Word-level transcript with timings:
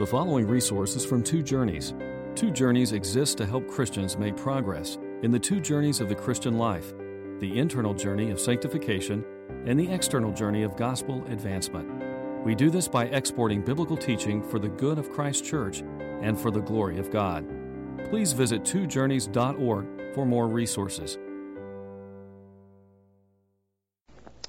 The 0.00 0.06
following 0.06 0.48
resources 0.48 1.04
from 1.04 1.22
Two 1.22 1.42
Journeys. 1.42 1.92
Two 2.34 2.50
Journeys 2.50 2.92
exists 2.92 3.34
to 3.34 3.44
help 3.44 3.68
Christians 3.68 4.16
make 4.16 4.34
progress 4.34 4.96
in 5.22 5.30
the 5.30 5.38
two 5.38 5.60
journeys 5.60 6.00
of 6.00 6.08
the 6.08 6.14
Christian 6.14 6.56
life 6.56 6.94
the 7.38 7.58
internal 7.58 7.92
journey 7.92 8.30
of 8.30 8.40
sanctification 8.40 9.22
and 9.66 9.78
the 9.78 9.92
external 9.92 10.32
journey 10.32 10.62
of 10.62 10.74
gospel 10.74 11.22
advancement. 11.26 11.86
We 12.46 12.54
do 12.54 12.70
this 12.70 12.88
by 12.88 13.08
exporting 13.08 13.60
biblical 13.60 13.94
teaching 13.94 14.42
for 14.42 14.58
the 14.58 14.70
good 14.70 14.98
of 14.98 15.12
Christ's 15.12 15.46
church 15.46 15.82
and 16.22 16.40
for 16.40 16.50
the 16.50 16.62
glory 16.62 16.98
of 16.98 17.10
God. 17.10 17.46
Please 18.08 18.32
visit 18.32 18.62
twojourneys.org 18.62 20.14
for 20.14 20.24
more 20.24 20.48
resources. 20.48 21.18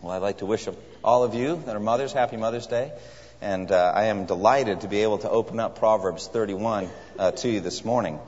Well, 0.01 0.13
I'd 0.13 0.21
like 0.21 0.37
to 0.37 0.45
wish 0.45 0.69
all 1.03 1.25
of 1.25 1.35
you 1.35 1.61
that 1.65 1.75
are 1.75 1.81
mothers 1.81 2.13
happy 2.13 2.37
Mother's 2.37 2.67
Day. 2.67 2.93
And 3.41 3.71
uh, 3.71 3.91
I 3.95 4.05
am 4.05 4.25
delighted 4.25 4.81
to 4.81 4.87
be 4.87 5.01
able 5.01 5.17
to 5.17 5.29
open 5.29 5.59
up 5.59 5.79
Proverbs 5.79 6.27
31 6.27 6.87
uh, 7.17 7.31
to 7.31 7.49
you 7.49 7.59
this 7.59 7.83
morning. 7.83 8.19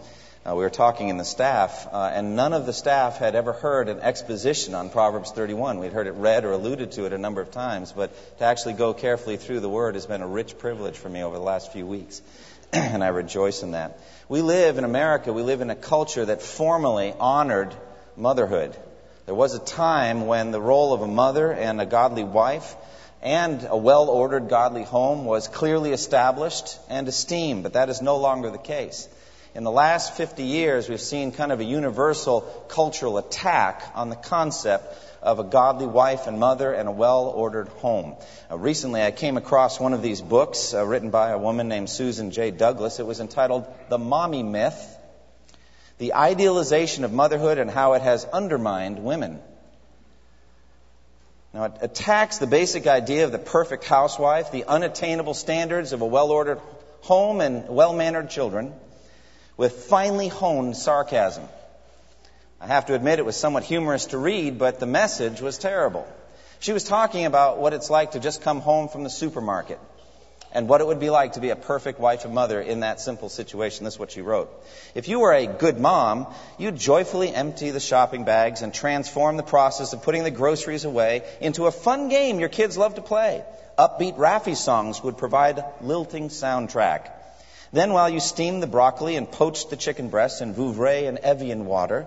Uh, 0.44 0.56
we 0.56 0.64
were 0.64 0.72
talking 0.72 1.10
in 1.10 1.18
the 1.18 1.24
staff, 1.24 1.88
uh, 1.94 2.10
and 2.12 2.36
none 2.36 2.52
of 2.52 2.66
the 2.66 2.74
staff 2.74 3.20
had 3.20 3.36
ever 3.36 3.54
heard 3.54 3.90
an 3.90 4.00
exposition 4.00 4.74
on 4.74 4.90
Proverbs 4.90 5.30
31. 5.30 5.78
We'd 5.78 5.94
heard 5.94 6.08
it 6.08 6.16
read 6.16 6.46
or 6.46 6.52
alluded 6.54 6.94
to 6.94 7.06
it 7.06 7.14
a 7.14 7.20
number 7.20 7.42
of 7.42 7.52
times, 7.52 7.92
but 7.92 8.12
to 8.40 8.46
actually 8.46 8.74
go 8.74 8.96
carefully 8.96 9.38
through 9.38 9.60
the 9.60 9.70
Word 9.70 9.94
has 9.94 10.08
been 10.08 10.24
a 10.24 10.28
rich 10.28 10.58
privilege 10.58 10.98
for 10.98 11.10
me 11.10 11.22
over 11.22 11.38
the 11.38 11.44
last 11.44 11.72
few 11.72 11.86
weeks, 11.86 12.24
and 12.74 13.04
I 13.04 13.10
rejoice 13.10 13.62
in 13.62 13.72
that. 13.72 14.00
We 14.30 14.42
live 14.42 14.80
in 14.80 14.84
America, 14.84 15.32
we 15.32 15.44
live 15.44 15.62
in 15.62 15.70
a 15.70 15.76
culture 15.76 16.26
that 16.26 16.42
formally 16.42 17.14
honored 17.20 17.72
motherhood. 18.18 18.76
There 19.28 19.36
was 19.36 19.54
a 19.54 19.60
time 19.60 20.26
when 20.26 20.50
the 20.50 20.60
role 20.60 20.92
of 20.92 21.04
a 21.04 21.08
mother 21.08 21.54
and 21.54 21.80
a 21.80 21.86
godly 21.86 22.24
wife 22.24 22.76
and 23.24 23.66
a 23.70 23.78
well 23.78 24.10
ordered 24.10 24.50
godly 24.50 24.84
home 24.84 25.24
was 25.24 25.48
clearly 25.48 25.94
established 25.94 26.78
and 26.90 27.08
esteemed, 27.08 27.64
but 27.64 27.74
that 27.74 27.90
is 27.90 28.02
no 28.02 28.18
longer 28.18 28.52
the 28.52 28.58
case. 28.58 29.08
In 29.56 29.64
the 29.64 29.72
last 29.72 30.18
50 30.18 30.44
years, 30.44 30.90
we've 30.90 31.00
seen 31.00 31.32
kind 31.32 31.52
of 31.52 31.62
a 31.62 31.64
universal 31.64 32.42
cultural 32.68 33.18
attack 33.18 33.84
on 33.96 34.10
the 34.10 34.18
concept 34.18 34.94
of 35.22 35.40
a 35.40 35.44
godly 35.44 35.88
wife 35.88 36.28
and 36.28 36.38
mother 36.38 36.74
and 36.74 36.90
a 36.90 36.92
well 36.92 37.28
ordered 37.28 37.70
home. 37.70 38.16
Uh, 38.52 38.58
recently, 38.58 39.02
I 39.02 39.12
came 39.12 39.38
across 39.38 39.80
one 39.80 39.94
of 39.94 40.02
these 40.02 40.22
books 40.22 40.74
uh, 40.74 40.86
written 40.86 41.10
by 41.10 41.30
a 41.30 41.38
woman 41.38 41.70
named 41.70 41.90
Susan 41.90 42.32
J. 42.32 42.52
Douglas. 42.52 43.00
It 43.00 43.06
was 43.06 43.22
entitled 43.22 43.66
The 43.88 43.98
Mommy 43.98 44.44
Myth 44.44 44.98
The 45.98 46.14
Idealization 46.14 47.06
of 47.06 47.14
Motherhood 47.14 47.58
and 47.58 47.72
How 47.72 47.94
It 47.94 48.02
Has 48.02 48.26
Undermined 48.26 49.00
Women. 49.00 49.40
Now, 51.54 51.66
it 51.66 51.74
attacks 51.82 52.40
the 52.40 52.48
basic 52.48 52.88
idea 52.88 53.26
of 53.26 53.32
the 53.32 53.38
perfect 53.38 53.84
housewife, 53.84 54.52
the 54.52 54.66
unattainable 54.66 55.36
standards 55.36 55.94
of 55.94 56.02
a 56.02 56.06
well 56.06 56.32
ordered 56.32 56.60
home 57.02 57.42
and 57.42 57.70
well 57.70 57.94
mannered 57.94 58.30
children, 58.30 58.74
with 59.56 59.74
finely 59.86 60.30
honed 60.30 60.76
sarcasm. 60.76 61.48
I 62.60 62.68
have 62.68 62.88
to 62.88 62.96
admit 62.96 63.20
it 63.20 63.26
was 63.26 63.36
somewhat 63.36 63.64
humorous 63.64 64.08
to 64.08 64.18
read, 64.18 64.58
but 64.58 64.80
the 64.80 64.88
message 64.88 65.42
was 65.42 65.58
terrible. 65.58 66.08
She 66.60 66.74
was 66.74 66.86
talking 66.86 67.26
about 67.26 67.60
what 67.60 67.74
it's 67.74 67.90
like 67.90 68.12
to 68.12 68.20
just 68.20 68.42
come 68.42 68.62
home 68.62 68.88
from 68.88 69.04
the 69.04 69.10
supermarket 69.10 69.80
and 70.54 70.70
what 70.70 70.82
it 70.82 70.88
would 70.88 71.00
be 71.00 71.10
like 71.10 71.34
to 71.34 71.40
be 71.40 71.50
a 71.50 71.56
perfect 71.56 72.00
wife 72.00 72.26
and 72.26 72.34
mother 72.34 72.62
in 72.62 72.82
that 72.82 73.02
simple 73.02 73.28
situation. 73.28 73.84
This 73.84 73.96
is 73.96 74.00
what 74.00 74.12
she 74.12 74.22
wrote. 74.22 74.50
If 74.96 75.08
you 75.08 75.20
were 75.20 75.34
a 75.34 75.48
good 75.48 75.80
mom, 75.80 76.28
you'd 76.58 76.78
joyfully 76.78 77.34
empty 77.34 77.72
the 77.72 77.80
shopping 77.80 78.24
bags 78.24 78.62
and 78.62 78.74
transform 78.74 79.38
the 79.38 79.44
process 79.44 79.94
of 79.94 80.04
putting 80.04 80.24
the 80.24 80.32
groceries 80.32 80.86
away 80.86 81.24
into 81.42 81.66
a 81.66 81.72
fun 81.72 82.10
game 82.10 82.40
your 82.40 82.50
kids 82.50 82.78
love 82.78 82.96
to 82.96 83.02
play. 83.02 83.44
Upbeat 83.78 84.18
Raffi 84.18 84.56
songs 84.56 85.04
would 85.04 85.18
provide 85.18 85.58
a 85.58 85.72
lilting 85.82 86.30
soundtrack. 86.30 87.10
Then 87.72 87.92
while 87.92 88.08
you 88.08 88.20
steamed 88.20 88.62
the 88.62 88.68
broccoli 88.68 89.16
and 89.16 89.30
poached 89.30 89.72
the 89.72 89.76
chicken 89.76 90.10
breasts 90.10 90.42
in 90.42 90.54
Vouvray 90.54 91.08
and 91.08 91.18
Evian 91.18 91.66
water, 91.66 92.06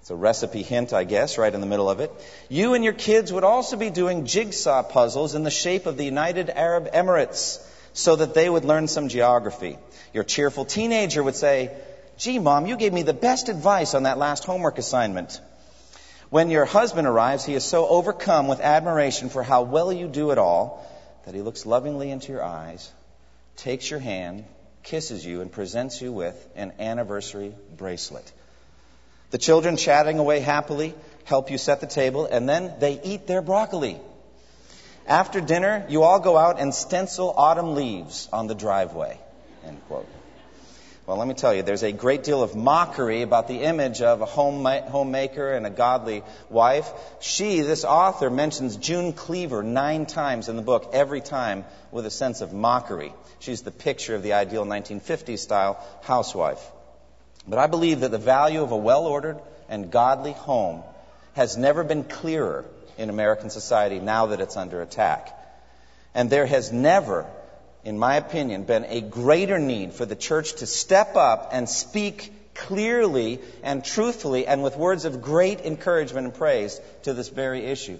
it's 0.00 0.10
a 0.10 0.16
recipe 0.16 0.62
hint, 0.62 0.92
I 0.92 1.04
guess, 1.04 1.36
right 1.36 1.52
in 1.52 1.60
the 1.60 1.66
middle 1.66 1.90
of 1.90 2.00
it. 2.00 2.10
You 2.48 2.74
and 2.74 2.82
your 2.82 2.94
kids 2.94 3.32
would 3.32 3.44
also 3.44 3.76
be 3.76 3.90
doing 3.90 4.24
jigsaw 4.24 4.82
puzzles 4.82 5.34
in 5.34 5.42
the 5.42 5.50
shape 5.50 5.86
of 5.86 5.96
the 5.96 6.04
United 6.04 6.48
Arab 6.48 6.90
Emirates 6.92 7.64
so 7.92 8.16
that 8.16 8.34
they 8.34 8.48
would 8.48 8.64
learn 8.64 8.88
some 8.88 9.08
geography. 9.08 9.76
Your 10.14 10.24
cheerful 10.24 10.64
teenager 10.64 11.22
would 11.22 11.36
say, 11.36 11.70
Gee, 12.16 12.38
Mom, 12.38 12.66
you 12.66 12.76
gave 12.76 12.92
me 12.92 13.02
the 13.02 13.14
best 13.14 13.48
advice 13.48 13.94
on 13.94 14.04
that 14.04 14.18
last 14.18 14.44
homework 14.44 14.78
assignment. 14.78 15.40
When 16.30 16.50
your 16.50 16.64
husband 16.64 17.06
arrives, 17.06 17.44
he 17.44 17.54
is 17.54 17.64
so 17.64 17.88
overcome 17.88 18.46
with 18.46 18.60
admiration 18.60 19.30
for 19.30 19.42
how 19.42 19.62
well 19.62 19.92
you 19.92 20.06
do 20.06 20.30
it 20.30 20.38
all 20.38 20.86
that 21.24 21.34
he 21.34 21.42
looks 21.42 21.66
lovingly 21.66 22.10
into 22.10 22.32
your 22.32 22.42
eyes, 22.42 22.90
takes 23.56 23.90
your 23.90 24.00
hand, 24.00 24.44
kisses 24.82 25.26
you, 25.26 25.40
and 25.40 25.50
presents 25.50 26.00
you 26.00 26.12
with 26.12 26.48
an 26.56 26.72
anniversary 26.78 27.54
bracelet. 27.76 28.32
The 29.30 29.38
children 29.38 29.76
chatting 29.76 30.18
away 30.18 30.40
happily 30.40 30.94
help 31.24 31.50
you 31.50 31.58
set 31.58 31.80
the 31.80 31.86
table, 31.86 32.26
and 32.26 32.48
then 32.48 32.74
they 32.80 33.00
eat 33.02 33.26
their 33.26 33.42
broccoli. 33.42 34.00
After 35.06 35.40
dinner, 35.40 35.86
you 35.88 36.02
all 36.02 36.20
go 36.20 36.36
out 36.36 36.60
and 36.60 36.74
stencil 36.74 37.32
autumn 37.36 37.74
leaves 37.74 38.28
on 38.32 38.48
the 38.48 38.54
driveway. 38.54 39.18
End 39.64 39.80
quote. 39.86 40.08
Well, 41.06 41.16
let 41.16 41.26
me 41.26 41.34
tell 41.34 41.54
you, 41.54 41.62
there's 41.62 41.82
a 41.82 41.90
great 41.90 42.22
deal 42.22 42.42
of 42.42 42.54
mockery 42.54 43.22
about 43.22 43.48
the 43.48 43.62
image 43.62 44.00
of 44.00 44.20
a 44.20 44.26
home 44.26 44.64
homemaker 44.64 45.52
and 45.52 45.66
a 45.66 45.70
godly 45.70 46.22
wife. 46.48 46.88
She, 47.20 47.62
this 47.62 47.84
author, 47.84 48.30
mentions 48.30 48.76
June 48.76 49.12
Cleaver 49.12 49.62
nine 49.62 50.06
times 50.06 50.48
in 50.48 50.56
the 50.56 50.62
book, 50.62 50.90
every 50.92 51.20
time 51.20 51.64
with 51.90 52.06
a 52.06 52.10
sense 52.10 52.42
of 52.42 52.52
mockery. 52.52 53.12
She's 53.40 53.62
the 53.62 53.72
picture 53.72 54.14
of 54.14 54.22
the 54.22 54.34
ideal 54.34 54.64
1950s 54.64 55.38
style 55.38 55.84
housewife. 56.02 56.64
But 57.46 57.58
I 57.58 57.66
believe 57.66 58.00
that 58.00 58.10
the 58.10 58.18
value 58.18 58.62
of 58.62 58.72
a 58.72 58.76
well 58.76 59.06
ordered 59.06 59.40
and 59.68 59.90
godly 59.90 60.32
home 60.32 60.82
has 61.34 61.56
never 61.56 61.84
been 61.84 62.04
clearer 62.04 62.64
in 62.98 63.08
American 63.08 63.50
society 63.50 63.98
now 63.98 64.26
that 64.26 64.40
it's 64.40 64.56
under 64.56 64.82
attack. 64.82 65.36
And 66.14 66.28
there 66.28 66.46
has 66.46 66.72
never, 66.72 67.26
in 67.84 67.98
my 67.98 68.16
opinion, 68.16 68.64
been 68.64 68.84
a 68.84 69.00
greater 69.00 69.58
need 69.58 69.92
for 69.92 70.04
the 70.04 70.16
church 70.16 70.54
to 70.56 70.66
step 70.66 71.16
up 71.16 71.50
and 71.52 71.68
speak 71.68 72.32
clearly 72.54 73.40
and 73.62 73.84
truthfully 73.84 74.46
and 74.46 74.62
with 74.62 74.76
words 74.76 75.04
of 75.04 75.22
great 75.22 75.60
encouragement 75.60 76.26
and 76.26 76.34
praise 76.34 76.80
to 77.04 77.14
this 77.14 77.28
very 77.28 77.64
issue. 77.64 77.98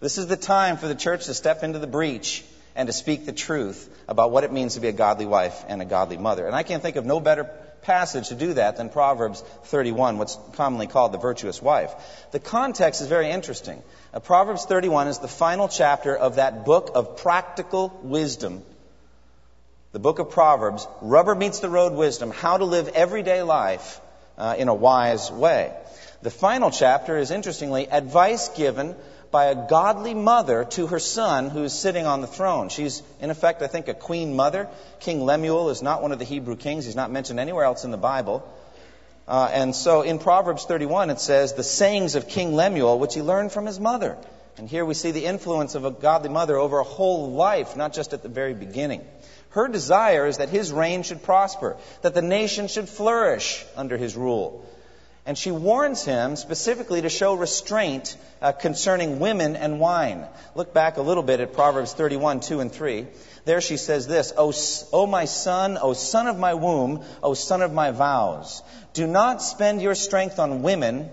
This 0.00 0.18
is 0.18 0.26
the 0.26 0.36
time 0.36 0.76
for 0.76 0.88
the 0.88 0.94
church 0.94 1.26
to 1.26 1.34
step 1.34 1.62
into 1.62 1.78
the 1.78 1.86
breach 1.86 2.44
and 2.74 2.88
to 2.88 2.92
speak 2.92 3.24
the 3.24 3.32
truth 3.32 3.88
about 4.06 4.32
what 4.32 4.44
it 4.44 4.52
means 4.52 4.74
to 4.74 4.80
be 4.80 4.88
a 4.88 4.92
godly 4.92 5.24
wife 5.24 5.64
and 5.68 5.80
a 5.80 5.86
godly 5.86 6.18
mother. 6.18 6.46
And 6.46 6.54
I 6.54 6.62
can't 6.62 6.82
think 6.82 6.96
of 6.96 7.06
no 7.06 7.20
better 7.20 7.50
passage 7.86 8.28
to 8.28 8.34
do 8.34 8.54
that 8.54 8.76
than 8.76 8.90
Proverbs 8.90 9.40
31, 9.64 10.18
what's 10.18 10.36
commonly 10.54 10.86
called 10.88 11.12
the 11.12 11.18
virtuous 11.18 11.62
wife. 11.62 11.94
The 12.32 12.40
context 12.40 13.00
is 13.00 13.06
very 13.06 13.30
interesting. 13.30 13.82
Uh, 14.12 14.20
Proverbs 14.20 14.64
31 14.66 15.08
is 15.08 15.20
the 15.20 15.28
final 15.28 15.68
chapter 15.68 16.14
of 16.14 16.36
that 16.36 16.64
book 16.64 16.90
of 16.94 17.16
practical 17.16 17.98
wisdom. 18.02 18.62
The 19.92 20.00
book 20.00 20.18
of 20.18 20.30
Proverbs, 20.30 20.86
rubber 21.00 21.34
meets 21.34 21.60
the 21.60 21.70
road 21.70 21.92
wisdom, 21.92 22.30
how 22.30 22.58
to 22.58 22.64
live 22.64 22.88
everyday 22.88 23.42
life 23.42 24.00
uh, 24.36 24.56
in 24.58 24.68
a 24.68 24.74
wise 24.74 25.30
way. 25.30 25.72
The 26.22 26.30
final 26.30 26.70
chapter 26.70 27.16
is 27.16 27.30
interestingly 27.30 27.88
advice 27.88 28.48
given 28.48 28.96
by 29.36 29.48
a 29.48 29.68
godly 29.68 30.14
mother 30.14 30.64
to 30.64 30.86
her 30.86 30.98
son 30.98 31.50
who's 31.50 31.74
sitting 31.74 32.06
on 32.06 32.22
the 32.22 32.26
throne. 32.26 32.70
She's, 32.70 33.02
in 33.20 33.28
effect, 33.28 33.60
I 33.60 33.66
think, 33.66 33.86
a 33.86 33.92
queen 33.92 34.34
mother. 34.34 34.66
King 35.00 35.26
Lemuel 35.26 35.68
is 35.68 35.82
not 35.82 36.00
one 36.00 36.10
of 36.10 36.18
the 36.18 36.24
Hebrew 36.24 36.56
kings. 36.56 36.86
He's 36.86 36.96
not 36.96 37.10
mentioned 37.10 37.38
anywhere 37.38 37.66
else 37.66 37.84
in 37.84 37.90
the 37.90 37.98
Bible. 37.98 38.50
Uh, 39.28 39.50
and 39.52 39.76
so 39.76 40.00
in 40.00 40.18
Proverbs 40.18 40.64
31, 40.64 41.10
it 41.10 41.20
says, 41.20 41.52
the 41.52 41.62
sayings 41.62 42.14
of 42.14 42.28
King 42.28 42.54
Lemuel, 42.54 42.98
which 42.98 43.12
he 43.12 43.20
learned 43.20 43.52
from 43.52 43.66
his 43.66 43.78
mother. 43.78 44.16
And 44.56 44.70
here 44.70 44.86
we 44.86 44.94
see 44.94 45.10
the 45.10 45.26
influence 45.26 45.74
of 45.74 45.84
a 45.84 45.90
godly 45.90 46.30
mother 46.30 46.56
over 46.56 46.78
a 46.78 46.90
whole 46.96 47.32
life, 47.32 47.76
not 47.76 47.92
just 47.92 48.14
at 48.14 48.22
the 48.22 48.30
very 48.30 48.54
beginning. 48.54 49.04
Her 49.50 49.68
desire 49.68 50.26
is 50.26 50.38
that 50.38 50.48
his 50.48 50.72
reign 50.72 51.02
should 51.02 51.22
prosper, 51.22 51.76
that 52.00 52.14
the 52.14 52.22
nation 52.22 52.68
should 52.68 52.88
flourish 52.88 53.66
under 53.76 53.98
his 53.98 54.16
rule. 54.16 54.64
And 55.26 55.36
she 55.36 55.50
warns 55.50 56.04
him 56.04 56.36
specifically 56.36 57.02
to 57.02 57.08
show 57.08 57.34
restraint 57.34 58.16
uh, 58.40 58.52
concerning 58.52 59.18
women 59.18 59.56
and 59.56 59.80
wine. 59.80 60.24
Look 60.54 60.72
back 60.72 60.98
a 60.98 61.02
little 61.02 61.24
bit 61.24 61.40
at 61.40 61.52
Proverbs 61.52 61.92
31, 61.92 62.40
2 62.40 62.60
and 62.60 62.70
3. 62.70 63.06
There 63.44 63.60
she 63.60 63.76
says 63.76 64.06
this, 64.06 64.32
O, 64.36 64.52
o 64.92 65.06
my 65.06 65.24
son, 65.24 65.78
O 65.80 65.94
son 65.94 66.28
of 66.28 66.38
my 66.38 66.54
womb, 66.54 67.04
O 67.24 67.34
son 67.34 67.60
of 67.60 67.72
my 67.72 67.90
vows, 67.90 68.62
do 68.92 69.06
not 69.08 69.42
spend 69.42 69.82
your 69.82 69.96
strength 69.96 70.38
on 70.38 70.62
women 70.62 71.10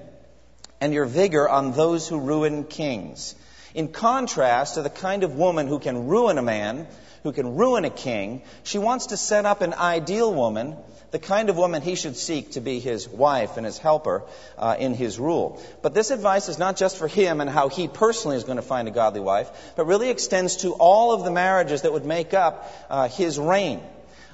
and 0.79 0.93
your 0.93 1.05
vigor 1.05 1.49
on 1.49 1.71
those 1.71 2.07
who 2.07 2.19
ruin 2.19 2.65
kings. 2.65 3.33
In 3.73 3.87
contrast 3.87 4.75
to 4.75 4.83
the 4.83 4.89
kind 4.91 5.23
of 5.23 5.35
woman 5.35 5.67
who 5.67 5.79
can 5.79 6.07
ruin 6.07 6.37
a 6.37 6.43
man, 6.43 6.87
who 7.23 7.31
can 7.31 7.55
ruin 7.55 7.85
a 7.85 7.89
king, 7.89 8.43
she 8.63 8.77
wants 8.77 9.07
to 9.07 9.17
set 9.17 9.45
up 9.45 9.61
an 9.61 9.73
ideal 9.73 10.31
woman 10.31 10.77
the 11.13 11.19
kind 11.19 11.51
of 11.51 11.57
woman 11.57 11.83
he 11.83 11.93
should 11.93 12.17
seek 12.17 12.53
to 12.53 12.59
be 12.59 12.79
his 12.79 13.07
wife 13.07 13.57
and 13.57 13.67
his 13.67 13.77
helper 13.77 14.23
uh, 14.57 14.75
in 14.79 14.95
his 14.95 15.19
rule. 15.19 15.61
But 15.83 15.93
this 15.93 16.09
advice 16.09 16.49
is 16.49 16.57
not 16.57 16.75
just 16.75 16.97
for 16.97 17.07
him 17.07 17.39
and 17.39 17.47
how 17.47 17.69
he 17.69 17.87
personally 17.87 18.35
is 18.35 18.45
going 18.45 18.55
to 18.55 18.63
find 18.63 18.87
a 18.87 18.91
godly 18.91 19.19
wife, 19.19 19.51
but 19.75 19.85
really 19.85 20.09
extends 20.09 20.57
to 20.57 20.71
all 20.73 21.13
of 21.13 21.23
the 21.23 21.29
marriages 21.29 21.83
that 21.83 21.93
would 21.93 22.03
make 22.03 22.33
up 22.33 22.67
uh, 22.89 23.07
his 23.09 23.37
reign. 23.37 23.79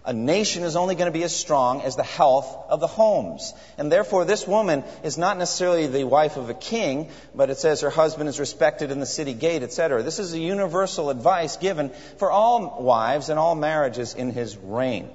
A 0.06 0.14
nation 0.14 0.64
is 0.64 0.78
only 0.78 0.96
going 0.96 1.12
to 1.12 1.20
be 1.20 1.24
as 1.24 1.36
strong 1.36 1.82
as 1.82 1.98
the 1.98 2.04
health 2.04 2.48
of 2.70 2.80
the 2.80 2.88
homes. 2.88 3.54
And 3.78 3.92
therefore, 3.92 4.24
this 4.24 4.48
woman 4.48 4.86
is 5.04 5.18
not 5.18 5.38
necessarily 5.38 5.88
the 5.88 6.06
wife 6.06 6.38
of 6.38 6.50
a 6.50 6.54
king, 6.54 7.10
but 7.36 7.50
it 7.50 7.58
says 7.58 7.82
her 7.82 7.90
husband 7.90 8.30
is 8.30 8.40
respected 8.40 8.90
in 8.90 9.02
the 9.02 9.06
city 9.06 9.34
gate, 9.34 9.64
etc. 9.64 10.02
This 10.02 10.18
is 10.18 10.34
a 10.34 10.40
universal 10.40 11.10
advice 11.10 11.58
given 11.58 11.90
for 12.16 12.32
all 12.32 12.82
wives 12.82 13.28
and 13.28 13.38
all 13.38 13.56
marriages 13.56 14.14
in 14.14 14.32
his 14.32 14.56
reign 14.56 15.10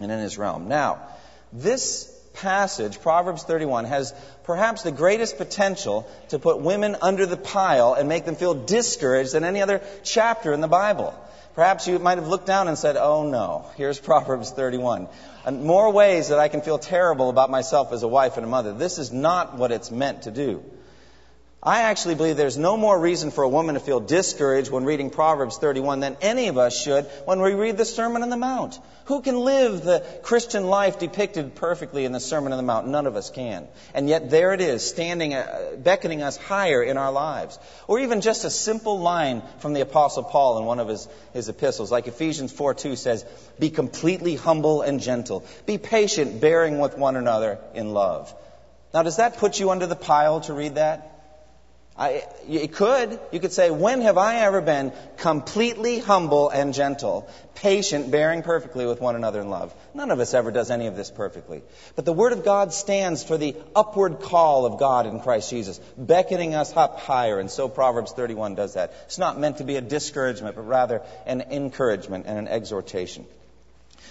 and 0.00 0.10
in 0.10 0.18
his 0.18 0.38
realm. 0.38 0.68
Now, 0.68 1.00
this 1.52 2.14
passage, 2.34 3.00
Proverbs 3.00 3.42
31, 3.42 3.84
has 3.86 4.14
perhaps 4.44 4.82
the 4.82 4.92
greatest 4.92 5.38
potential 5.38 6.08
to 6.28 6.38
put 6.38 6.60
women 6.60 6.96
under 7.02 7.26
the 7.26 7.36
pile 7.36 7.94
and 7.94 8.08
make 8.08 8.24
them 8.24 8.36
feel 8.36 8.54
discouraged 8.54 9.32
than 9.32 9.44
any 9.44 9.60
other 9.60 9.82
chapter 10.04 10.52
in 10.52 10.60
the 10.60 10.68
Bible. 10.68 11.14
Perhaps 11.54 11.88
you 11.88 11.98
might 11.98 12.18
have 12.18 12.28
looked 12.28 12.46
down 12.46 12.68
and 12.68 12.78
said, 12.78 12.96
Oh 12.96 13.28
no, 13.28 13.66
here's 13.76 13.98
Proverbs 14.10 14.52
31. 14.52 15.08
And 15.44 15.64
more 15.64 15.92
ways 15.92 16.28
that 16.28 16.38
I 16.38 16.48
can 16.48 16.60
feel 16.60 16.78
terrible 16.78 17.30
about 17.30 17.50
myself 17.50 17.92
as 17.92 18.02
a 18.02 18.08
wife 18.08 18.36
and 18.36 18.46
a 18.46 18.48
mother. 18.48 18.72
This 18.72 18.98
is 18.98 19.12
not 19.12 19.56
what 19.56 19.72
it's 19.72 19.90
meant 19.90 20.22
to 20.22 20.30
do. 20.30 20.62
I 21.60 21.82
actually 21.82 22.14
believe 22.14 22.36
there's 22.36 22.56
no 22.56 22.76
more 22.76 22.96
reason 22.96 23.32
for 23.32 23.42
a 23.42 23.48
woman 23.48 23.74
to 23.74 23.80
feel 23.80 23.98
discouraged 23.98 24.70
when 24.70 24.84
reading 24.84 25.10
Proverbs 25.10 25.58
31 25.58 25.98
than 25.98 26.16
any 26.20 26.46
of 26.46 26.56
us 26.56 26.80
should 26.80 27.04
when 27.24 27.42
we 27.42 27.52
read 27.52 27.76
the 27.76 27.84
Sermon 27.84 28.22
on 28.22 28.30
the 28.30 28.36
Mount. 28.36 28.78
Who 29.06 29.22
can 29.22 29.40
live 29.40 29.82
the 29.82 30.06
Christian 30.22 30.68
life 30.68 31.00
depicted 31.00 31.56
perfectly 31.56 32.04
in 32.04 32.12
the 32.12 32.20
Sermon 32.20 32.52
on 32.52 32.58
the 32.58 32.62
Mount? 32.62 32.86
None 32.86 33.06
of 33.06 33.16
us 33.16 33.30
can. 33.30 33.66
And 33.92 34.08
yet 34.08 34.30
there 34.30 34.54
it 34.54 34.60
is, 34.60 34.88
standing, 34.88 35.34
uh, 35.34 35.72
beckoning 35.76 36.22
us 36.22 36.36
higher 36.36 36.80
in 36.80 36.96
our 36.96 37.10
lives. 37.10 37.58
Or 37.88 37.98
even 37.98 38.20
just 38.20 38.44
a 38.44 38.50
simple 38.50 39.00
line 39.00 39.42
from 39.58 39.72
the 39.72 39.80
Apostle 39.80 40.22
Paul 40.22 40.58
in 40.58 40.64
one 40.64 40.78
of 40.78 40.86
his, 40.86 41.08
his 41.32 41.48
epistles, 41.48 41.90
like 41.90 42.06
Ephesians 42.06 42.52
4 42.52 42.74
2 42.74 42.94
says, 42.94 43.24
Be 43.58 43.70
completely 43.70 44.36
humble 44.36 44.82
and 44.82 45.00
gentle. 45.00 45.44
Be 45.66 45.76
patient, 45.76 46.40
bearing 46.40 46.78
with 46.78 46.96
one 46.96 47.16
another 47.16 47.58
in 47.74 47.92
love. 47.92 48.32
Now, 48.94 49.02
does 49.02 49.16
that 49.16 49.38
put 49.38 49.58
you 49.58 49.70
under 49.70 49.88
the 49.88 49.96
pile 49.96 50.40
to 50.42 50.52
read 50.52 50.76
that? 50.76 51.17
I, 51.98 52.24
it 52.48 52.74
could. 52.74 53.18
You 53.32 53.40
could 53.40 53.52
say, 53.52 53.70
when 53.70 54.02
have 54.02 54.18
I 54.18 54.36
ever 54.42 54.60
been 54.60 54.92
completely 55.16 55.98
humble 55.98 56.48
and 56.48 56.72
gentle, 56.72 57.28
patient, 57.56 58.12
bearing 58.12 58.42
perfectly 58.42 58.86
with 58.86 59.00
one 59.00 59.16
another 59.16 59.40
in 59.40 59.50
love? 59.50 59.74
None 59.94 60.12
of 60.12 60.20
us 60.20 60.32
ever 60.32 60.52
does 60.52 60.70
any 60.70 60.86
of 60.86 60.94
this 60.94 61.10
perfectly. 61.10 61.60
But 61.96 62.04
the 62.04 62.12
Word 62.12 62.32
of 62.32 62.44
God 62.44 62.72
stands 62.72 63.24
for 63.24 63.36
the 63.36 63.56
upward 63.74 64.20
call 64.20 64.64
of 64.64 64.78
God 64.78 65.06
in 65.06 65.18
Christ 65.18 65.50
Jesus, 65.50 65.78
beckoning 65.96 66.54
us 66.54 66.76
up 66.76 67.00
higher. 67.00 67.40
And 67.40 67.50
so 67.50 67.68
Proverbs 67.68 68.12
31 68.12 68.54
does 68.54 68.74
that. 68.74 68.94
It's 69.06 69.18
not 69.18 69.40
meant 69.40 69.58
to 69.58 69.64
be 69.64 69.74
a 69.74 69.80
discouragement, 69.80 70.54
but 70.54 70.68
rather 70.68 71.02
an 71.26 71.40
encouragement 71.50 72.26
and 72.28 72.38
an 72.38 72.46
exhortation. 72.46 73.26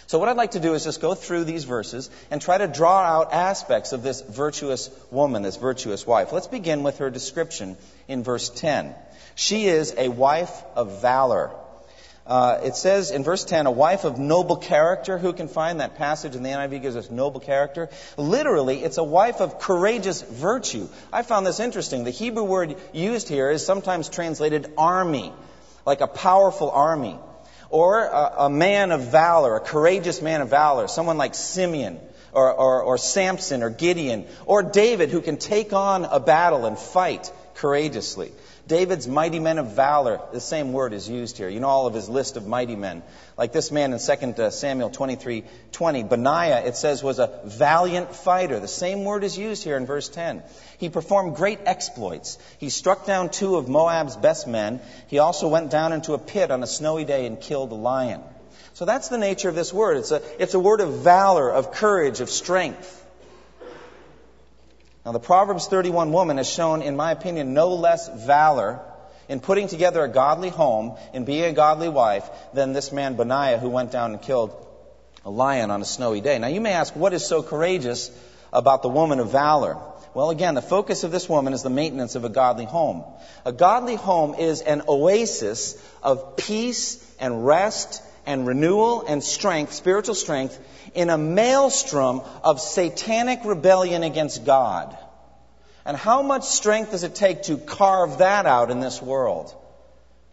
So, 0.07 0.19
what 0.19 0.29
I'd 0.29 0.37
like 0.37 0.51
to 0.51 0.61
do 0.61 0.73
is 0.73 0.85
just 0.85 1.01
go 1.01 1.15
through 1.15 1.43
these 1.43 1.65
verses 1.65 2.09
and 2.31 2.41
try 2.41 2.57
to 2.57 2.67
draw 2.67 3.01
out 3.01 3.33
aspects 3.33 3.91
of 3.91 4.03
this 4.03 4.21
virtuous 4.21 4.89
woman, 5.11 5.41
this 5.41 5.57
virtuous 5.57 6.07
wife. 6.07 6.31
Let's 6.31 6.47
begin 6.47 6.83
with 6.83 6.99
her 6.99 7.09
description 7.09 7.75
in 8.07 8.23
verse 8.23 8.49
10. 8.49 8.95
She 9.35 9.65
is 9.65 9.93
a 9.97 10.07
wife 10.07 10.63
of 10.75 11.01
valor. 11.01 11.51
Uh, 12.25 12.61
it 12.63 12.77
says 12.77 13.11
in 13.11 13.25
verse 13.25 13.43
10, 13.43 13.65
a 13.65 13.71
wife 13.71 14.05
of 14.05 14.17
noble 14.17 14.55
character. 14.55 15.17
Who 15.17 15.33
can 15.33 15.49
find 15.49 15.81
that 15.81 15.97
passage 15.97 16.35
in 16.35 16.43
the 16.43 16.49
NIV 16.51 16.81
gives 16.81 16.95
us 16.95 17.11
noble 17.11 17.41
character? 17.41 17.89
Literally, 18.15 18.85
it's 18.85 18.97
a 18.97 19.03
wife 19.03 19.41
of 19.41 19.59
courageous 19.59 20.21
virtue. 20.21 20.87
I 21.11 21.23
found 21.23 21.45
this 21.45 21.59
interesting. 21.59 22.05
The 22.05 22.11
Hebrew 22.11 22.45
word 22.45 22.77
used 22.93 23.27
here 23.27 23.49
is 23.49 23.65
sometimes 23.65 24.07
translated 24.07 24.71
army, 24.77 25.33
like 25.85 25.99
a 25.99 26.07
powerful 26.07 26.71
army 26.71 27.19
or 27.69 28.03
a, 28.03 28.33
a, 28.39 28.49
man 28.49 28.91
of 28.91 29.11
valor, 29.11 29.55
a 29.55 29.59
courageous 29.59 30.21
man 30.21 30.41
of 30.41 30.49
valor, 30.49 30.87
someone 30.87 31.17
like 31.17 31.35
Simeon 31.35 31.99
or, 32.31 32.51
or, 32.51 32.81
or 32.83 32.97
Samson 32.97 33.63
or 33.63 33.69
Gideon 33.69 34.25
or 34.45 34.63
David 34.63 35.09
who 35.09 35.21
can 35.21 35.37
take 35.37 35.73
on 35.73 36.05
a 36.05 36.19
battle 36.19 36.65
and 36.65 36.77
fight 36.77 37.31
courageously. 37.57 38.31
David's 38.67 39.07
mighty 39.07 39.39
men 39.39 39.57
of 39.57 39.71
valor, 39.71 40.19
the 40.31 40.39
same 40.39 40.73
word 40.73 40.93
is 40.93 41.07
used 41.09 41.37
here. 41.37 41.49
You 41.49 41.59
know 41.59 41.69
all 41.69 41.87
of 41.87 41.93
his 41.93 42.09
list 42.09 42.37
of 42.37 42.45
mighty 42.45 42.75
men. 42.75 43.01
Like 43.37 43.51
this 43.51 43.71
man 43.71 43.93
in 43.93 43.99
2 43.99 44.43
uh, 44.43 44.49
Samuel 44.49 44.89
23 44.89 45.43
20. 45.71 46.03
Benaiah, 46.03 46.65
it 46.65 46.75
says, 46.75 47.01
was 47.01 47.19
a 47.19 47.39
valiant 47.45 48.13
fighter. 48.13 48.59
The 48.59 48.67
same 48.67 49.05
word 49.05 49.23
is 49.23 49.37
used 49.37 49.63
here 49.63 49.77
in 49.77 49.85
verse 49.85 50.09
10. 50.09 50.43
He 50.77 50.89
performed 50.89 51.35
great 51.35 51.59
exploits. 51.65 52.37
He 52.59 52.69
struck 52.69 53.05
down 53.05 53.29
two 53.29 53.55
of 53.55 53.67
Moab's 53.67 54.15
best 54.15 54.47
men. 54.47 54.79
He 55.07 55.19
also 55.19 55.47
went 55.47 55.71
down 55.71 55.93
into 55.93 56.13
a 56.13 56.19
pit 56.19 56.51
on 56.51 56.61
a 56.61 56.67
snowy 56.67 57.05
day 57.05 57.25
and 57.25 57.39
killed 57.39 57.71
a 57.71 57.75
lion. 57.75 58.21
So 58.73 58.85
that's 58.85 59.07
the 59.07 59.17
nature 59.17 59.49
of 59.49 59.55
this 59.55 59.73
word. 59.73 59.97
It's 59.97 60.11
a, 60.11 60.21
it's 60.39 60.53
a 60.53 60.59
word 60.59 60.81
of 60.81 60.99
valor, 60.99 61.49
of 61.49 61.71
courage, 61.71 62.19
of 62.21 62.29
strength. 62.29 63.05
Now, 65.07 65.13
the 65.13 65.21
Proverbs 65.21 65.67
31 65.67 66.11
woman 66.11 66.35
has 66.35 66.49
shown, 66.49 66.81
in 66.81 66.97
my 66.97 67.13
opinion, 67.13 67.53
no 67.53 67.75
less 67.75 68.09
valor 68.09 68.81
in 69.29 69.39
putting 69.39 69.69
together 69.69 70.03
a 70.03 70.09
godly 70.09 70.49
home, 70.49 70.97
and 71.13 71.25
being 71.25 71.45
a 71.45 71.53
godly 71.53 71.87
wife, 71.87 72.29
than 72.53 72.73
this 72.73 72.91
man 72.91 73.15
Benaiah 73.15 73.57
who 73.57 73.69
went 73.69 73.93
down 73.93 74.11
and 74.11 74.21
killed 74.21 74.53
a 75.23 75.29
lion 75.29 75.71
on 75.71 75.81
a 75.81 75.85
snowy 75.85 76.19
day. 76.19 76.37
Now, 76.39 76.47
you 76.47 76.59
may 76.59 76.73
ask, 76.73 76.93
what 76.93 77.13
is 77.13 77.25
so 77.25 77.41
courageous 77.41 78.11
about 78.51 78.81
the 78.81 78.89
woman 78.89 79.21
of 79.21 79.31
valor? 79.31 79.77
Well, 80.13 80.29
again, 80.29 80.55
the 80.55 80.61
focus 80.61 81.05
of 81.05 81.11
this 81.11 81.29
woman 81.29 81.53
is 81.53 81.63
the 81.63 81.69
maintenance 81.69 82.15
of 82.15 82.25
a 82.25 82.29
godly 82.29 82.65
home. 82.65 83.05
A 83.45 83.53
godly 83.53 83.95
home 83.95 84.35
is 84.35 84.59
an 84.59 84.81
oasis 84.89 85.81
of 86.03 86.35
peace 86.35 87.01
and 87.17 87.45
rest 87.45 88.03
and 88.27 88.45
renewal 88.45 89.05
and 89.07 89.23
strength, 89.23 89.73
spiritual 89.73 90.13
strength, 90.13 90.59
in 90.93 91.09
a 91.09 91.17
maelstrom 91.17 92.21
of 92.43 92.59
satanic 92.59 93.39
rebellion 93.45 94.03
against 94.03 94.45
God. 94.45 94.95
And 95.85 95.95
how 95.95 96.21
much 96.21 96.43
strength 96.43 96.91
does 96.91 97.03
it 97.03 97.15
take 97.15 97.43
to 97.43 97.57
carve 97.57 98.17
that 98.17 98.45
out 98.45 98.69
in 98.69 98.81
this 98.81 99.01
world? 99.01 99.55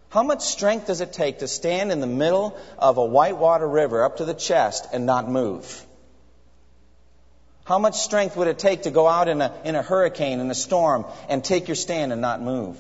How 0.08 0.24
much 0.24 0.42
strength 0.42 0.88
does 0.88 1.00
it 1.00 1.12
take 1.12 1.38
to 1.38 1.48
stand 1.48 1.92
in 1.92 2.00
the 2.00 2.08
middle 2.08 2.58
of 2.78 2.98
a 2.98 3.04
whitewater 3.04 3.66
river 3.66 4.04
up 4.04 4.16
to 4.16 4.24
the 4.24 4.34
chest 4.34 4.88
and 4.92 5.06
not 5.06 5.30
move? 5.30 5.86
How 7.64 7.78
much 7.78 7.98
strength 7.98 8.36
would 8.36 8.48
it 8.48 8.58
take 8.58 8.82
to 8.82 8.90
go 8.90 9.06
out 9.06 9.28
in 9.28 9.40
a, 9.40 9.54
in 9.64 9.76
a 9.76 9.82
hurricane, 9.82 10.40
in 10.40 10.50
a 10.50 10.54
storm, 10.54 11.06
and 11.28 11.44
take 11.44 11.68
your 11.68 11.76
stand 11.76 12.12
and 12.12 12.20
not 12.20 12.42
move? 12.42 12.76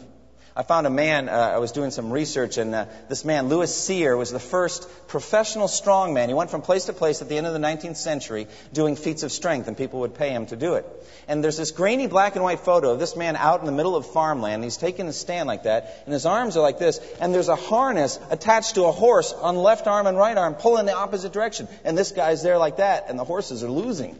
I 0.56 0.62
found 0.62 0.86
a 0.86 0.90
man, 0.90 1.28
uh, 1.28 1.32
I 1.32 1.58
was 1.58 1.72
doing 1.72 1.90
some 1.90 2.12
research, 2.12 2.58
and 2.58 2.72
uh, 2.72 2.86
this 3.08 3.24
man, 3.24 3.48
Louis 3.48 3.74
Cyr, 3.74 4.16
was 4.16 4.30
the 4.30 4.38
first 4.38 4.88
professional 5.08 5.66
strongman. 5.66 6.28
He 6.28 6.34
went 6.34 6.50
from 6.50 6.62
place 6.62 6.84
to 6.84 6.92
place 6.92 7.20
at 7.20 7.28
the 7.28 7.36
end 7.36 7.48
of 7.48 7.54
the 7.54 7.58
19th 7.58 7.96
century 7.96 8.46
doing 8.72 8.94
feats 8.94 9.24
of 9.24 9.32
strength, 9.32 9.66
and 9.66 9.76
people 9.76 10.00
would 10.00 10.14
pay 10.14 10.30
him 10.30 10.46
to 10.46 10.56
do 10.56 10.74
it. 10.74 10.86
And 11.26 11.42
there's 11.42 11.56
this 11.56 11.72
grainy 11.72 12.06
black 12.06 12.36
and 12.36 12.44
white 12.44 12.60
photo 12.60 12.92
of 12.92 13.00
this 13.00 13.16
man 13.16 13.34
out 13.34 13.60
in 13.60 13.66
the 13.66 13.72
middle 13.72 13.96
of 13.96 14.06
farmland. 14.06 14.62
He's 14.62 14.76
taking 14.76 15.08
a 15.08 15.12
stand 15.12 15.48
like 15.48 15.64
that, 15.64 16.02
and 16.04 16.12
his 16.12 16.24
arms 16.24 16.56
are 16.56 16.62
like 16.62 16.78
this, 16.78 17.00
and 17.20 17.34
there's 17.34 17.48
a 17.48 17.56
harness 17.56 18.20
attached 18.30 18.76
to 18.76 18.84
a 18.84 18.92
horse 18.92 19.32
on 19.32 19.56
left 19.56 19.88
arm 19.88 20.06
and 20.06 20.16
right 20.16 20.38
arm, 20.38 20.54
pulling 20.54 20.86
the 20.86 20.94
opposite 20.94 21.32
direction. 21.32 21.66
And 21.82 21.98
this 21.98 22.12
guy's 22.12 22.44
there 22.44 22.58
like 22.58 22.76
that, 22.76 23.06
and 23.08 23.18
the 23.18 23.24
horses 23.24 23.64
are 23.64 23.70
losing. 23.70 24.16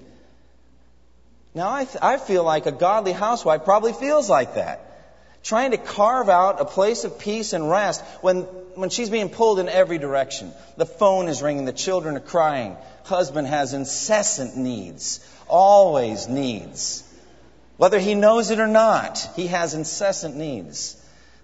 Now, 1.54 1.70
I, 1.70 1.84
th- 1.84 2.02
I 2.02 2.16
feel 2.16 2.42
like 2.42 2.66
a 2.66 2.72
godly 2.72 3.12
housewife 3.12 3.64
probably 3.64 3.92
feels 3.92 4.28
like 4.28 4.56
that 4.56 4.90
trying 5.44 5.70
to 5.70 5.76
carve 5.76 6.28
out 6.28 6.60
a 6.60 6.64
place 6.64 7.04
of 7.04 7.18
peace 7.18 7.52
and 7.52 7.70
rest 7.70 8.02
when, 8.22 8.40
when 8.74 8.90
she's 8.90 9.10
being 9.10 9.28
pulled 9.28 9.58
in 9.58 9.68
every 9.68 9.98
direction. 9.98 10.50
The 10.76 10.86
phone 10.86 11.28
is 11.28 11.42
ringing, 11.42 11.66
the 11.66 11.72
children 11.72 12.16
are 12.16 12.20
crying, 12.20 12.76
husband 13.04 13.46
has 13.46 13.74
incessant 13.74 14.56
needs, 14.56 15.24
always 15.46 16.26
needs. 16.26 17.04
Whether 17.76 17.98
he 17.98 18.14
knows 18.14 18.50
it 18.50 18.58
or 18.58 18.66
not, 18.66 19.18
he 19.36 19.48
has 19.48 19.74
incessant 19.74 20.34
needs. 20.34 21.00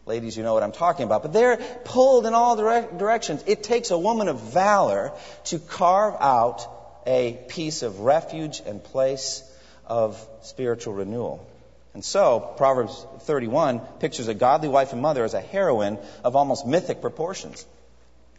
Ladies, 0.06 0.36
you 0.36 0.42
know 0.42 0.54
what 0.54 0.62
I'm 0.62 0.72
talking 0.72 1.04
about. 1.04 1.22
But 1.22 1.32
they're 1.32 1.58
pulled 1.84 2.24
in 2.24 2.32
all 2.34 2.56
dire- 2.56 2.88
directions. 2.96 3.44
It 3.46 3.62
takes 3.62 3.90
a 3.90 3.98
woman 3.98 4.28
of 4.28 4.40
valor 4.40 5.12
to 5.46 5.58
carve 5.58 6.14
out 6.20 6.66
a 7.06 7.38
piece 7.48 7.82
of 7.82 8.00
refuge 8.00 8.62
and 8.64 8.82
place 8.82 9.42
of 9.86 10.24
spiritual 10.42 10.94
renewal. 10.94 11.46
And 11.94 12.04
so, 12.04 12.40
Proverbs 12.56 13.04
31 13.20 13.80
pictures 13.98 14.28
a 14.28 14.34
godly 14.34 14.68
wife 14.68 14.92
and 14.92 15.02
mother 15.02 15.24
as 15.24 15.34
a 15.34 15.40
heroine 15.40 15.98
of 16.22 16.36
almost 16.36 16.66
mythic 16.66 17.00
proportions. 17.00 17.66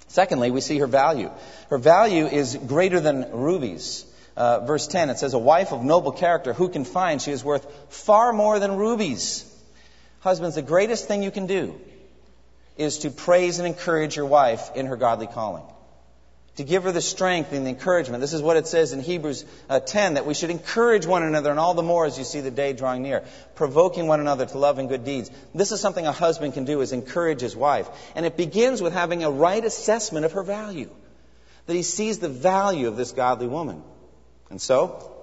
Secondly, 0.07 0.51
we 0.51 0.61
see 0.61 0.79
her 0.79 0.87
value. 0.87 1.31
Her 1.69 1.77
value 1.77 2.25
is 2.25 2.55
greater 2.55 2.99
than 2.99 3.31
rubies. 3.31 4.05
Uh, 4.37 4.61
verse 4.61 4.87
10, 4.87 5.09
it 5.09 5.19
says, 5.19 5.33
A 5.33 5.39
wife 5.39 5.73
of 5.73 5.83
noble 5.83 6.11
character, 6.11 6.53
who 6.53 6.69
can 6.69 6.85
find? 6.85 7.21
She 7.21 7.31
is 7.31 7.43
worth 7.43 7.65
far 7.93 8.31
more 8.31 8.59
than 8.59 8.77
rubies. 8.77 9.45
Husbands, 10.21 10.55
the 10.55 10.61
greatest 10.61 11.07
thing 11.07 11.23
you 11.23 11.31
can 11.31 11.47
do 11.47 11.79
is 12.77 12.99
to 12.99 13.11
praise 13.11 13.59
and 13.59 13.67
encourage 13.67 14.15
your 14.15 14.25
wife 14.25 14.71
in 14.75 14.85
her 14.85 14.95
godly 14.95 15.27
calling 15.27 15.63
to 16.57 16.63
give 16.63 16.83
her 16.83 16.91
the 16.91 17.01
strength 17.01 17.53
and 17.53 17.65
the 17.65 17.69
encouragement. 17.69 18.19
This 18.19 18.33
is 18.33 18.41
what 18.41 18.57
it 18.57 18.67
says 18.67 18.91
in 18.91 18.99
Hebrews 18.99 19.45
uh, 19.69 19.79
10 19.79 20.15
that 20.15 20.25
we 20.25 20.33
should 20.33 20.49
encourage 20.49 21.05
one 21.05 21.23
another, 21.23 21.49
and 21.49 21.59
all 21.59 21.73
the 21.73 21.83
more 21.83 22.05
as 22.05 22.17
you 22.17 22.25
see 22.25 22.41
the 22.41 22.51
day 22.51 22.73
drawing 22.73 23.03
near, 23.03 23.23
provoking 23.55 24.07
one 24.07 24.19
another 24.19 24.45
to 24.45 24.57
love 24.57 24.77
and 24.77 24.89
good 24.89 25.05
deeds. 25.05 25.31
This 25.55 25.71
is 25.71 25.79
something 25.79 26.05
a 26.05 26.11
husband 26.11 26.53
can 26.53 26.65
do 26.65 26.81
is 26.81 26.91
encourage 26.91 27.39
his 27.39 27.55
wife. 27.55 27.89
And 28.15 28.25
it 28.25 28.35
begins 28.35 28.81
with 28.81 28.93
having 28.93 29.23
a 29.23 29.31
right 29.31 29.63
assessment 29.63 30.25
of 30.25 30.33
her 30.33 30.43
value. 30.43 30.89
that 31.67 31.75
he 31.75 31.83
sees 31.83 32.19
the 32.19 32.29
value 32.29 32.87
of 32.87 32.97
this 32.97 33.11
godly 33.11 33.47
woman. 33.47 33.81
And 34.49 34.59
so, 34.59 35.20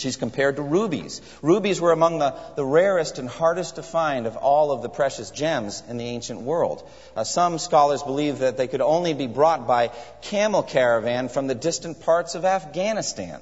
She's 0.00 0.16
compared 0.16 0.56
to 0.56 0.62
rubies. 0.62 1.20
Rubies 1.42 1.80
were 1.80 1.92
among 1.92 2.18
the, 2.18 2.34
the 2.56 2.64
rarest 2.64 3.18
and 3.18 3.28
hardest 3.28 3.76
to 3.76 3.82
find 3.82 4.26
of 4.26 4.36
all 4.36 4.72
of 4.72 4.82
the 4.82 4.88
precious 4.88 5.30
gems 5.30 5.82
in 5.88 5.98
the 5.98 6.06
ancient 6.06 6.40
world. 6.40 6.88
Uh, 7.14 7.24
some 7.24 7.58
scholars 7.58 8.02
believe 8.02 8.38
that 8.38 8.56
they 8.56 8.66
could 8.66 8.80
only 8.80 9.12
be 9.12 9.26
brought 9.26 9.66
by 9.66 9.88
camel 10.22 10.62
caravan 10.62 11.28
from 11.28 11.46
the 11.46 11.54
distant 11.54 12.00
parts 12.00 12.34
of 12.34 12.44
Afghanistan. 12.44 13.40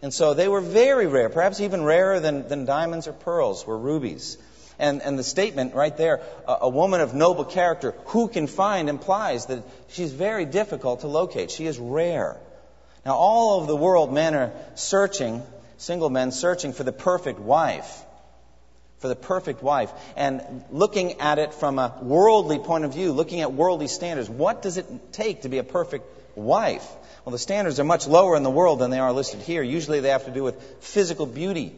And 0.00 0.12
so 0.12 0.34
they 0.34 0.48
were 0.48 0.60
very 0.60 1.06
rare, 1.06 1.28
perhaps 1.28 1.60
even 1.60 1.82
rarer 1.82 2.20
than, 2.20 2.48
than 2.48 2.64
diamonds 2.64 3.06
or 3.06 3.12
pearls 3.12 3.66
were 3.66 3.78
rubies. 3.78 4.38
And, 4.78 5.02
and 5.02 5.18
the 5.18 5.22
statement 5.22 5.74
right 5.74 5.96
there, 5.96 6.20
a, 6.48 6.56
a 6.62 6.68
woman 6.68 7.00
of 7.00 7.14
noble 7.14 7.44
character, 7.44 7.94
who 8.06 8.28
can 8.28 8.46
find, 8.46 8.88
implies 8.88 9.46
that 9.46 9.62
she's 9.88 10.12
very 10.12 10.44
difficult 10.46 11.00
to 11.00 11.08
locate. 11.08 11.50
She 11.50 11.66
is 11.66 11.78
rare. 11.78 12.36
Now, 13.06 13.14
all 13.14 13.58
over 13.58 13.66
the 13.66 13.76
world, 13.76 14.12
men 14.12 14.34
are 14.34 14.52
searching 14.74 15.42
single 15.76 16.10
men 16.10 16.32
searching 16.32 16.72
for 16.72 16.84
the 16.84 16.92
perfect 16.92 17.38
wife. 17.38 18.04
For 18.98 19.08
the 19.08 19.16
perfect 19.16 19.62
wife. 19.62 19.92
And 20.16 20.64
looking 20.70 21.20
at 21.20 21.38
it 21.38 21.52
from 21.54 21.78
a 21.78 21.98
worldly 22.02 22.58
point 22.58 22.84
of 22.84 22.94
view, 22.94 23.12
looking 23.12 23.40
at 23.40 23.52
worldly 23.52 23.88
standards, 23.88 24.30
what 24.30 24.62
does 24.62 24.78
it 24.78 25.12
take 25.12 25.42
to 25.42 25.48
be 25.48 25.58
a 25.58 25.64
perfect 25.64 26.06
wife? 26.36 26.86
Well, 27.24 27.32
the 27.32 27.38
standards 27.38 27.80
are 27.80 27.84
much 27.84 28.06
lower 28.06 28.36
in 28.36 28.42
the 28.42 28.50
world 28.50 28.78
than 28.78 28.90
they 28.90 28.98
are 28.98 29.12
listed 29.12 29.40
here. 29.40 29.62
Usually 29.62 30.00
they 30.00 30.10
have 30.10 30.26
to 30.26 30.30
do 30.30 30.42
with 30.42 30.60
physical 30.80 31.26
beauty 31.26 31.74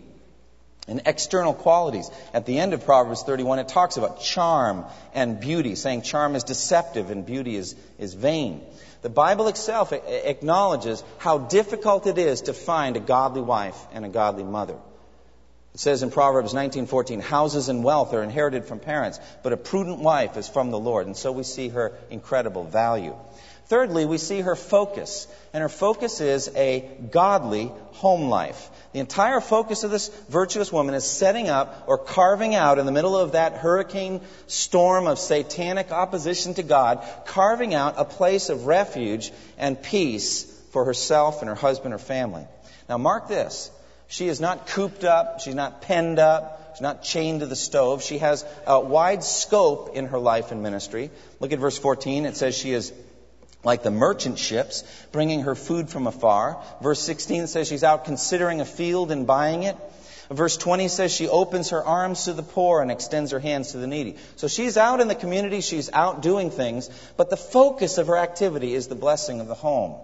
and 0.88 1.02
external 1.06 1.54
qualities. 1.54 2.10
At 2.32 2.46
the 2.46 2.58
end 2.58 2.72
of 2.72 2.84
Proverbs 2.84 3.22
31, 3.22 3.58
it 3.60 3.68
talks 3.68 3.96
about 3.96 4.20
charm 4.20 4.84
and 5.14 5.40
beauty, 5.40 5.74
saying 5.74 6.02
charm 6.02 6.36
is 6.36 6.44
deceptive 6.44 7.10
and 7.10 7.26
beauty 7.26 7.56
is, 7.56 7.74
is 7.98 8.14
vain. 8.14 8.62
The 9.06 9.10
Bible 9.10 9.46
itself 9.46 9.92
acknowledges 9.92 11.04
how 11.18 11.38
difficult 11.38 12.08
it 12.08 12.18
is 12.18 12.40
to 12.40 12.52
find 12.52 12.96
a 12.96 12.98
godly 13.14 13.40
wife 13.40 13.78
and 13.92 14.04
a 14.04 14.08
godly 14.08 14.42
mother. 14.42 14.74
It 15.74 15.78
says 15.78 16.02
in 16.02 16.10
Proverbs 16.10 16.52
19:14, 16.52 17.20
"Houses 17.20 17.68
and 17.68 17.84
wealth 17.84 18.12
are 18.14 18.24
inherited 18.24 18.64
from 18.64 18.80
parents, 18.80 19.20
but 19.44 19.52
a 19.52 19.56
prudent 19.56 20.00
wife 20.00 20.36
is 20.36 20.48
from 20.48 20.72
the 20.72 20.78
Lord." 20.80 21.06
And 21.06 21.16
so 21.16 21.30
we 21.30 21.44
see 21.44 21.68
her 21.68 21.92
incredible 22.10 22.64
value. 22.64 23.14
Thirdly, 23.68 24.06
we 24.06 24.18
see 24.18 24.40
her 24.40 24.56
focus, 24.56 25.28
and 25.52 25.62
her 25.62 25.68
focus 25.68 26.20
is 26.20 26.50
a 26.56 26.80
godly 27.12 27.70
home 27.92 28.28
life. 28.28 28.70
The 28.96 29.00
entire 29.00 29.42
focus 29.42 29.84
of 29.84 29.90
this 29.90 30.08
virtuous 30.30 30.72
woman 30.72 30.94
is 30.94 31.04
setting 31.04 31.50
up 31.50 31.84
or 31.86 31.98
carving 31.98 32.54
out 32.54 32.78
in 32.78 32.86
the 32.86 32.92
middle 32.92 33.14
of 33.14 33.32
that 33.32 33.52
hurricane 33.52 34.22
storm 34.46 35.06
of 35.06 35.18
satanic 35.18 35.92
opposition 35.92 36.54
to 36.54 36.62
God, 36.62 37.06
carving 37.26 37.74
out 37.74 37.96
a 37.98 38.06
place 38.06 38.48
of 38.48 38.64
refuge 38.64 39.32
and 39.58 39.82
peace 39.82 40.44
for 40.70 40.86
herself 40.86 41.42
and 41.42 41.50
her 41.50 41.54
husband 41.54 41.92
or 41.92 41.98
family. 41.98 42.46
Now, 42.88 42.96
mark 42.96 43.28
this. 43.28 43.70
She 44.08 44.28
is 44.28 44.40
not 44.40 44.66
cooped 44.68 45.04
up. 45.04 45.40
She's 45.40 45.54
not 45.54 45.82
penned 45.82 46.18
up. 46.18 46.72
She's 46.72 46.80
not 46.80 47.02
chained 47.02 47.40
to 47.40 47.46
the 47.46 47.54
stove. 47.54 48.02
She 48.02 48.16
has 48.16 48.46
a 48.66 48.80
wide 48.80 49.22
scope 49.22 49.94
in 49.94 50.06
her 50.06 50.18
life 50.18 50.52
and 50.52 50.62
ministry. 50.62 51.10
Look 51.38 51.52
at 51.52 51.58
verse 51.58 51.76
14. 51.76 52.24
It 52.24 52.38
says 52.38 52.56
she 52.56 52.72
is 52.72 52.94
like 53.66 53.82
the 53.82 53.90
merchant 53.90 54.38
ships, 54.38 54.84
bringing 55.12 55.42
her 55.42 55.54
food 55.54 55.90
from 55.90 56.06
afar. 56.06 56.62
Verse 56.80 57.00
16 57.00 57.48
says 57.48 57.68
she's 57.68 57.84
out 57.84 58.06
considering 58.06 58.62
a 58.62 58.64
field 58.64 59.10
and 59.10 59.26
buying 59.26 59.64
it. 59.64 59.76
Verse 60.30 60.56
20 60.56 60.88
says 60.88 61.12
she 61.12 61.28
opens 61.28 61.70
her 61.70 61.84
arms 61.84 62.24
to 62.24 62.32
the 62.32 62.42
poor 62.42 62.80
and 62.80 62.90
extends 62.90 63.32
her 63.32 63.38
hands 63.38 63.72
to 63.72 63.78
the 63.78 63.86
needy. 63.86 64.16
So 64.36 64.48
she's 64.48 64.76
out 64.76 65.00
in 65.00 65.08
the 65.08 65.14
community, 65.14 65.60
she's 65.60 65.90
out 65.92 66.22
doing 66.22 66.50
things, 66.50 66.88
but 67.16 67.28
the 67.28 67.36
focus 67.36 67.98
of 67.98 68.06
her 68.06 68.16
activity 68.16 68.74
is 68.74 68.88
the 68.88 68.94
blessing 68.94 69.40
of 69.40 69.46
the 69.48 69.54
home. 69.54 69.96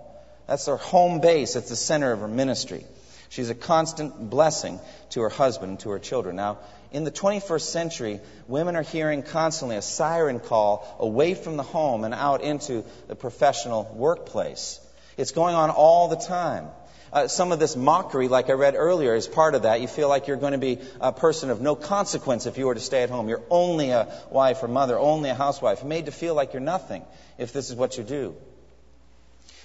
That's 0.47 0.67
her 0.67 0.77
home 0.77 1.21
base, 1.21 1.57
it's 1.57 1.71
the 1.71 1.77
center 1.77 2.13
of 2.13 2.21
her 2.21 2.29
ministry. 2.29 2.85
She's 3.33 3.49
a 3.49 3.55
constant 3.55 4.29
blessing 4.29 4.79
to 5.11 5.23
her 5.23 5.31
husband 5.31 5.71
and 5.71 5.81
to 5.81 5.91
her 5.93 5.99
children. 5.99 6.37
Now, 6.37 6.59
in 6.91 7.05
the 7.05 7.11
21st 7.11 7.63
century, 7.63 8.21
women 8.47 8.77
are 8.77 8.83
hearing 8.83 9.23
constantly 9.23 9.77
a 9.77 9.81
siren 9.81 10.39
call 10.39 10.87
away 10.99 11.33
from 11.33 11.57
the 11.57 11.63
home 11.63 12.05
and 12.05 12.13
out 12.13 12.43
into 12.43 12.85
the 13.09 13.17
professional 13.17 13.91
workplace. 13.95 14.81
It's 15.17 15.33
going 15.33 15.55
on 15.55 15.71
all 15.71 16.09
the 16.09 16.17
time. 16.17 16.67
Uh, 17.11 17.27
some 17.27 17.53
of 17.53 17.59
this 17.59 17.75
mockery, 17.75 18.29
like 18.29 18.51
I 18.51 18.53
read 18.53 18.75
earlier, 18.77 19.15
is 19.15 19.27
part 19.27 19.55
of 19.55 19.63
that. 19.63 19.81
You 19.81 19.89
feel 19.89 20.11
like 20.11 20.29
you're 20.29 20.37
going 20.37 20.53
to 20.53 20.59
be 20.59 20.81
a 21.01 21.11
person 21.11 21.49
of 21.49 21.63
no 21.63 21.75
consequence 21.75 22.45
if 22.45 22.59
you 22.59 22.67
were 22.67 22.75
to 22.75 22.81
stay 22.81 23.03
at 23.03 23.09
home. 23.09 23.31
You're 23.31 23.45
only 23.49 23.93
a 23.93 24.13
wife 24.31 24.63
or 24.63 24.69
mother, 24.69 24.99
only 24.99 25.31
a 25.31 25.35
housewife, 25.35 25.85
made 25.85 26.05
to 26.05 26.13
feel 26.13 26.35
like 26.35 26.53
you're 26.53 26.61
nothing 26.61 27.03
if 27.39 27.55
this 27.55 27.71
is 27.71 27.77
what 27.77 27.97
you 27.97 28.05
do. 28.05 28.37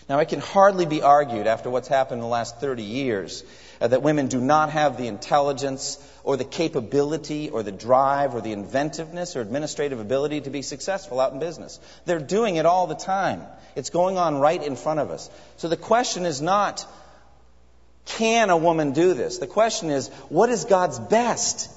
Now, 0.09 0.19
it 0.19 0.29
can 0.29 0.39
hardly 0.39 0.85
be 0.85 1.01
argued 1.01 1.47
after 1.47 1.69
what's 1.69 1.89
happened 1.89 2.19
in 2.19 2.21
the 2.21 2.27
last 2.27 2.61
30 2.61 2.83
years 2.83 3.43
uh, 3.81 3.87
that 3.89 4.01
women 4.01 4.27
do 4.27 4.39
not 4.39 4.69
have 4.69 4.97
the 4.97 5.07
intelligence 5.07 5.97
or 6.23 6.37
the 6.37 6.45
capability 6.45 7.49
or 7.49 7.61
the 7.61 7.73
drive 7.73 8.33
or 8.33 8.39
the 8.39 8.53
inventiveness 8.53 9.35
or 9.35 9.41
administrative 9.41 9.99
ability 9.99 10.41
to 10.41 10.49
be 10.49 10.61
successful 10.61 11.19
out 11.19 11.33
in 11.33 11.39
business. 11.39 11.79
They're 12.05 12.19
doing 12.19 12.55
it 12.55 12.65
all 12.65 12.87
the 12.87 12.95
time. 12.95 13.43
It's 13.75 13.89
going 13.89 14.17
on 14.17 14.39
right 14.39 14.63
in 14.63 14.77
front 14.77 15.01
of 15.01 15.11
us. 15.11 15.29
So 15.57 15.67
the 15.67 15.77
question 15.77 16.25
is 16.25 16.41
not, 16.41 16.85
can 18.05 18.49
a 18.49 18.57
woman 18.57 18.93
do 18.93 19.13
this? 19.13 19.39
The 19.39 19.47
question 19.47 19.89
is, 19.89 20.07
what 20.29 20.49
is 20.49 20.63
God's 20.63 20.99
best? 20.99 21.69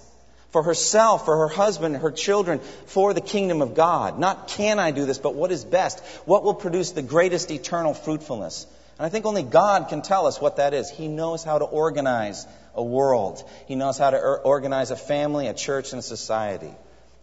For 0.50 0.62
herself, 0.62 1.24
for 1.24 1.36
her 1.36 1.48
husband, 1.48 1.96
her 1.96 2.10
children, 2.10 2.60
for 2.86 3.14
the 3.14 3.20
kingdom 3.20 3.62
of 3.62 3.74
God. 3.74 4.18
Not 4.18 4.48
can 4.48 4.78
I 4.78 4.90
do 4.90 5.06
this, 5.06 5.18
but 5.18 5.34
what 5.34 5.52
is 5.52 5.64
best? 5.64 6.00
What 6.24 6.42
will 6.42 6.54
produce 6.54 6.90
the 6.90 7.02
greatest 7.02 7.50
eternal 7.50 7.94
fruitfulness? 7.94 8.66
And 8.98 9.06
I 9.06 9.08
think 9.08 9.26
only 9.26 9.42
God 9.42 9.88
can 9.88 10.02
tell 10.02 10.26
us 10.26 10.40
what 10.40 10.56
that 10.56 10.74
is. 10.74 10.90
He 10.90 11.08
knows 11.08 11.44
how 11.44 11.58
to 11.58 11.64
organize 11.64 12.46
a 12.74 12.82
world. 12.82 13.42
He 13.66 13.74
knows 13.74 13.96
how 13.96 14.10
to 14.10 14.18
organize 14.18 14.90
a 14.90 14.96
family, 14.96 15.46
a 15.46 15.54
church, 15.54 15.92
and 15.92 16.00
a 16.00 16.02
society. 16.02 16.72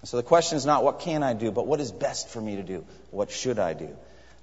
So 0.04 0.18
the 0.18 0.24
question 0.24 0.58
is 0.58 0.66
not 0.66 0.84
what 0.84 1.02
can 1.02 1.22
I 1.22 1.34
do, 1.34 1.52
but 1.52 1.68
what 1.68 1.80
is 1.80 1.92
best 1.92 2.30
for 2.30 2.40
me 2.40 2.56
to 2.56 2.64
do? 2.64 2.86
What 3.12 3.30
should 3.30 3.60
I 3.60 3.74
do? 3.74 3.90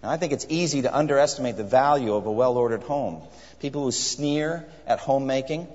Now, 0.02 0.10
I 0.10 0.18
think 0.18 0.32
it's 0.32 0.46
easy 0.50 0.82
to 0.82 0.94
underestimate 0.94 1.56
the 1.56 1.64
value 1.64 2.14
of 2.14 2.26
a 2.26 2.32
well 2.32 2.58
ordered 2.58 2.82
home. 2.82 3.22
People 3.60 3.84
who 3.84 3.92
sneer 3.92 4.66
at 4.86 4.98
homemaking, 4.98 5.66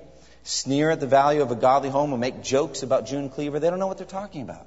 sneer 0.50 0.90
at 0.90 1.00
the 1.00 1.06
value 1.06 1.42
of 1.42 1.50
a 1.50 1.54
godly 1.54 1.90
home, 1.90 2.10
who 2.10 2.18
make 2.18 2.42
jokes 2.42 2.82
about 2.82 3.06
June 3.06 3.28
Cleaver, 3.30 3.60
they 3.60 3.70
don't 3.70 3.78
know 3.78 3.86
what 3.86 3.98
they're 3.98 4.06
talking 4.06 4.42
about. 4.42 4.66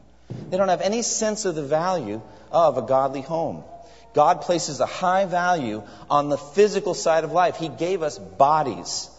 They 0.50 0.58
don't 0.58 0.70
have 0.70 0.82
any 0.82 1.02
sense 1.02 1.46
of 1.46 1.56
the 1.56 1.64
value 1.64 2.22
of 2.52 2.78
a 2.78 2.82
godly 2.82 3.22
home. 3.22 3.64
God 4.14 4.42
places 4.42 4.80
a 4.80 4.86
high 4.86 5.26
value 5.26 5.84
on 6.10 6.30
the 6.30 6.38
physical 6.38 6.94
side 6.94 7.24
of 7.24 7.32
life. 7.32 7.58
He 7.58 7.68
gave 7.68 8.02
us 8.02 8.18
bodies. 8.18 9.10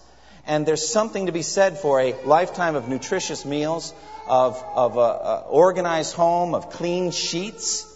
And 0.47 0.65
there's 0.65 0.87
something 0.87 1.27
to 1.27 1.33
be 1.33 1.43
said 1.43 1.79
for 1.79 2.01
a 2.01 2.15
lifetime 2.25 2.77
of 2.77 2.89
nutritious 2.89 3.45
meals, 3.45 3.93
of, 4.27 4.63
of 4.75 4.97
an 4.97 5.45
organized 5.49 6.15
home, 6.15 6.55
of 6.55 6.71
clean 6.71 7.11
sheets, 7.11 7.91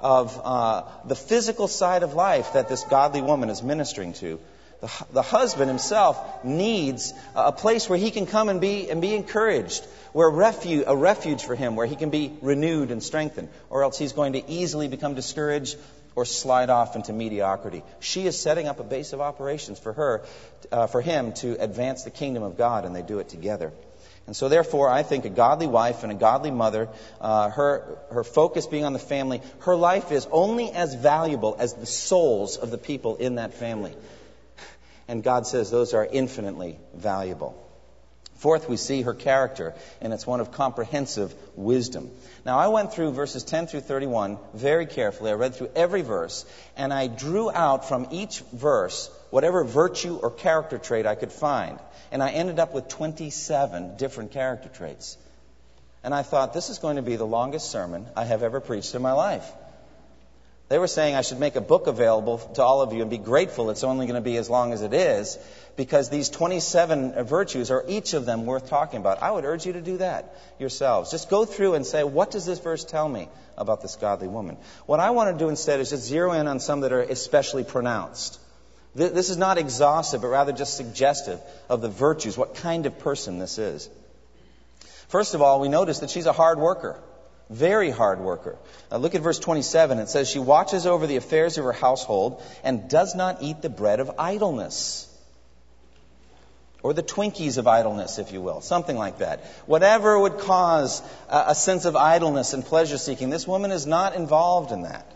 of 0.00 0.40
uh, 0.42 0.82
the 1.04 1.14
physical 1.14 1.68
side 1.68 2.02
of 2.02 2.14
life 2.14 2.54
that 2.54 2.68
this 2.68 2.84
godly 2.84 3.22
woman 3.22 3.50
is 3.50 3.62
ministering 3.62 4.12
to. 4.14 4.40
The, 4.80 4.90
the 5.12 5.22
husband 5.22 5.68
himself 5.68 6.44
needs 6.44 7.12
a 7.34 7.52
place 7.52 7.88
where 7.88 7.98
he 7.98 8.10
can 8.10 8.26
come 8.26 8.48
and 8.48 8.60
be, 8.60 8.90
and 8.90 9.00
be 9.00 9.14
encouraged, 9.14 9.84
where 10.12 10.30
refuge, 10.30 10.84
a 10.86 10.96
refuge 10.96 11.44
for 11.44 11.54
him, 11.54 11.76
where 11.76 11.86
he 11.86 11.96
can 11.96 12.10
be 12.10 12.32
renewed 12.40 12.90
and 12.90 13.02
strengthened, 13.02 13.48
or 13.68 13.82
else 13.82 13.98
he's 13.98 14.12
going 14.12 14.32
to 14.32 14.50
easily 14.50 14.88
become 14.88 15.14
discouraged 15.14 15.76
or 16.14 16.24
slide 16.24 16.70
off 16.70 16.96
into 16.96 17.12
mediocrity. 17.12 17.82
She 18.00 18.26
is 18.26 18.38
setting 18.38 18.68
up 18.68 18.80
a 18.80 18.84
base 18.84 19.12
of 19.12 19.20
operations 19.20 19.78
for 19.78 19.92
her, 19.92 20.24
uh, 20.72 20.86
for 20.86 21.00
him 21.00 21.32
to 21.34 21.62
advance 21.62 22.04
the 22.04 22.10
kingdom 22.10 22.42
of 22.42 22.56
God, 22.56 22.84
and 22.84 22.96
they 22.96 23.02
do 23.02 23.18
it 23.18 23.28
together. 23.28 23.72
And 24.26 24.36
so, 24.36 24.48
therefore, 24.48 24.88
I 24.88 25.02
think 25.02 25.24
a 25.24 25.30
godly 25.30 25.66
wife 25.66 26.02
and 26.04 26.12
a 26.12 26.14
godly 26.14 26.50
mother, 26.50 26.88
uh, 27.20 27.50
her, 27.50 27.98
her 28.12 28.22
focus 28.22 28.66
being 28.66 28.84
on 28.84 28.92
the 28.92 28.98
family, 28.98 29.40
her 29.60 29.74
life 29.74 30.12
is 30.12 30.26
only 30.30 30.70
as 30.70 30.94
valuable 30.94 31.56
as 31.58 31.74
the 31.74 31.86
souls 31.86 32.56
of 32.56 32.70
the 32.70 32.78
people 32.78 33.16
in 33.16 33.36
that 33.36 33.54
family. 33.54 33.94
And 35.10 35.24
God 35.24 35.44
says 35.44 35.72
those 35.72 35.92
are 35.92 36.06
infinitely 36.06 36.78
valuable. 36.94 37.60
Fourth, 38.36 38.68
we 38.68 38.76
see 38.76 39.02
her 39.02 39.12
character, 39.12 39.74
and 40.00 40.12
it's 40.12 40.24
one 40.24 40.38
of 40.38 40.52
comprehensive 40.52 41.34
wisdom. 41.56 42.12
Now, 42.46 42.60
I 42.60 42.68
went 42.68 42.92
through 42.92 43.10
verses 43.10 43.42
10 43.42 43.66
through 43.66 43.80
31 43.80 44.38
very 44.54 44.86
carefully. 44.86 45.32
I 45.32 45.34
read 45.34 45.56
through 45.56 45.72
every 45.74 46.02
verse, 46.02 46.46
and 46.76 46.92
I 46.92 47.08
drew 47.08 47.50
out 47.50 47.88
from 47.88 48.06
each 48.12 48.38
verse 48.52 49.10
whatever 49.30 49.64
virtue 49.64 50.14
or 50.14 50.30
character 50.30 50.78
trait 50.78 51.06
I 51.06 51.16
could 51.16 51.32
find. 51.32 51.80
And 52.12 52.22
I 52.22 52.30
ended 52.30 52.60
up 52.60 52.72
with 52.72 52.86
27 52.86 53.96
different 53.96 54.30
character 54.30 54.68
traits. 54.68 55.18
And 56.04 56.14
I 56.14 56.22
thought, 56.22 56.54
this 56.54 56.70
is 56.70 56.78
going 56.78 56.96
to 56.96 57.02
be 57.02 57.16
the 57.16 57.26
longest 57.26 57.68
sermon 57.68 58.06
I 58.16 58.26
have 58.26 58.44
ever 58.44 58.60
preached 58.60 58.94
in 58.94 59.02
my 59.02 59.12
life. 59.12 59.50
They 60.70 60.78
were 60.78 60.86
saying 60.86 61.16
I 61.16 61.22
should 61.22 61.40
make 61.40 61.56
a 61.56 61.60
book 61.60 61.88
available 61.88 62.38
to 62.54 62.62
all 62.62 62.80
of 62.80 62.92
you 62.92 63.02
and 63.02 63.10
be 63.10 63.18
grateful 63.18 63.70
it's 63.70 63.82
only 63.82 64.06
going 64.06 64.14
to 64.14 64.20
be 64.20 64.36
as 64.36 64.48
long 64.48 64.72
as 64.72 64.82
it 64.82 64.94
is 64.94 65.36
because 65.76 66.10
these 66.10 66.28
27 66.28 67.24
virtues 67.24 67.72
are 67.72 67.84
each 67.88 68.14
of 68.14 68.24
them 68.24 68.46
worth 68.46 68.68
talking 68.68 69.00
about. 69.00 69.20
I 69.20 69.32
would 69.32 69.44
urge 69.44 69.66
you 69.66 69.72
to 69.72 69.80
do 69.80 69.96
that 69.96 70.32
yourselves. 70.60 71.10
Just 71.10 71.28
go 71.28 71.44
through 71.44 71.74
and 71.74 71.84
say, 71.84 72.04
what 72.04 72.30
does 72.30 72.46
this 72.46 72.60
verse 72.60 72.84
tell 72.84 73.08
me 73.08 73.28
about 73.58 73.82
this 73.82 73.96
godly 73.96 74.28
woman? 74.28 74.58
What 74.86 75.00
I 75.00 75.10
want 75.10 75.36
to 75.36 75.44
do 75.44 75.48
instead 75.48 75.80
is 75.80 75.90
just 75.90 76.04
zero 76.04 76.34
in 76.34 76.46
on 76.46 76.60
some 76.60 76.82
that 76.82 76.92
are 76.92 77.02
especially 77.02 77.64
pronounced. 77.64 78.38
This 78.94 79.28
is 79.28 79.36
not 79.36 79.58
exhaustive, 79.58 80.22
but 80.22 80.28
rather 80.28 80.52
just 80.52 80.76
suggestive 80.76 81.40
of 81.68 81.80
the 81.80 81.88
virtues, 81.88 82.38
what 82.38 82.54
kind 82.54 82.86
of 82.86 82.96
person 83.00 83.40
this 83.40 83.58
is. 83.58 83.90
First 85.08 85.34
of 85.34 85.42
all, 85.42 85.58
we 85.58 85.68
notice 85.68 85.98
that 85.98 86.10
she's 86.10 86.26
a 86.26 86.32
hard 86.32 86.60
worker, 86.60 87.00
very 87.50 87.90
hard 87.90 88.20
worker. 88.20 88.56
Now 88.90 88.98
look 88.98 89.14
at 89.14 89.22
verse 89.22 89.38
27. 89.38 89.98
It 89.98 90.08
says, 90.08 90.30
She 90.30 90.38
watches 90.38 90.86
over 90.86 91.06
the 91.06 91.16
affairs 91.16 91.58
of 91.58 91.64
her 91.64 91.72
household 91.72 92.42
and 92.62 92.88
does 92.88 93.14
not 93.14 93.42
eat 93.42 93.60
the 93.60 93.68
bread 93.68 94.00
of 94.00 94.12
idleness. 94.18 95.06
Or 96.82 96.94
the 96.94 97.02
Twinkies 97.02 97.58
of 97.58 97.66
idleness, 97.66 98.18
if 98.18 98.32
you 98.32 98.40
will, 98.40 98.62
something 98.62 98.96
like 98.96 99.18
that. 99.18 99.44
Whatever 99.66 100.18
would 100.18 100.38
cause 100.38 101.02
a 101.28 101.54
sense 101.54 101.84
of 101.84 101.94
idleness 101.94 102.54
and 102.54 102.64
pleasure 102.64 102.96
seeking, 102.96 103.28
this 103.28 103.46
woman 103.46 103.70
is 103.70 103.86
not 103.86 104.14
involved 104.14 104.72
in 104.72 104.82
that. 104.82 105.06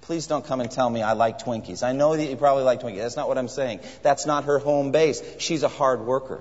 Please 0.00 0.26
don't 0.26 0.46
come 0.46 0.62
and 0.62 0.70
tell 0.70 0.88
me 0.88 1.02
I 1.02 1.12
like 1.12 1.40
Twinkies. 1.40 1.82
I 1.82 1.92
know 1.92 2.16
that 2.16 2.24
you 2.24 2.36
probably 2.36 2.62
like 2.62 2.80
Twinkies. 2.80 3.02
That's 3.02 3.16
not 3.16 3.28
what 3.28 3.36
I'm 3.36 3.48
saying. 3.48 3.80
That's 4.02 4.24
not 4.24 4.44
her 4.44 4.58
home 4.58 4.92
base. 4.92 5.22
She's 5.38 5.62
a 5.62 5.68
hard 5.68 6.00
worker. 6.00 6.40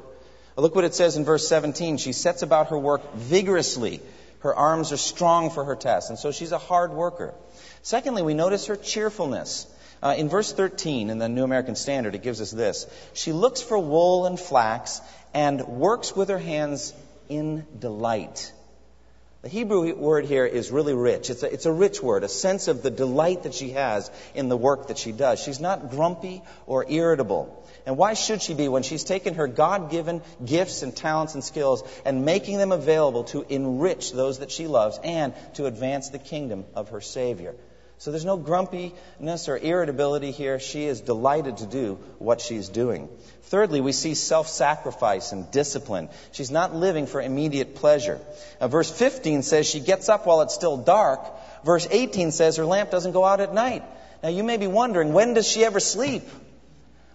Look 0.56 0.76
what 0.76 0.86
it 0.86 0.94
says 0.94 1.18
in 1.18 1.26
verse 1.26 1.48
17. 1.48 1.98
She 1.98 2.14
sets 2.14 2.44
about 2.44 2.70
her 2.70 2.78
work 2.78 3.14
vigorously. 3.14 4.00
Her 4.42 4.56
arms 4.56 4.92
are 4.92 4.98
strong 4.98 5.50
for 5.50 5.64
her 5.64 5.76
task. 5.76 6.10
And 6.10 6.20
so 6.20 6.32
she's 6.32 6.52
a 6.52 6.58
hard 6.58 6.92
worker. 6.92 7.34
Secondly, 7.84 8.22
we 8.22 8.34
notice 8.34 8.68
her 8.68 8.76
cheerfulness. 8.76 9.68
Uh, 10.04 10.16
in 10.18 10.30
verse 10.30 10.52
13 10.52 11.12
in 11.12 11.20
the 11.20 11.30
New 11.30 11.44
American 11.44 11.76
Standard, 11.76 12.16
it 12.16 12.24
gives 12.24 12.42
us 12.42 12.50
this. 12.50 12.88
She 13.14 13.34
looks 13.34 13.62
for 13.62 13.78
wool 13.78 14.26
and 14.26 14.40
flax 14.40 15.00
and 15.34 15.62
works 15.68 16.16
with 16.16 16.30
her 16.30 16.40
hands 16.40 16.94
in 17.30 17.66
delight. 17.78 18.52
The 19.42 19.50
Hebrew 19.50 19.96
word 19.96 20.26
here 20.26 20.46
is 20.46 20.70
really 20.70 20.94
rich. 20.94 21.32
It's 21.32 21.42
a, 21.42 21.52
it's 21.52 21.66
a 21.66 21.72
rich 21.72 22.00
word, 22.02 22.24
a 22.24 22.28
sense 22.28 22.68
of 22.68 22.84
the 22.84 22.92
delight 22.92 23.44
that 23.44 23.56
she 23.56 23.72
has 23.72 24.12
in 24.36 24.50
the 24.50 24.58
work 24.58 24.88
that 24.88 25.00
she 25.00 25.12
does. 25.12 25.42
She's 25.42 25.60
not 25.60 25.90
grumpy 25.90 26.44
or 26.68 26.86
irritable. 26.88 27.68
And 27.88 27.98
why 27.98 28.14
should 28.14 28.44
she 28.44 28.54
be 28.54 28.68
when 28.68 28.84
she's 28.84 29.04
taken 29.04 29.34
her 29.34 29.48
God 29.48 29.90
given 29.90 30.22
gifts 30.46 30.84
and 30.84 30.96
talents 30.96 31.34
and 31.34 31.44
skills 31.44 31.84
and 32.06 32.24
making 32.24 32.60
them 32.60 32.72
available 32.72 33.24
to 33.26 33.44
enrich 33.50 34.12
those 34.12 34.40
that 34.40 34.52
she 34.52 34.68
loves 34.68 35.00
and 35.04 35.34
to 35.56 35.66
advance 35.66 36.10
the 36.10 36.20
kingdom 36.20 36.66
of 36.76 36.90
her 36.90 37.02
Savior? 37.02 37.56
So 38.02 38.10
there's 38.10 38.26
no 38.26 38.36
grumpiness 38.36 39.48
or 39.48 39.60
irritability 39.60 40.32
here. 40.32 40.60
She 40.60 40.86
is 40.86 41.02
delighted 41.02 41.58
to 41.58 41.68
do 41.68 42.00
what 42.18 42.42
she's 42.42 42.68
doing. 42.68 43.08
Thirdly, 43.44 43.80
we 43.80 43.92
see 43.92 44.16
self 44.16 44.48
sacrifice 44.48 45.34
and 45.34 45.52
discipline. 45.52 46.10
She's 46.32 46.50
not 46.50 46.74
living 46.74 47.06
for 47.06 47.22
immediate 47.22 47.76
pleasure. 47.76 48.20
Now, 48.60 48.70
verse 48.70 48.90
15 48.90 49.44
says 49.44 49.70
she 49.70 49.80
gets 49.80 50.10
up 50.10 50.26
while 50.26 50.42
it's 50.42 50.56
still 50.56 50.78
dark. 50.78 51.22
Verse 51.64 51.88
18 51.92 52.32
says 52.32 52.58
her 52.58 52.66
lamp 52.66 52.90
doesn't 52.90 53.12
go 53.12 53.24
out 53.24 53.40
at 53.40 53.54
night. 53.54 53.84
Now, 54.24 54.30
you 54.30 54.44
may 54.44 54.58
be 54.58 54.66
wondering, 54.66 55.14
when 55.14 55.36
does 55.36 55.48
she 55.48 55.64
ever 55.64 55.80
sleep? 55.80 56.24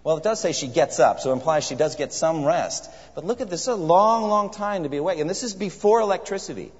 Well, 0.04 0.18
it 0.18 0.22
does 0.22 0.38
say 0.38 0.52
she 0.52 0.68
gets 0.68 1.00
up, 1.00 1.18
so 1.18 1.30
it 1.30 1.32
implies 1.32 1.66
she 1.66 1.74
does 1.74 1.96
get 1.96 2.12
some 2.12 2.44
rest. 2.44 2.88
But 3.16 3.24
look 3.24 3.40
at 3.40 3.50
this, 3.50 3.66
a 3.66 3.74
long, 3.74 4.28
long 4.28 4.50
time 4.52 4.84
to 4.84 4.88
be 4.88 4.98
awake. 4.98 5.18
And 5.18 5.28
this 5.28 5.42
is 5.42 5.52
before 5.52 6.00
electricity. 6.00 6.70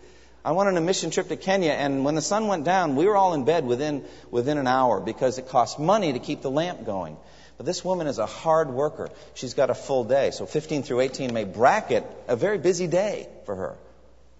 I 0.47 0.53
went 0.53 0.69
on 0.69 0.77
a 0.77 0.81
mission 0.81 1.11
trip 1.11 1.27
to 1.27 1.37
Kenya, 1.37 1.73
and 1.73 2.05
when 2.05 2.15
the 2.15 2.23
sun 2.23 2.47
went 2.47 2.63
down, 2.63 2.95
we 2.95 3.07
were 3.07 3.17
all 3.17 3.35
in 3.35 3.45
bed 3.45 3.67
within, 3.67 4.05
within 4.31 4.59
an 4.59 4.69
hour 4.69 5.01
because 5.01 5.39
it 5.39 5.49
costs 5.49 5.77
money 5.77 6.13
to 6.13 6.21
keep 6.21 6.41
the 6.41 6.51
lamp 6.53 6.87
going. 6.87 7.17
But 7.57 7.67
this 7.67 7.85
woman 7.85 8.07
is 8.07 8.21
a 8.21 8.27
hard 8.27 8.71
worker. 8.71 9.09
She's 9.35 9.55
got 9.55 9.71
a 9.71 9.75
full 9.75 10.05
day. 10.05 10.31
So 10.31 10.47
15 10.47 10.85
through 10.85 11.01
18 11.01 11.35
may 11.35 11.43
bracket 11.43 12.05
a 12.29 12.37
very 12.37 12.59
busy 12.59 12.87
day 12.87 13.29
for 13.45 13.57
her. 13.57 13.77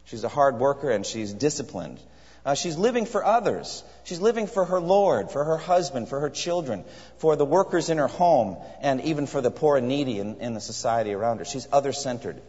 She's 0.05 0.23
a 0.23 0.29
hard 0.29 0.61
worker 0.61 0.91
and 0.91 1.05
she's 1.05 1.33
disciplined. 1.33 1.99
Uh, 2.45 2.55
she's 2.55 2.77
living 2.77 3.07
for 3.07 3.25
others. 3.25 3.83
She's 4.05 4.21
living 4.21 4.47
for 4.47 4.65
her 4.65 4.79
Lord, 4.79 5.33
for 5.33 5.43
her 5.43 5.57
husband, 5.57 6.09
for 6.09 6.21
her 6.21 6.31
children, 6.31 6.85
for 7.19 7.35
the 7.35 7.45
workers 7.45 7.91
in 7.91 7.99
her 7.99 8.07
home, 8.07 8.59
and 8.81 9.01
even 9.01 9.27
for 9.27 9.41
the 9.41 9.51
poor 9.51 9.77
and 9.77 9.89
needy 9.89 10.21
in, 10.21 10.37
in 10.37 10.55
the 10.55 10.61
society 10.61 11.13
around 11.13 11.39
her. 11.39 11.45
She's 11.45 11.67
other 11.73 11.93
centered. 11.93 12.41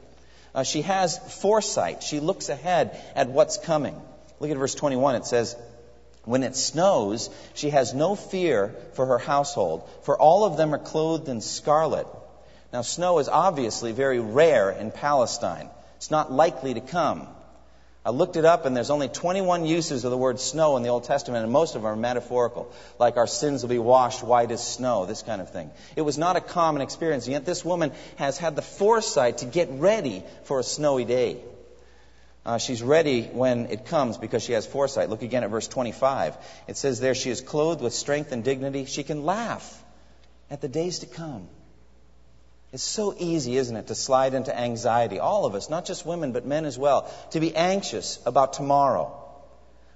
Uh, 0.54 0.64
she 0.64 0.82
has 0.84 1.18
foresight. 1.42 2.04
She 2.04 2.20
looks 2.20 2.50
ahead 2.50 3.00
at 3.16 3.30
what's 3.30 3.58
coming. 3.58 4.00
Look 4.40 4.52
at 4.52 4.58
verse 4.58 4.76
21. 4.76 5.16
It 5.16 5.26
says, 5.26 5.56
When 6.24 6.44
it 6.44 6.56
snows, 6.56 7.30
she 7.54 7.70
has 7.72 7.94
no 7.94 8.16
fear 8.16 8.76
for 8.94 9.06
her 9.06 9.18
household, 9.18 9.88
for 10.04 10.20
all 10.20 10.46
of 10.46 10.58
them 10.58 10.74
are 10.74 10.80
clothed 10.80 11.30
in 11.30 11.42
scarlet. 11.42 12.08
Now, 12.74 12.82
snow 12.82 13.20
is 13.20 13.30
obviously 13.30 13.92
very 13.92 14.20
rare 14.20 14.70
in 14.72 14.92
Palestine. 14.92 15.70
It's 15.96 16.12
not 16.12 16.32
likely 16.32 16.74
to 16.74 16.82
come. 16.82 17.28
I 18.08 18.12
looked 18.12 18.38
it 18.38 18.46
up, 18.46 18.66
and 18.66 18.74
there's 18.74 18.90
only 18.90 19.10
21 19.10 19.66
uses 19.66 20.06
of 20.06 20.12
the 20.12 20.18
word 20.18 20.40
snow 20.40 20.78
in 20.78 20.84
the 20.84 20.88
Old 20.88 21.04
Testament, 21.04 21.44
and 21.44 21.52
most 21.52 21.76
of 21.76 21.82
them 21.82 21.92
are 21.92 21.96
metaphorical, 21.98 22.72
like 23.00 23.18
our 23.18 23.28
sins 23.28 23.64
will 23.64 23.70
be 23.70 23.80
washed 23.80 24.24
white 24.24 24.50
as 24.50 24.66
snow, 24.66 25.06
this 25.06 25.24
kind 25.24 25.42
of 25.42 25.52
thing. 25.52 25.72
It 25.98 26.04
was 26.04 26.18
not 26.18 26.38
a 26.38 26.40
common 26.40 26.82
experience, 26.82 27.28
yet 27.28 27.46
this 27.46 27.66
woman 27.66 27.92
has 28.16 28.38
had 28.38 28.56
the 28.56 28.62
foresight 28.62 29.40
to 29.40 29.46
get 29.46 29.68
ready 29.70 30.24
for 30.46 30.62
a 30.62 30.64
snowy 30.64 31.04
day. 31.04 31.42
Uh, 32.46 32.58
she's 32.58 32.82
ready 32.82 33.24
when 33.24 33.66
it 33.66 33.88
comes 33.88 34.18
because 34.18 34.42
she 34.42 34.54
has 34.54 34.66
foresight. 34.66 35.10
Look 35.10 35.22
again 35.22 35.44
at 35.44 35.50
verse 35.50 35.68
25. 35.68 36.38
It 36.70 36.78
says 36.78 37.02
there, 37.02 37.14
she 37.14 37.30
is 37.30 37.42
clothed 37.42 37.82
with 37.82 37.92
strength 37.92 38.32
and 38.32 38.42
dignity. 38.42 38.86
She 38.86 39.04
can 39.04 39.26
laugh 39.26 39.84
at 40.50 40.62
the 40.62 40.70
days 40.70 41.00
to 41.00 41.08
come. 41.08 41.50
It's 42.78 42.84
so 42.84 43.16
easy, 43.18 43.58
isn't 43.58 43.76
it, 43.76 43.88
to 43.88 43.96
slide 43.96 44.36
into 44.36 44.56
anxiety. 44.56 45.18
All 45.18 45.48
of 45.48 45.56
us, 45.56 45.68
not 45.68 45.86
just 45.86 46.06
women, 46.06 46.32
but 46.32 46.46
men 46.46 46.64
as 46.64 46.78
well, 46.78 47.12
to 47.32 47.40
be 47.40 47.56
anxious 47.56 48.20
about 48.24 48.54
tomorrow. 48.54 49.18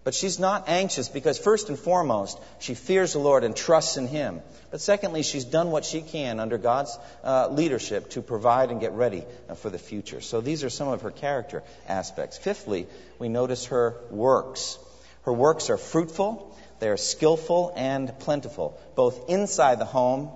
But 0.04 0.16
she's 0.16 0.40
not 0.40 0.68
anxious 0.68 1.08
because, 1.08 1.38
first 1.38 1.70
and 1.70 1.78
foremost, 1.78 2.40
she 2.58 2.74
fears 2.74 3.14
the 3.14 3.20
Lord 3.20 3.44
and 3.44 3.56
trusts 3.56 3.98
in 3.98 4.08
Him. 4.08 4.42
But 4.72 4.82
secondly, 4.82 5.22
she's 5.22 5.46
done 5.46 5.70
what 5.70 5.86
she 5.86 6.02
can 6.02 6.40
under 6.40 6.58
God's 6.58 6.98
uh, 7.24 7.50
leadership 7.50 8.10
to 8.16 8.24
provide 8.24 8.72
and 8.72 8.82
get 8.82 8.94
ready 8.94 9.26
uh, 9.48 9.54
for 9.54 9.70
the 9.70 9.78
future. 9.78 10.20
So 10.20 10.42
these 10.42 10.64
are 10.64 10.72
some 10.72 10.88
of 10.88 11.04
her 11.04 11.12
character 11.12 11.62
aspects. 11.88 12.40
Fifthly, 12.40 12.88
we 13.20 13.30
notice 13.30 13.66
her 13.66 13.96
works. 14.10 14.80
Her 15.26 15.34
works 15.34 15.70
are 15.70 15.78
fruitful, 15.78 16.58
they 16.80 16.90
are 16.90 16.98
skillful 16.98 17.74
and 17.76 18.18
plentiful, 18.18 18.82
both 18.96 19.30
inside 19.30 19.78
the 19.78 19.86
home 19.86 20.32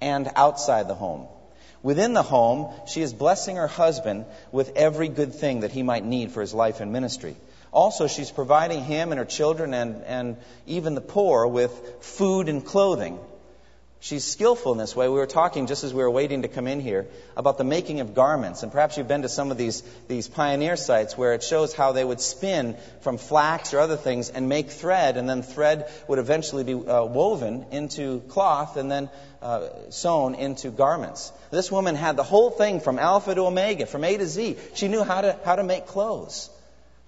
and 0.00 0.30
outside 0.34 0.88
the 0.88 0.94
home. 0.94 1.28
Within 1.82 2.12
the 2.12 2.22
home, 2.22 2.72
she 2.86 3.00
is 3.00 3.14
blessing 3.14 3.56
her 3.56 3.66
husband 3.66 4.26
with 4.52 4.76
every 4.76 5.08
good 5.08 5.34
thing 5.34 5.60
that 5.60 5.72
he 5.72 5.82
might 5.82 6.04
need 6.04 6.32
for 6.32 6.40
his 6.40 6.52
life 6.52 6.80
and 6.80 6.92
ministry. 6.92 7.36
Also, 7.72 8.06
she's 8.06 8.30
providing 8.30 8.84
him 8.84 9.12
and 9.12 9.18
her 9.18 9.24
children 9.24 9.72
and, 9.72 10.02
and 10.04 10.36
even 10.66 10.94
the 10.94 11.00
poor 11.00 11.46
with 11.46 11.72
food 12.00 12.48
and 12.48 12.64
clothing. 12.64 13.18
She's 14.02 14.24
skillful 14.24 14.72
in 14.72 14.78
this 14.78 14.96
way. 14.96 15.08
We 15.08 15.16
were 15.16 15.26
talking 15.26 15.66
just 15.66 15.84
as 15.84 15.92
we 15.92 16.02
were 16.02 16.10
waiting 16.10 16.40
to 16.40 16.48
come 16.48 16.66
in 16.66 16.80
here 16.80 17.06
about 17.36 17.58
the 17.58 17.64
making 17.64 18.00
of 18.00 18.14
garments. 18.14 18.62
And 18.62 18.72
perhaps 18.72 18.96
you've 18.96 19.06
been 19.06 19.22
to 19.22 19.28
some 19.28 19.50
of 19.50 19.58
these, 19.58 19.82
these 20.08 20.26
pioneer 20.26 20.76
sites 20.76 21.18
where 21.18 21.34
it 21.34 21.42
shows 21.42 21.74
how 21.74 21.92
they 21.92 22.02
would 22.02 22.20
spin 22.20 22.78
from 23.02 23.18
flax 23.18 23.74
or 23.74 23.78
other 23.78 23.98
things 23.98 24.30
and 24.30 24.48
make 24.48 24.70
thread, 24.70 25.18
and 25.18 25.28
then 25.28 25.42
thread 25.42 25.92
would 26.08 26.18
eventually 26.18 26.64
be 26.64 26.72
uh, 26.72 27.04
woven 27.04 27.66
into 27.72 28.20
cloth 28.20 28.78
and 28.78 28.90
then 28.90 29.10
uh, 29.42 29.68
sewn 29.90 30.34
into 30.34 30.70
garments. 30.70 31.30
This 31.50 31.70
woman 31.70 31.94
had 31.94 32.16
the 32.16 32.22
whole 32.22 32.50
thing 32.50 32.80
from 32.80 32.98
alpha 32.98 33.34
to 33.34 33.42
omega, 33.42 33.84
from 33.84 34.04
A 34.04 34.16
to 34.16 34.26
Z. 34.26 34.56
She 34.74 34.88
knew 34.88 35.04
how 35.04 35.20
to, 35.20 35.38
how 35.44 35.56
to 35.56 35.62
make 35.62 35.86
clothes. 35.86 36.48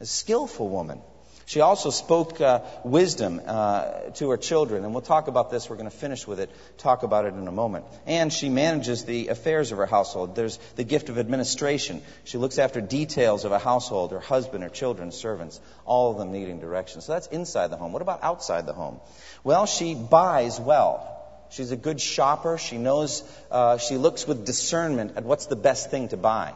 A 0.01 0.05
skillful 0.05 0.69
woman. 0.69 1.01
She 1.47 1.61
also 1.61 1.91
spoke 1.91 2.41
uh, 2.41 2.61
wisdom 2.85 3.41
uh, 3.47 4.11
to 4.15 4.31
her 4.31 4.37
children, 4.37 4.85
and 4.85 4.93
we'll 4.93 5.03
talk 5.03 5.29
about 5.29 5.51
this. 5.51 5.69
We're 5.69 5.77
going 5.77 5.91
to 5.91 5.97
finish 5.97 6.27
with 6.27 6.41
it, 6.41 6.51
talk 6.79 7.03
about 7.03 7.25
it 7.25 7.35
in 7.35 7.47
a 7.49 7.53
moment. 7.53 7.85
And 8.07 8.33
she 8.33 8.49
manages 8.49 9.05
the 9.05 9.29
affairs 9.29 9.73
of 9.73 9.79
her 9.79 9.87
household. 9.87 10.37
There's 10.37 10.59
the 10.77 10.85
gift 10.85 11.09
of 11.09 11.19
administration. 11.19 12.03
She 12.25 12.39
looks 12.39 12.59
after 12.59 12.81
details 12.81 13.45
of 13.45 13.53
a 13.53 13.59
household, 13.59 14.13
her 14.13 14.21
husband, 14.21 14.63
her 14.63 14.71
children, 14.71 15.13
servants, 15.13 15.61
all 15.85 16.13
of 16.13 16.19
them 16.19 16.33
needing 16.33 16.61
direction. 16.61 17.01
So 17.01 17.13
that's 17.13 17.27
inside 17.29 17.69
the 17.69 17.77
home. 17.77 17.93
What 17.93 18.03
about 18.03 18.23
outside 18.23 18.67
the 18.67 18.73
home? 18.73 19.01
Well, 19.45 19.67
she 19.67 19.95
buys 19.95 20.61
well. 20.61 21.09
She's 21.51 21.71
a 21.71 21.77
good 21.77 22.01
shopper. 22.01 22.57
She 22.57 22.79
knows, 22.79 23.23
uh, 23.51 23.77
she 23.77 23.97
looks 23.97 24.27
with 24.27 24.47
discernment 24.47 25.17
at 25.17 25.25
what's 25.25 25.47
the 25.47 25.57
best 25.57 25.91
thing 25.91 26.09
to 26.09 26.17
buy. 26.17 26.55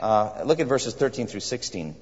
Uh, 0.00 0.42
look 0.44 0.58
at 0.58 0.66
verses 0.66 0.94
13 0.94 1.28
through 1.28 1.40
16. 1.40 1.94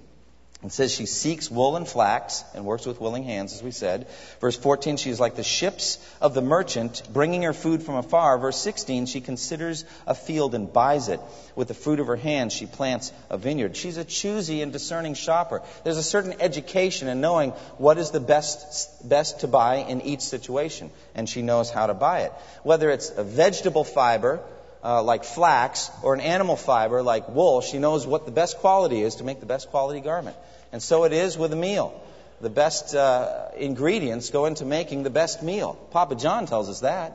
It 0.63 0.73
says 0.73 0.93
she 0.93 1.07
seeks 1.07 1.51
wool 1.51 1.77
and 1.77 1.89
flax 1.89 2.45
and 2.55 2.67
works 2.67 2.85
with 2.85 3.01
willing 3.01 3.25
hands, 3.25 3.55
as 3.55 3.63
we 3.63 3.71
said. 3.71 4.07
Verse 4.43 4.57
14, 4.57 4.99
she 4.99 5.09
is 5.09 5.19
like 5.19 5.35
the 5.35 5.43
ships 5.43 5.99
of 6.21 6.35
the 6.35 6.43
merchant, 6.43 7.03
bringing 7.11 7.43
her 7.45 7.55
food 7.55 7.83
from 7.83 7.95
afar. 7.95 8.37
Verse 8.37 8.59
16, 8.59 9.07
she 9.07 9.23
considers 9.23 9.87
a 10.07 10.15
field 10.15 10.55
and 10.55 10.71
buys 10.71 11.09
it. 11.09 11.19
With 11.57 11.69
the 11.69 11.75
fruit 11.75 11.99
of 11.99 12.09
her 12.09 12.17
hands, 12.17 12.53
she 12.53 12.67
plants 12.67 13.11
a 13.31 13.39
vineyard. 13.39 13.75
She's 13.75 13.97
a 13.97 14.05
choosy 14.05 14.61
and 14.61 14.71
discerning 14.71 15.15
shopper. 15.15 15.63
There's 15.83 15.97
a 15.97 16.03
certain 16.03 16.35
education 16.41 17.09
in 17.09 17.23
knowing 17.23 17.53
what 17.79 17.97
is 17.97 18.11
the 18.11 18.21
best, 18.21 19.09
best 19.09 19.41
to 19.41 19.49
buy 19.49 19.77
in 19.77 20.03
each 20.03 20.21
situation, 20.21 20.91
and 21.15 21.27
she 21.27 21.41
knows 21.41 21.71
how 21.71 21.87
to 21.87 21.95
buy 21.95 22.21
it. 22.21 22.33
Whether 22.65 22.91
it's 22.91 23.09
a 23.09 23.25
vegetable 23.25 23.85
fiber, 23.85 24.41
uh, 24.83 25.03
like 25.03 25.25
flax 25.25 25.91
or 26.03 26.15
an 26.15 26.21
animal 26.21 26.57
fiber 26.57 27.03
like 27.03 27.29
wool, 27.29 27.61
she 27.61 27.79
knows 27.79 28.07
what 28.07 28.25
the 28.25 28.33
best 28.33 28.59
quality 28.59 29.03
is 29.03 29.17
to 29.17 29.25
make 29.25 29.41
the 29.41 29.47
best 29.47 29.71
quality 29.71 30.01
garment. 30.01 30.37
And 30.73 30.83
so 30.83 31.05
it 31.05 31.13
is 31.13 31.37
with 31.37 31.53
a 31.53 31.57
meal. 31.57 32.01
The 32.41 32.51
best 32.51 32.95
uh, 32.95 33.49
ingredients 33.57 34.31
go 34.31 34.47
into 34.47 34.65
making 34.65 35.03
the 35.03 35.11
best 35.11 35.43
meal. 35.43 35.75
Papa 35.91 36.15
John 36.15 36.47
tells 36.47 36.71
us 36.71 36.81
that. 36.81 37.13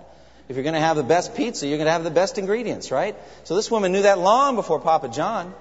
If 0.48 0.56
you're 0.56 0.64
going 0.64 0.76
to 0.76 0.80
have 0.80 0.98
the 0.98 1.04
best 1.04 1.36
pizza, 1.36 1.66
you're 1.66 1.78
going 1.78 1.88
to 1.88 1.92
have 1.92 2.04
the 2.04 2.12
best 2.12 2.38
ingredients, 2.38 2.92
right? 2.92 3.16
So 3.46 3.56
this 3.56 3.72
woman 3.72 3.92
knew 3.92 4.04
that 4.04 4.20
long 4.20 4.56
before 4.56 4.80
Papa 4.80 5.10
John. 5.10 5.56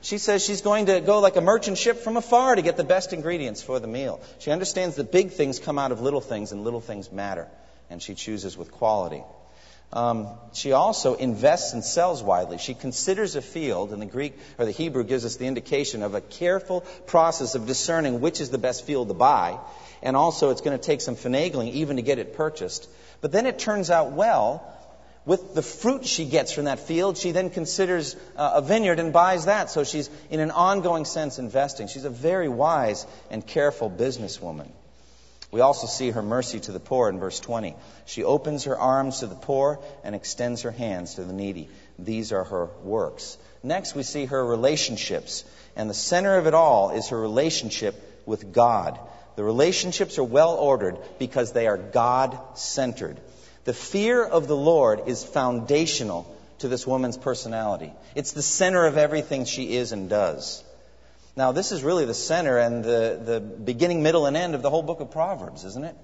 She 0.00 0.16
says 0.16 0.42
she's 0.42 0.62
going 0.62 0.86
to 0.86 1.00
go 1.00 1.20
like 1.20 1.36
a 1.36 1.42
merchant 1.42 1.76
ship 1.76 1.98
from 1.98 2.16
afar 2.16 2.54
to 2.54 2.62
get 2.62 2.78
the 2.78 2.84
best 2.84 3.12
ingredients 3.12 3.62
for 3.62 3.78
the 3.78 3.86
meal. 3.86 4.20
She 4.38 4.50
understands 4.50 4.96
that 4.96 5.12
big 5.12 5.32
things 5.32 5.58
come 5.58 5.78
out 5.78 5.92
of 5.92 6.00
little 6.00 6.22
things 6.22 6.52
and 6.52 6.64
little 6.64 6.80
things 6.80 7.12
matter. 7.12 7.48
And 7.90 8.00
she 8.00 8.14
chooses 8.14 8.56
with 8.56 8.72
quality. 8.72 9.22
Um, 9.92 10.28
she 10.52 10.72
also 10.72 11.14
invests 11.14 11.72
and 11.72 11.84
sells 11.84 12.22
widely. 12.22 12.58
She 12.58 12.74
considers 12.74 13.34
a 13.34 13.42
field, 13.42 13.92
and 13.92 14.00
the 14.00 14.06
Greek 14.06 14.38
or 14.56 14.64
the 14.64 14.70
Hebrew 14.70 15.02
gives 15.02 15.24
us 15.24 15.36
the 15.36 15.46
indication 15.46 16.02
of 16.02 16.14
a 16.14 16.20
careful 16.20 16.82
process 17.06 17.56
of 17.56 17.66
discerning 17.66 18.20
which 18.20 18.40
is 18.40 18.50
the 18.50 18.58
best 18.58 18.86
field 18.86 19.08
to 19.08 19.14
buy. 19.14 19.58
And 20.02 20.16
also, 20.16 20.50
it's 20.50 20.60
going 20.60 20.78
to 20.78 20.82
take 20.82 21.00
some 21.00 21.16
finagling 21.16 21.72
even 21.72 21.96
to 21.96 22.02
get 22.02 22.18
it 22.18 22.34
purchased. 22.34 22.88
But 23.20 23.32
then 23.32 23.46
it 23.46 23.58
turns 23.58 23.90
out 23.90 24.12
well. 24.12 24.64
With 25.26 25.54
the 25.54 25.62
fruit 25.62 26.06
she 26.06 26.24
gets 26.24 26.50
from 26.50 26.64
that 26.64 26.80
field, 26.80 27.18
she 27.18 27.32
then 27.32 27.50
considers 27.50 28.16
uh, 28.36 28.52
a 28.54 28.62
vineyard 28.62 28.98
and 28.98 29.12
buys 29.12 29.44
that. 29.44 29.70
So 29.70 29.84
she's, 29.84 30.08
in 30.30 30.40
an 30.40 30.50
ongoing 30.50 31.04
sense, 31.04 31.38
investing. 31.38 31.88
She's 31.88 32.06
a 32.06 32.10
very 32.10 32.48
wise 32.48 33.06
and 33.30 33.46
careful 33.46 33.90
businesswoman. 33.90 34.70
We 35.52 35.60
also 35.60 35.86
see 35.86 36.10
her 36.10 36.22
mercy 36.22 36.60
to 36.60 36.72
the 36.72 36.80
poor 36.80 37.08
in 37.08 37.18
verse 37.18 37.40
20. 37.40 37.74
She 38.06 38.22
opens 38.22 38.64
her 38.64 38.78
arms 38.78 39.20
to 39.20 39.26
the 39.26 39.34
poor 39.34 39.80
and 40.04 40.14
extends 40.14 40.62
her 40.62 40.70
hands 40.70 41.14
to 41.14 41.24
the 41.24 41.32
needy. 41.32 41.68
These 41.98 42.32
are 42.32 42.44
her 42.44 42.66
works. 42.84 43.36
Next, 43.62 43.94
we 43.94 44.04
see 44.04 44.26
her 44.26 44.44
relationships. 44.44 45.44
And 45.74 45.90
the 45.90 45.94
center 45.94 46.36
of 46.38 46.46
it 46.46 46.54
all 46.54 46.90
is 46.90 47.08
her 47.08 47.20
relationship 47.20 48.22
with 48.26 48.52
God. 48.52 48.98
The 49.36 49.44
relationships 49.44 50.18
are 50.18 50.24
well 50.24 50.54
ordered 50.54 50.98
because 51.18 51.52
they 51.52 51.66
are 51.66 51.78
God 51.78 52.38
centered. 52.54 53.18
The 53.64 53.74
fear 53.74 54.24
of 54.24 54.46
the 54.46 54.56
Lord 54.56 55.08
is 55.08 55.24
foundational 55.24 56.32
to 56.58 56.68
this 56.68 56.86
woman's 56.86 57.16
personality. 57.16 57.92
It's 58.14 58.32
the 58.32 58.42
center 58.42 58.86
of 58.86 58.96
everything 58.96 59.46
she 59.46 59.76
is 59.76 59.92
and 59.92 60.08
does. 60.08 60.62
Now, 61.36 61.52
this 61.52 61.72
is 61.72 61.82
really 61.82 62.04
the 62.04 62.14
center 62.14 62.58
and 62.58 62.84
the, 62.84 63.20
the 63.24 63.40
beginning, 63.40 64.02
middle, 64.02 64.26
and 64.26 64.36
end 64.36 64.54
of 64.54 64.62
the 64.62 64.70
whole 64.70 64.82
book 64.82 65.00
of 65.00 65.10
Proverbs, 65.10 65.64
isn't 65.64 65.84
it? 65.84 65.96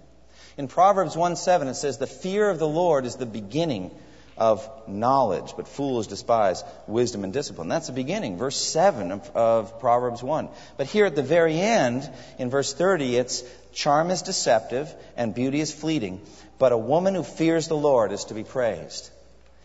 In 0.57 0.69
Proverbs 0.69 1.17
1 1.17 1.37
7, 1.37 1.69
it 1.69 1.75
says, 1.75 1.99
The 1.99 2.07
fear 2.07 2.49
of 2.49 2.59
the 2.59 2.69
Lord 2.69 3.05
is 3.05 3.17
the 3.17 3.27
beginning 3.27 3.91
of 4.39 4.69
knowledge, 4.87 5.55
but 5.57 5.67
fools 5.67 6.07
despise 6.07 6.63
wisdom 6.87 7.25
and 7.25 7.33
discipline. 7.33 7.69
That's 7.69 7.87
the 7.87 7.93
beginning, 7.93 8.37
verse 8.37 8.57
7 8.57 9.13
of, 9.13 9.31
of, 9.35 9.81
Proverbs 9.81 10.23
1. 10.23 10.49
But 10.77 10.87
here 10.87 11.07
at 11.07 11.17
the 11.17 11.23
very 11.23 11.59
end, 11.59 12.09
in 12.39 12.51
verse 12.51 12.73
30, 12.75 13.17
it's 13.17 13.43
charm 13.73 14.11
is 14.11 14.23
deceptive 14.23 14.95
and 15.17 15.35
beauty 15.35 15.61
is 15.61 15.73
fleeting, 15.73 16.21
but 16.59 16.73
a 16.73 16.79
woman 16.79 17.15
who 17.15 17.23
fears 17.23 17.69
the 17.69 17.77
Lord 17.77 18.13
is 18.13 18.25
to 18.27 18.35
be 18.35 18.45
praised. 18.45 19.11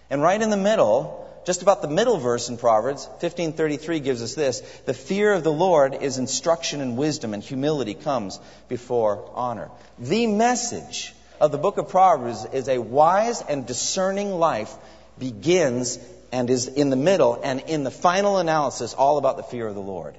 And 0.09 0.21
right 0.21 0.41
in 0.41 0.49
the 0.49 0.57
middle, 0.57 1.29
just 1.45 1.61
about 1.61 1.81
the 1.81 1.87
middle 1.87 2.17
verse 2.17 2.49
in 2.49 2.57
Proverbs, 2.57 3.05
1533 3.05 3.99
gives 3.99 4.21
us 4.21 4.35
this 4.35 4.61
The 4.85 4.93
fear 4.93 5.33
of 5.33 5.43
the 5.43 5.51
Lord 5.51 5.95
is 5.95 6.17
instruction 6.17 6.81
and 6.81 6.97
wisdom, 6.97 7.33
and 7.33 7.43
humility 7.43 7.93
comes 7.93 8.39
before 8.67 9.29
honor. 9.33 9.69
The 9.99 10.27
message 10.27 11.13
of 11.39 11.51
the 11.51 11.57
book 11.57 11.77
of 11.77 11.89
Proverbs 11.89 12.45
is 12.53 12.67
a 12.69 12.77
wise 12.77 13.41
and 13.41 13.65
discerning 13.65 14.31
life 14.31 14.73
begins 15.17 15.97
and 16.31 16.49
is 16.49 16.67
in 16.67 16.89
the 16.89 16.95
middle 16.95 17.39
and 17.43 17.61
in 17.61 17.83
the 17.83 17.91
final 17.91 18.37
analysis 18.37 18.93
all 18.93 19.17
about 19.17 19.37
the 19.37 19.43
fear 19.43 19.67
of 19.67 19.75
the 19.75 19.81
Lord. 19.81 20.15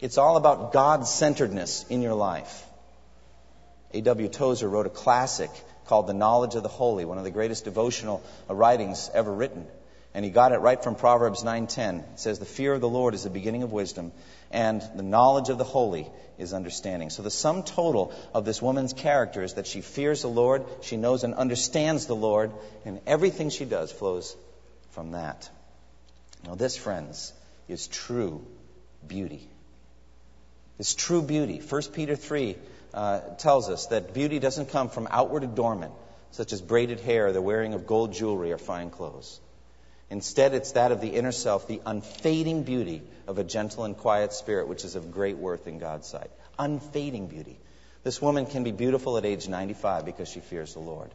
It's 0.00 0.18
all 0.18 0.36
about 0.36 0.72
God 0.72 1.06
centeredness 1.06 1.86
in 1.88 2.02
your 2.02 2.14
life. 2.14 2.66
A.W. 3.92 4.28
Tozer 4.28 4.68
wrote 4.68 4.86
a 4.86 4.90
classic 4.90 5.50
called 5.86 6.08
The 6.08 6.14
Knowledge 6.14 6.56
of 6.56 6.62
the 6.62 6.68
Holy, 6.68 7.04
one 7.04 7.18
of 7.18 7.24
the 7.24 7.30
greatest 7.30 7.64
devotional 7.64 8.22
writings 8.48 9.10
ever 9.14 9.32
written. 9.32 9.66
And 10.14 10.24
he 10.24 10.30
got 10.30 10.52
it 10.52 10.58
right 10.58 10.82
from 10.82 10.94
Proverbs 10.94 11.42
9:10. 11.42 11.98
It 11.98 12.20
says 12.20 12.38
the 12.38 12.44
fear 12.44 12.72
of 12.72 12.80
the 12.80 12.88
Lord 12.88 13.14
is 13.14 13.24
the 13.24 13.30
beginning 13.30 13.64
of 13.64 13.72
wisdom 13.72 14.12
and 14.54 14.80
the 14.94 15.02
knowledge 15.02 15.48
of 15.48 15.58
the 15.58 15.64
holy 15.64 16.08
is 16.38 16.54
understanding. 16.54 17.10
So 17.10 17.22
the 17.22 17.30
sum 17.30 17.64
total 17.64 18.12
of 18.32 18.44
this 18.44 18.62
woman's 18.62 18.92
character 18.92 19.42
is 19.42 19.54
that 19.54 19.66
she 19.66 19.80
fears 19.80 20.22
the 20.22 20.28
Lord, 20.28 20.64
she 20.80 20.96
knows 20.96 21.24
and 21.24 21.34
understands 21.34 22.06
the 22.06 22.14
Lord, 22.14 22.52
and 22.84 23.00
everything 23.06 23.50
she 23.50 23.64
does 23.64 23.90
flows 23.90 24.36
from 24.90 25.10
that. 25.10 25.50
Now 26.46 26.54
this, 26.54 26.76
friends, 26.76 27.32
is 27.66 27.88
true 27.88 28.46
beauty. 29.06 29.48
It's 30.78 30.94
true 30.94 31.22
beauty. 31.22 31.58
1 31.58 31.82
Peter 31.92 32.14
3 32.14 32.56
uh, 32.92 33.20
tells 33.38 33.70
us 33.70 33.86
that 33.86 34.14
beauty 34.14 34.38
doesn't 34.38 34.70
come 34.70 34.88
from 34.88 35.08
outward 35.10 35.42
adornment, 35.42 35.92
such 36.30 36.52
as 36.52 36.60
braided 36.60 37.00
hair, 37.00 37.32
the 37.32 37.42
wearing 37.42 37.74
of 37.74 37.86
gold 37.86 38.12
jewelry, 38.12 38.52
or 38.52 38.58
fine 38.58 38.90
clothes. 38.90 39.40
Instead, 40.14 40.54
it's 40.54 40.70
that 40.72 40.92
of 40.92 41.00
the 41.00 41.08
inner 41.08 41.32
self, 41.32 41.66
the 41.66 41.80
unfading 41.84 42.62
beauty 42.62 43.02
of 43.26 43.38
a 43.38 43.42
gentle 43.42 43.82
and 43.82 43.96
quiet 43.96 44.32
spirit, 44.32 44.68
which 44.68 44.84
is 44.84 44.94
of 44.94 45.10
great 45.10 45.36
worth 45.36 45.66
in 45.66 45.80
God's 45.80 46.06
sight. 46.06 46.30
Unfading 46.56 47.26
beauty. 47.26 47.58
This 48.04 48.22
woman 48.22 48.46
can 48.46 48.62
be 48.62 48.70
beautiful 48.70 49.18
at 49.18 49.24
age 49.24 49.48
95 49.48 50.04
because 50.04 50.28
she 50.28 50.38
fears 50.38 50.74
the 50.74 50.78
Lord. 50.78 51.10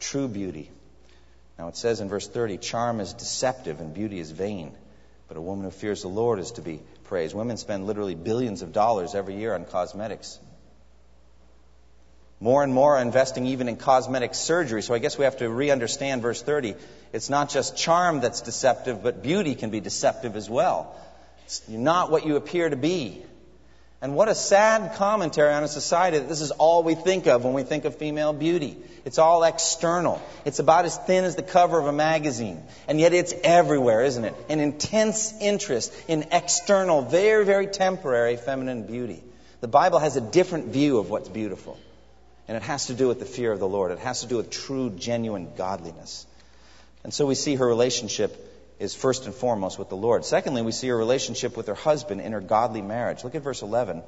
True 0.00 0.28
beauty. 0.28 0.70
Now 1.58 1.68
it 1.68 1.78
says 1.78 2.02
in 2.02 2.10
verse 2.10 2.28
30 2.28 2.58
charm 2.58 3.00
is 3.00 3.14
deceptive 3.14 3.80
and 3.80 3.94
beauty 3.94 4.20
is 4.20 4.30
vain, 4.30 4.76
but 5.26 5.38
a 5.38 5.40
woman 5.40 5.64
who 5.64 5.70
fears 5.70 6.02
the 6.02 6.08
Lord 6.08 6.40
is 6.40 6.50
to 6.52 6.60
be 6.60 6.82
praised. 7.04 7.34
Women 7.34 7.56
spend 7.56 7.86
literally 7.86 8.14
billions 8.14 8.60
of 8.60 8.74
dollars 8.74 9.14
every 9.14 9.36
year 9.36 9.54
on 9.54 9.64
cosmetics. 9.64 10.38
More 12.40 12.64
and 12.64 12.72
more 12.72 12.96
are 12.96 13.02
investing 13.02 13.46
even 13.46 13.68
in 13.68 13.76
cosmetic 13.76 14.34
surgery. 14.34 14.80
So 14.80 14.94
I 14.94 14.98
guess 14.98 15.18
we 15.18 15.24
have 15.24 15.36
to 15.38 15.48
re 15.48 15.70
understand 15.70 16.22
verse 16.22 16.40
30. 16.40 16.74
It's 17.12 17.28
not 17.28 17.50
just 17.50 17.76
charm 17.76 18.20
that's 18.20 18.40
deceptive, 18.40 19.02
but 19.02 19.22
beauty 19.22 19.54
can 19.54 19.68
be 19.68 19.80
deceptive 19.80 20.36
as 20.36 20.48
well. 20.48 20.96
You're 21.68 21.80
not 21.80 22.10
what 22.10 22.24
you 22.24 22.36
appear 22.36 22.70
to 22.70 22.76
be. 22.76 23.22
And 24.02 24.14
what 24.16 24.30
a 24.30 24.34
sad 24.34 24.94
commentary 24.96 25.52
on 25.52 25.62
a 25.62 25.68
society 25.68 26.18
that 26.18 26.28
this 26.28 26.40
is 26.40 26.52
all 26.52 26.82
we 26.82 26.94
think 26.94 27.26
of 27.26 27.44
when 27.44 27.52
we 27.52 27.64
think 27.64 27.84
of 27.84 27.96
female 27.96 28.32
beauty. 28.32 28.78
It's 29.04 29.18
all 29.18 29.44
external. 29.44 30.22
It's 30.46 30.58
about 30.58 30.86
as 30.86 30.96
thin 30.96 31.24
as 31.24 31.36
the 31.36 31.42
cover 31.42 31.78
of 31.78 31.86
a 31.86 31.92
magazine. 31.92 32.62
And 32.88 32.98
yet 32.98 33.12
it's 33.12 33.34
everywhere, 33.44 34.02
isn't 34.02 34.24
it? 34.24 34.34
An 34.48 34.60
intense 34.60 35.34
interest 35.38 35.92
in 36.08 36.28
external, 36.32 37.02
very, 37.02 37.44
very 37.44 37.66
temporary 37.66 38.36
feminine 38.36 38.84
beauty. 38.84 39.22
The 39.60 39.68
Bible 39.68 39.98
has 39.98 40.16
a 40.16 40.22
different 40.22 40.68
view 40.68 40.96
of 40.96 41.10
what's 41.10 41.28
beautiful. 41.28 41.78
And 42.50 42.56
it 42.56 42.64
has 42.64 42.86
to 42.86 42.94
do 42.94 43.06
with 43.06 43.20
the 43.20 43.26
fear 43.26 43.52
of 43.52 43.60
the 43.60 43.68
Lord. 43.68 43.92
It 43.92 44.00
has 44.00 44.22
to 44.22 44.26
do 44.26 44.38
with 44.38 44.50
true, 44.50 44.90
genuine 44.90 45.52
godliness. 45.56 46.26
And 47.04 47.14
so 47.14 47.24
we 47.24 47.36
see 47.36 47.54
her 47.54 47.64
relationship 47.64 48.74
is 48.80 48.92
first 48.92 49.26
and 49.26 49.32
foremost 49.32 49.78
with 49.78 49.88
the 49.88 49.96
Lord. 49.96 50.24
Secondly, 50.24 50.60
we 50.60 50.72
see 50.72 50.88
her 50.88 50.96
relationship 50.96 51.56
with 51.56 51.68
her 51.68 51.76
husband 51.76 52.20
in 52.20 52.32
her 52.32 52.40
godly 52.40 52.82
marriage. 52.82 53.22
Look 53.22 53.36
at 53.36 53.42
verse 53.42 53.62
11. 53.62 54.02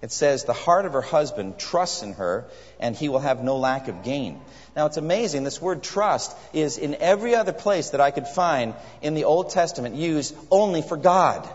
It 0.00 0.12
says, 0.12 0.44
The 0.44 0.52
heart 0.52 0.86
of 0.86 0.92
her 0.92 1.02
husband 1.02 1.58
trusts 1.58 2.04
in 2.04 2.12
her, 2.12 2.44
and 2.78 2.94
he 2.94 3.08
will 3.08 3.18
have 3.18 3.42
no 3.42 3.56
lack 3.56 3.88
of 3.88 4.04
gain. 4.04 4.40
Now, 4.76 4.86
it's 4.86 4.96
amazing. 4.96 5.42
This 5.42 5.60
word 5.60 5.82
trust 5.82 6.36
is 6.52 6.78
in 6.78 6.94
every 7.00 7.34
other 7.34 7.52
place 7.52 7.90
that 7.90 8.00
I 8.00 8.12
could 8.12 8.28
find 8.28 8.74
in 9.02 9.14
the 9.14 9.24
Old 9.24 9.50
Testament 9.50 9.96
used 9.96 10.36
only 10.52 10.82
for 10.82 10.96
God. 10.96 11.48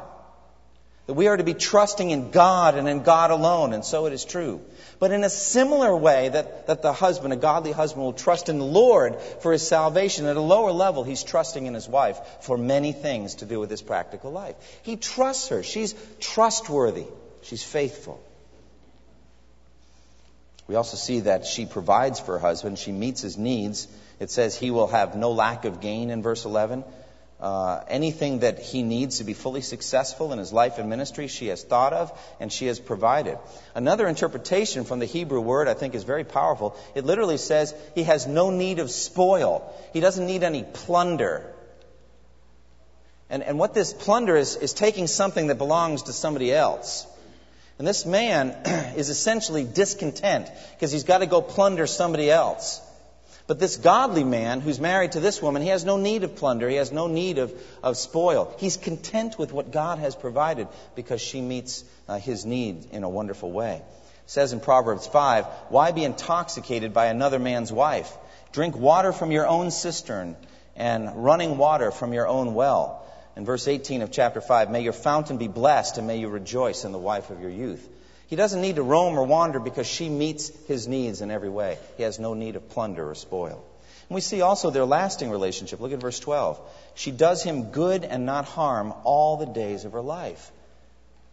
That 1.08 1.14
we 1.14 1.28
are 1.28 1.38
to 1.38 1.44
be 1.46 1.54
trusting 1.54 2.10
in 2.10 2.32
God 2.32 2.76
and 2.76 2.90
in 2.90 3.04
God 3.04 3.32
alone, 3.32 3.72
and 3.72 3.86
so 3.86 4.08
it 4.08 4.14
is 4.14 4.26
true. 4.26 4.60
But 5.04 5.12
in 5.12 5.26
a 5.26 5.30
similar 5.30 5.94
way 5.94 6.30
that, 6.30 6.68
that 6.68 6.82
the 6.82 6.94
husband, 6.94 7.34
a 7.34 7.36
godly 7.36 7.74
husband, 7.74 8.06
will 8.06 8.14
trust 8.14 8.48
in 8.48 8.58
the 8.58 8.64
Lord 8.64 9.20
for 9.42 9.52
his 9.52 9.68
salvation, 9.68 10.28
at 10.28 10.38
a 10.38 10.40
lower 10.40 10.72
level, 10.72 11.04
he's 11.04 11.24
trusting 11.24 11.66
in 11.66 11.74
his 11.74 11.90
wife 11.90 12.18
for 12.40 12.58
many 12.58 12.94
things 12.94 13.36
to 13.36 13.46
do 13.46 13.60
with 13.60 13.70
his 13.70 13.82
practical 13.82 14.32
life. 14.32 14.56
He 14.84 14.96
trusts 14.96 15.50
her. 15.50 15.62
She's 15.62 15.94
trustworthy. 16.22 17.04
She's 17.42 17.62
faithful. 17.62 18.24
We 20.70 20.76
also 20.76 20.96
see 20.96 21.20
that 21.20 21.46
she 21.48 21.66
provides 21.66 22.22
for 22.22 22.40
her 22.40 22.40
husband. 22.40 22.80
She 22.80 22.94
meets 22.94 23.20
his 23.20 23.38
needs. 23.38 23.90
It 24.22 24.32
says 24.32 24.58
he 24.58 24.72
will 24.72 24.88
have 24.88 25.18
no 25.18 25.32
lack 25.32 25.66
of 25.66 25.82
gain 25.82 26.12
in 26.12 26.24
verse 26.24 26.46
11. 26.46 26.86
Uh, 27.44 27.84
anything 27.90 28.40
that 28.40 28.58
he 28.58 28.84
needs 28.84 29.18
to 29.18 29.26
be 29.26 29.34
fully 29.34 29.60
successful 29.60 30.32
in 30.32 30.40
his 30.40 30.54
life 30.54 30.78
and 30.78 30.90
ministry, 30.90 31.28
she 31.28 31.48
has 31.48 31.62
thought 31.62 31.92
of 31.92 32.18
and 32.40 32.50
she 32.50 32.68
has 32.68 32.80
provided. 32.80 33.38
Another 33.76 34.08
interpretation 34.08 34.86
from 34.86 35.00
the 35.00 35.06
Hebrew 35.06 35.42
word 35.42 35.68
I 35.68 35.74
think 35.74 35.94
is 35.94 36.06
very 36.06 36.24
powerful. 36.24 36.74
It 36.96 37.04
literally 37.04 37.36
says 37.36 37.76
he 37.96 38.04
has 38.04 38.26
no 38.28 38.50
need 38.50 38.80
of 38.80 38.90
spoil. 38.90 39.76
He 39.92 40.00
doesn't 40.00 40.26
need 40.26 40.44
any 40.44 40.64
plunder. 40.64 41.54
And, 43.30 43.44
and 43.44 43.60
what 43.60 43.74
this 43.74 43.92
plunder 43.92 44.38
is, 44.38 44.56
is 44.56 44.72
taking 44.72 45.08
something 45.08 45.48
that 45.48 45.58
belongs 45.58 46.04
to 46.04 46.14
somebody 46.14 46.54
else. 46.54 47.06
And 47.78 47.86
this 47.86 48.06
man 48.06 48.56
is 48.96 49.10
essentially 49.10 49.66
discontent 49.66 50.50
because 50.76 50.94
he's 50.94 51.04
got 51.04 51.18
to 51.18 51.26
go 51.26 51.42
plunder 51.42 51.88
somebody 51.88 52.32
else. 52.32 52.80
But 53.54 53.60
this 53.60 53.78
godly 53.78 54.24
man 54.24 54.62
who's 54.62 54.80
married 54.80 55.12
to 55.12 55.20
this 55.20 55.40
woman, 55.40 55.62
he 55.62 55.68
has 55.68 55.86
no 55.86 55.96
need 55.96 56.24
of 56.24 56.36
plunder. 56.36 56.68
He 56.68 56.78
has 56.78 56.92
no 56.92 57.06
need 57.06 57.38
of, 57.38 57.54
of 57.84 57.98
spoil. 57.98 58.52
He's 58.58 58.78
content 58.78 59.38
with 59.38 59.54
what 59.54 59.70
God 59.70 60.00
has 60.00 60.16
provided 60.16 60.68
because 60.96 61.22
she 61.22 61.40
meets 61.40 61.84
uh, 62.08 62.18
his 62.18 62.48
need 62.48 62.88
in 62.92 63.04
a 63.04 63.10
wonderful 63.10 63.52
way. 63.52 63.76
It 63.76 63.84
says 64.26 64.54
in 64.54 64.60
Proverbs 64.60 65.06
5, 65.06 65.46
Why 65.70 65.92
be 65.92 66.04
intoxicated 66.04 66.96
by 66.96 67.06
another 67.06 67.38
man's 67.38 67.72
wife? 67.72 68.12
Drink 68.54 68.76
water 68.76 69.14
from 69.14 69.30
your 69.30 69.46
own 69.46 69.70
cistern 69.70 70.36
and 70.76 71.24
running 71.24 71.60
water 71.60 71.92
from 71.92 72.12
your 72.12 72.28
own 72.28 72.56
well. 72.56 73.06
In 73.36 73.46
verse 73.46 73.68
18 73.68 74.02
of 74.02 74.10
chapter 74.10 74.42
5, 74.42 74.72
may 74.72 74.82
your 74.82 74.94
fountain 74.94 75.38
be 75.38 75.48
blessed 75.48 76.00
and 76.00 76.08
may 76.08 76.18
you 76.18 76.28
rejoice 76.28 76.86
in 76.86 76.92
the 76.92 76.98
wife 76.98 77.30
of 77.30 77.40
your 77.40 77.52
youth. 77.52 77.88
He 78.28 78.36
doesn't 78.36 78.62
need 78.62 78.78
to 78.78 78.84
roam 78.84 79.18
or 79.18 79.26
wander 79.26 79.60
because 79.60 79.88
she 79.88 80.10
meets 80.10 80.50
his 80.68 80.88
needs 80.88 81.22
in 81.22 81.30
every 81.30 81.50
way. 81.50 81.78
He 81.98 82.04
has 82.04 82.20
no 82.20 82.34
need 82.34 82.56
of 82.56 82.70
plunder 82.70 83.10
or 83.10 83.16
spoil. 83.16 83.64
And 84.10 84.16
we 84.16 84.22
see 84.22 84.42
also 84.42 84.70
their 84.70 84.86
lasting 84.86 85.30
relationship. 85.30 85.80
Look 85.80 85.92
at 85.92 86.00
verse 86.00 86.20
12. 86.20 86.60
She 86.96 87.12
does 87.12 87.44
him 87.44 87.72
good 87.72 88.04
and 88.04 88.26
not 88.26 88.46
harm 88.46 88.94
all 89.04 89.38
the 89.38 89.46
days 89.46 89.86
of 89.86 89.94
her 89.94 90.02
life. 90.02 90.52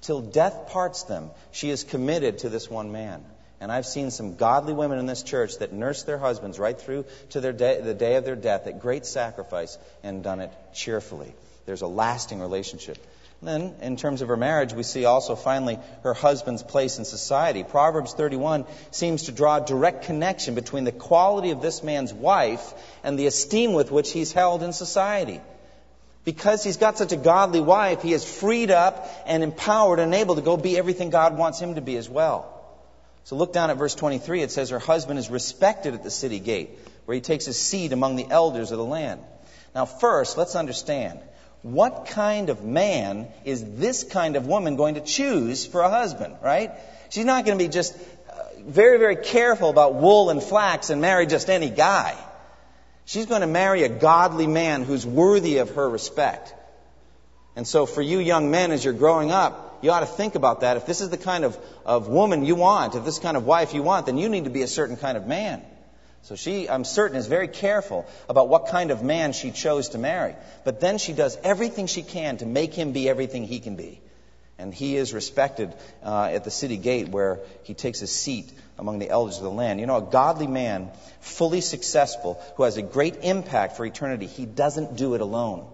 Till 0.02 0.20
death 0.20 0.68
parts 0.68 1.02
them, 1.04 1.30
she 1.52 1.70
is 1.70 1.84
committed 1.84 2.38
to 2.38 2.48
this 2.48 2.70
one 2.70 2.92
man. 2.92 3.24
And 3.60 3.70
I've 3.70 3.84
seen 3.84 4.10
some 4.10 4.36
godly 4.36 4.72
women 4.72 4.98
in 4.98 5.04
this 5.04 5.22
church 5.22 5.58
that 5.58 5.72
nursed 5.72 6.06
their 6.06 6.16
husbands 6.16 6.58
right 6.58 6.80
through 6.80 7.04
to 7.30 7.52
day, 7.52 7.80
the 7.82 7.92
day 7.92 8.16
of 8.16 8.24
their 8.24 8.36
death 8.36 8.66
at 8.66 8.80
great 8.80 9.04
sacrifice 9.04 9.76
and 10.02 10.24
done 10.24 10.40
it 10.40 10.50
cheerfully. 10.72 11.34
There's 11.66 11.82
a 11.82 11.86
lasting 11.86 12.40
relationship. 12.40 12.96
Then, 13.42 13.74
in 13.80 13.96
terms 13.96 14.20
of 14.20 14.28
her 14.28 14.36
marriage, 14.36 14.74
we 14.74 14.82
see 14.82 15.06
also 15.06 15.34
finally 15.34 15.78
her 16.02 16.12
husband's 16.12 16.62
place 16.62 16.98
in 16.98 17.06
society. 17.06 17.64
Proverbs 17.64 18.12
31 18.12 18.66
seems 18.90 19.24
to 19.24 19.32
draw 19.32 19.56
a 19.56 19.64
direct 19.64 20.04
connection 20.04 20.54
between 20.54 20.84
the 20.84 20.92
quality 20.92 21.50
of 21.50 21.62
this 21.62 21.82
man's 21.82 22.12
wife 22.12 22.74
and 23.02 23.18
the 23.18 23.26
esteem 23.26 23.72
with 23.72 23.90
which 23.90 24.12
he's 24.12 24.32
held 24.32 24.62
in 24.62 24.74
society. 24.74 25.40
Because 26.22 26.62
he's 26.62 26.76
got 26.76 26.98
such 26.98 27.12
a 27.12 27.16
godly 27.16 27.60
wife, 27.60 28.02
he 28.02 28.12
is 28.12 28.30
freed 28.30 28.70
up 28.70 29.08
and 29.24 29.42
empowered 29.42 30.00
and 30.00 30.14
able 30.14 30.34
to 30.34 30.42
go 30.42 30.58
be 30.58 30.76
everything 30.76 31.08
God 31.08 31.38
wants 31.38 31.58
him 31.58 31.76
to 31.76 31.80
be 31.80 31.96
as 31.96 32.10
well. 32.10 32.56
So 33.24 33.36
look 33.36 33.54
down 33.54 33.70
at 33.70 33.78
verse 33.78 33.94
23. 33.94 34.42
It 34.42 34.50
says, 34.50 34.68
Her 34.68 34.78
husband 34.78 35.18
is 35.18 35.30
respected 35.30 35.94
at 35.94 36.02
the 36.02 36.10
city 36.10 36.40
gate, 36.40 36.78
where 37.06 37.14
he 37.14 37.22
takes 37.22 37.46
his 37.46 37.58
seat 37.58 37.92
among 37.92 38.16
the 38.16 38.26
elders 38.28 38.70
of 38.70 38.76
the 38.76 38.84
land. 38.84 39.22
Now, 39.74 39.86
first, 39.86 40.36
let's 40.36 40.56
understand 40.56 41.20
what 41.62 42.06
kind 42.06 42.48
of 42.48 42.64
man 42.64 43.28
is 43.44 43.62
this 43.76 44.04
kind 44.04 44.36
of 44.36 44.46
woman 44.46 44.76
going 44.76 44.94
to 44.94 45.00
choose 45.00 45.66
for 45.66 45.82
a 45.82 45.90
husband, 45.90 46.36
right? 46.42 46.72
She's 47.10 47.24
not 47.24 47.44
going 47.44 47.58
to 47.58 47.64
be 47.64 47.68
just 47.68 47.94
uh, 47.96 48.42
very, 48.60 48.98
very 48.98 49.16
careful 49.16 49.68
about 49.68 49.94
wool 49.94 50.30
and 50.30 50.42
flax 50.42 50.90
and 50.90 51.00
marry 51.00 51.26
just 51.26 51.50
any 51.50 51.68
guy. 51.68 52.16
She's 53.04 53.26
going 53.26 53.42
to 53.42 53.46
marry 53.46 53.82
a 53.82 53.88
godly 53.88 54.46
man 54.46 54.84
who's 54.84 55.04
worthy 55.04 55.58
of 55.58 55.70
her 55.74 55.88
respect. 55.88 56.54
And 57.56 57.66
so, 57.66 57.84
for 57.84 58.00
you 58.00 58.20
young 58.20 58.50
men, 58.50 58.70
as 58.70 58.84
you're 58.84 58.94
growing 58.94 59.32
up, 59.32 59.80
you 59.82 59.90
ought 59.90 60.00
to 60.00 60.06
think 60.06 60.36
about 60.36 60.60
that. 60.60 60.76
If 60.76 60.86
this 60.86 61.00
is 61.00 61.10
the 61.10 61.18
kind 61.18 61.44
of, 61.44 61.58
of 61.84 62.08
woman 62.08 62.44
you 62.44 62.54
want, 62.54 62.94
if 62.94 63.04
this 63.04 63.18
kind 63.18 63.36
of 63.36 63.44
wife 63.44 63.74
you 63.74 63.82
want, 63.82 64.06
then 64.06 64.16
you 64.16 64.28
need 64.28 64.44
to 64.44 64.50
be 64.50 64.62
a 64.62 64.68
certain 64.68 64.96
kind 64.96 65.16
of 65.16 65.26
man. 65.26 65.62
So 66.22 66.36
she, 66.36 66.68
I'm 66.68 66.84
certain, 66.84 67.16
is 67.16 67.26
very 67.26 67.48
careful 67.48 68.06
about 68.28 68.48
what 68.48 68.68
kind 68.68 68.90
of 68.90 69.02
man 69.02 69.32
she 69.32 69.50
chose 69.50 69.90
to 69.90 69.98
marry. 69.98 70.34
But 70.64 70.80
then 70.80 70.98
she 70.98 71.12
does 71.12 71.38
everything 71.42 71.86
she 71.86 72.02
can 72.02 72.36
to 72.38 72.46
make 72.46 72.74
him 72.74 72.92
be 72.92 73.08
everything 73.08 73.44
he 73.44 73.58
can 73.60 73.76
be. 73.76 74.00
And 74.58 74.74
he 74.74 74.96
is 74.96 75.14
respected 75.14 75.74
uh, 76.04 76.24
at 76.24 76.44
the 76.44 76.50
city 76.50 76.76
gate 76.76 77.08
where 77.08 77.40
he 77.62 77.72
takes 77.72 78.02
a 78.02 78.06
seat 78.06 78.52
among 78.78 78.98
the 78.98 79.08
elders 79.08 79.38
of 79.38 79.44
the 79.44 79.50
land. 79.50 79.80
You 79.80 79.86
know, 79.86 79.96
a 79.96 80.02
godly 80.02 80.46
man, 80.46 80.90
fully 81.20 81.62
successful, 81.62 82.38
who 82.56 82.64
has 82.64 82.76
a 82.76 82.82
great 82.82 83.16
impact 83.22 83.78
for 83.78 83.86
eternity, 83.86 84.26
he 84.26 84.44
doesn't 84.44 84.96
do 84.96 85.14
it 85.14 85.22
alone. 85.22 85.66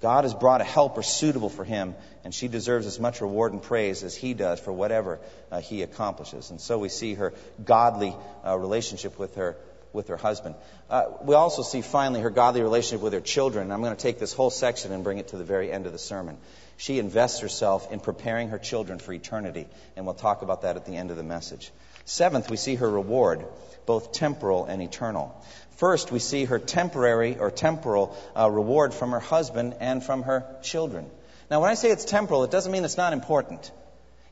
God 0.00 0.24
has 0.24 0.32
brought 0.32 0.60
a 0.60 0.64
helper 0.64 1.02
suitable 1.02 1.48
for 1.48 1.64
him, 1.64 1.94
and 2.24 2.32
she 2.34 2.48
deserves 2.48 2.86
as 2.86 3.00
much 3.00 3.20
reward 3.20 3.52
and 3.52 3.62
praise 3.62 4.04
as 4.04 4.14
he 4.14 4.32
does 4.32 4.60
for 4.60 4.72
whatever 4.72 5.18
uh, 5.50 5.60
he 5.60 5.82
accomplishes. 5.82 6.50
And 6.50 6.60
so 6.60 6.78
we 6.78 6.88
see 6.88 7.14
her 7.14 7.34
godly 7.62 8.16
uh, 8.46 8.56
relationship 8.56 9.18
with 9.18 9.34
her 9.34 9.56
with 9.92 10.08
her 10.08 10.16
husband. 10.16 10.54
Uh, 10.88 11.04
we 11.22 11.34
also 11.34 11.62
see 11.62 11.82
finally 11.82 12.20
her 12.22 12.30
godly 12.30 12.62
relationship 12.62 13.02
with 13.02 13.12
her 13.12 13.20
children. 13.20 13.70
I'm 13.70 13.82
going 13.82 13.94
to 13.94 14.02
take 14.02 14.18
this 14.18 14.32
whole 14.32 14.50
section 14.50 14.92
and 14.92 15.04
bring 15.04 15.18
it 15.18 15.28
to 15.28 15.36
the 15.36 15.44
very 15.44 15.70
end 15.70 15.86
of 15.86 15.92
the 15.92 15.98
sermon. 15.98 16.38
She 16.76 16.98
invests 16.98 17.40
herself 17.40 17.92
in 17.92 18.00
preparing 18.00 18.48
her 18.48 18.58
children 18.58 18.98
for 18.98 19.12
eternity, 19.12 19.66
and 19.96 20.06
we'll 20.06 20.14
talk 20.14 20.42
about 20.42 20.62
that 20.62 20.76
at 20.76 20.86
the 20.86 20.96
end 20.96 21.10
of 21.10 21.16
the 21.16 21.22
message. 21.22 21.70
Seventh, 22.04 22.50
we 22.50 22.56
see 22.56 22.74
her 22.76 22.88
reward, 22.88 23.44
both 23.86 24.12
temporal 24.12 24.64
and 24.66 24.82
eternal. 24.82 25.34
First, 25.76 26.12
we 26.12 26.18
see 26.18 26.44
her 26.44 26.58
temporary 26.58 27.38
or 27.38 27.50
temporal 27.50 28.16
uh, 28.36 28.50
reward 28.50 28.94
from 28.94 29.10
her 29.10 29.20
husband 29.20 29.74
and 29.80 30.02
from 30.02 30.22
her 30.22 30.44
children. 30.62 31.10
Now, 31.50 31.60
when 31.60 31.70
I 31.70 31.74
say 31.74 31.90
it's 31.90 32.04
temporal, 32.04 32.44
it 32.44 32.50
doesn't 32.50 32.70
mean 32.70 32.84
it's 32.84 32.96
not 32.96 33.12
important. 33.12 33.70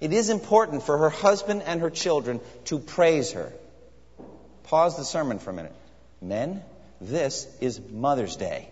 It 0.00 0.12
is 0.12 0.30
important 0.30 0.82
for 0.82 0.96
her 0.98 1.10
husband 1.10 1.62
and 1.66 1.80
her 1.80 1.90
children 1.90 2.40
to 2.66 2.78
praise 2.78 3.32
her. 3.32 3.52
Pause 4.64 4.98
the 4.98 5.04
sermon 5.04 5.38
for 5.38 5.50
a 5.50 5.52
minute. 5.52 5.74
Men, 6.22 6.62
this 7.00 7.46
is 7.60 7.80
Mother's 7.80 8.36
Day. 8.36 8.68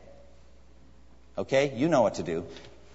Okay? 1.36 1.72
You 1.76 1.88
know 1.88 2.02
what 2.02 2.14
to 2.14 2.22
do. 2.22 2.46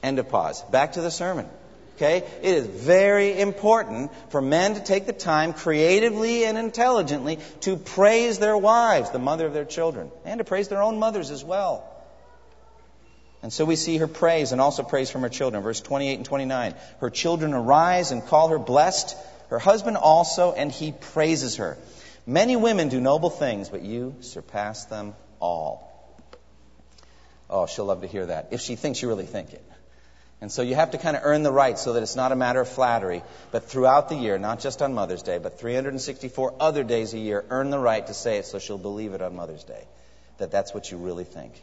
End 0.02 0.19
of 0.19 0.30
pause. 0.30 0.62
Back 0.63 0.93
to 0.93 1.02
the 1.02 1.12
sermon. 1.12 1.48
Okay? 1.95 2.17
It 2.41 2.56
is 2.56 2.65
very 2.65 3.39
important 3.39 4.12
for 4.29 4.41
men 4.41 4.75
to 4.75 4.82
take 4.82 5.06
the 5.06 5.13
time 5.13 5.53
creatively 5.53 6.45
and 6.45 6.58
intelligently 6.58 7.39
to 7.62 7.77
praise 7.77 8.39
their 8.39 8.58
wives, 8.58 9.12
the 9.12 9.19
mother 9.19 9.45
of 9.45 9.53
their 9.53 9.65
children, 9.65 10.12
and 10.25 10.39
to 10.39 10.43
praise 10.43 10.67
their 10.67 10.82
own 10.82 10.99
mothers 10.99 11.29
as 11.29 11.43
well. 11.43 11.89
And 13.43 13.51
so 13.51 13.65
we 13.65 13.75
see 13.75 13.97
her 13.97 14.08
praise 14.08 14.53
and 14.53 14.62
also 14.62 14.84
praise 14.84 15.12
from 15.12 15.21
her 15.21 15.29
children. 15.29 15.62
Verse 15.63 15.82
28 15.82 16.15
and 16.15 16.25
29. 16.25 16.75
Her 16.99 17.10
children 17.10 17.53
arise 17.53 18.12
and 18.12 18.25
call 18.25 18.47
her 18.47 18.60
blessed, 18.60 19.17
her 19.49 19.60
husband 19.60 19.97
also, 19.97 20.53
and 20.53 20.71
he 20.71 20.93
praises 20.93 21.58
her. 21.58 21.77
Many 22.25 22.56
women 22.56 22.88
do 22.88 23.01
noble 23.01 23.29
things, 23.29 23.69
but 23.69 23.82
you 23.82 24.15
surpass 24.21 24.86
them 24.86 25.13
all. 25.41 25.89
Oh, 27.49 27.67
she'll 27.67 27.86
love 27.86 28.01
to 28.01 28.08
hear 28.08 28.27
that. 28.27 28.47
If 28.51 28.62
she 28.62 28.77
thinks 28.77 29.01
you 29.01 29.10
really 29.10 29.25
think 29.25 29.51
it. 29.51 29.63
And 30.43 30.51
so 30.51 30.62
you 30.62 30.75
have 30.75 30.91
to 30.91 30.97
kind 30.97 31.15
of 31.15 31.21
earn 31.23 31.43
the 31.43 31.53
right 31.53 31.79
so 31.79 31.93
that 31.93 32.03
it's 32.03 32.17
not 32.17 32.34
a 32.34 32.36
matter 32.36 32.60
of 32.60 32.67
flattery, 32.67 33.23
but 33.51 33.63
throughout 33.63 34.10
the 34.10 34.15
year, 34.15 34.38
not 34.38 34.60
just 34.60 34.82
on 34.82 34.93
Mother's 34.93 35.23
Day, 35.23 35.38
but 35.38 35.58
364 35.58 36.56
other 36.60 36.84
days 36.84 37.13
a 37.13 37.17
year, 37.17 37.45
earn 37.49 37.69
the 37.69 37.79
right 37.79 38.06
to 38.06 38.13
say 38.13 38.39
it 38.39 38.45
so 38.45 38.60
she'll 38.60 38.77
believe 38.77 39.13
it 39.13 39.21
on 39.21 39.38
Mother's 39.38 39.63
Day, 39.63 39.86
that 40.39 40.51
that's 40.51 40.73
what 40.73 40.91
you 40.91 40.97
really 40.97 41.23
think. 41.23 41.53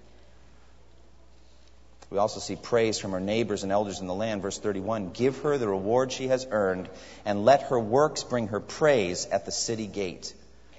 We 2.09 2.17
also 2.17 2.41
see 2.41 2.57
praise 2.57 2.99
from 2.99 3.13
her 3.13 3.21
neighbors 3.21 3.65
and 3.65 3.71
elders 3.71 4.01
in 4.01 4.07
the 4.07 4.15
land. 4.15 4.41
Verse 4.41 4.59
31 4.59 5.11
Give 5.11 5.37
her 5.41 5.59
the 5.59 5.69
reward 5.69 6.11
she 6.11 6.29
has 6.29 6.47
earned, 6.51 6.89
and 7.27 7.45
let 7.45 7.65
her 7.65 7.79
works 7.79 8.25
bring 8.25 8.49
her 8.49 8.61
praise 8.61 9.27
at 9.27 9.45
the 9.45 9.53
city 9.53 9.89
gate. 9.89 10.33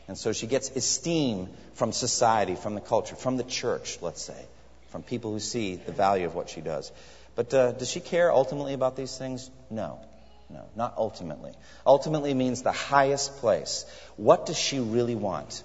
And 0.07 0.17
so 0.17 0.33
she 0.33 0.47
gets 0.47 0.71
esteem 0.71 1.49
from 1.75 1.91
society, 1.91 2.55
from 2.55 2.73
the 2.73 2.81
culture, 2.81 3.15
from 3.15 3.37
the 3.37 3.43
church, 3.43 3.99
let's 4.01 4.23
say, 4.23 4.43
from 4.89 5.03
people 5.03 5.31
who 5.31 5.39
see 5.39 5.75
the 5.75 5.91
value 5.91 6.25
of 6.25 6.33
what 6.33 6.49
she 6.49 6.61
does. 6.61 6.91
But 7.35 7.53
uh, 7.53 7.71
does 7.71 7.89
she 7.89 7.99
care 7.99 8.31
ultimately 8.31 8.73
about 8.73 8.95
these 8.95 9.17
things? 9.17 9.49
No. 9.69 9.99
No, 10.49 10.65
not 10.75 10.95
ultimately. 10.97 11.53
Ultimately 11.85 12.33
means 12.33 12.61
the 12.61 12.73
highest 12.73 13.37
place. 13.37 13.85
What 14.17 14.45
does 14.45 14.57
she 14.57 14.79
really 14.79 15.15
want? 15.15 15.63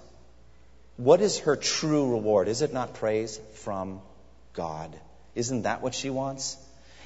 What 0.97 1.21
is 1.21 1.41
her 1.41 1.57
true 1.57 2.13
reward? 2.13 2.49
Is 2.49 2.63
it 2.63 2.73
not 2.73 2.95
praise 2.95 3.41
from 3.55 4.01
God? 4.53 4.95
Isn't 5.35 5.63
that 5.63 5.83
what 5.83 5.95
she 5.95 6.09
wants? 6.09 6.57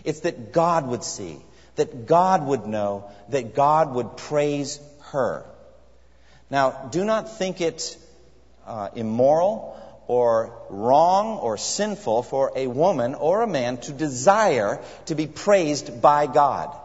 It's 0.04 0.20
that 0.20 0.52
God 0.52 0.86
would 0.86 1.02
see, 1.02 1.38
that 1.76 2.06
God 2.06 2.46
would 2.46 2.66
know, 2.66 3.10
that 3.30 3.54
God 3.54 3.94
would 3.94 4.16
praise 4.16 4.78
her. 5.10 5.44
Now, 6.50 6.88
do 6.90 7.04
not 7.04 7.38
think 7.38 7.60
it 7.60 7.96
uh, 8.66 8.88
immoral 8.94 9.79
or 10.10 10.52
wrong 10.70 11.38
or 11.38 11.56
sinful 11.56 12.24
for 12.24 12.50
a 12.56 12.66
woman 12.66 13.14
or 13.14 13.42
a 13.42 13.46
man 13.46 13.76
to 13.76 13.92
desire 13.92 14.82
to 15.06 15.14
be 15.14 15.28
praised 15.28 16.02
by 16.02 16.26
God. 16.26 16.76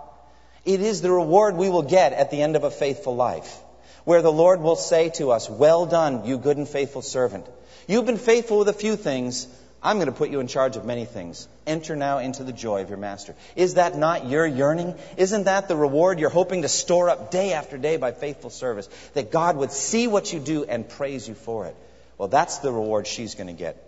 It 0.64 0.80
is 0.80 1.02
the 1.02 1.10
reward 1.10 1.58
we 1.58 1.72
will 1.72 1.82
get 1.82 2.14
at 2.14 2.30
the 2.30 2.44
end 2.44 2.56
of 2.56 2.64
a 2.64 2.70
faithful 2.70 3.16
life, 3.16 3.58
where 4.04 4.22
the 4.22 4.32
Lord 4.32 4.62
will 4.62 4.76
say 4.76 5.10
to 5.16 5.32
us, 5.32 5.50
Well 5.50 5.88
done, 5.88 6.26
you 6.26 6.38
good 6.38 6.58
and 6.58 6.68
faithful 6.68 7.02
servant. 7.02 7.48
You've 7.88 8.06
been 8.06 8.20
faithful 8.20 8.60
with 8.60 8.70
a 8.70 8.74
few 8.74 8.96
things. 8.96 9.48
I'm 9.82 9.98
going 9.98 10.06
to 10.06 10.20
put 10.20 10.30
you 10.30 10.40
in 10.40 10.46
charge 10.46 10.78
of 10.78 10.86
many 10.86 11.06
things. 11.06 11.48
Enter 11.66 11.96
now 11.96 12.20
into 12.20 12.44
the 12.44 12.54
joy 12.54 12.84
of 12.84 12.90
your 12.90 13.00
master. 13.00 13.34
Is 13.56 13.74
that 13.74 13.98
not 13.98 14.30
your 14.30 14.46
yearning? 14.46 14.94
Isn't 15.18 15.46
that 15.46 15.68
the 15.68 15.76
reward 15.76 16.20
you're 16.20 16.30
hoping 16.30 16.62
to 16.62 16.70
store 16.70 17.10
up 17.10 17.32
day 17.32 17.54
after 17.54 17.80
day 17.80 17.98
by 17.98 18.12
faithful 18.12 18.52
service? 18.52 18.88
That 19.16 19.32
God 19.32 19.58
would 19.58 19.72
see 19.72 20.06
what 20.06 20.32
you 20.32 20.40
do 20.40 20.64
and 20.64 20.88
praise 20.88 21.28
you 21.28 21.34
for 21.34 21.66
it. 21.66 21.76
Well, 22.18 22.28
that's 22.28 22.60
the 22.60 22.72
reward 22.72 23.08
she's 23.08 23.36
going 23.36 23.48
to 23.48 23.54
get. 23.54 23.82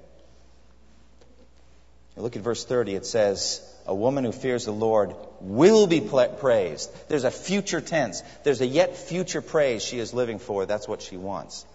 Look 2.17 2.35
at 2.35 2.41
verse 2.41 2.65
30, 2.65 2.95
it 2.95 3.05
says, 3.05 3.61
A 3.85 3.93
woman 3.93 4.23
who 4.23 4.31
fears 4.31 4.65
the 4.65 4.71
Lord 4.71 5.15
will 5.39 5.85
be 5.85 6.01
praised. 6.01 6.91
There's 7.09 7.25
a 7.25 7.31
future 7.31 7.79
tense. 7.79 8.23
There's 8.43 8.61
a 8.61 8.65
yet 8.65 8.97
future 8.97 9.41
praise 9.41 9.83
she 9.83 9.99
is 9.99 10.15
living 10.15 10.39
for. 10.39 10.65
That's 10.65 10.87
what 10.87 11.03
she 11.03 11.15
wants. 11.15 11.65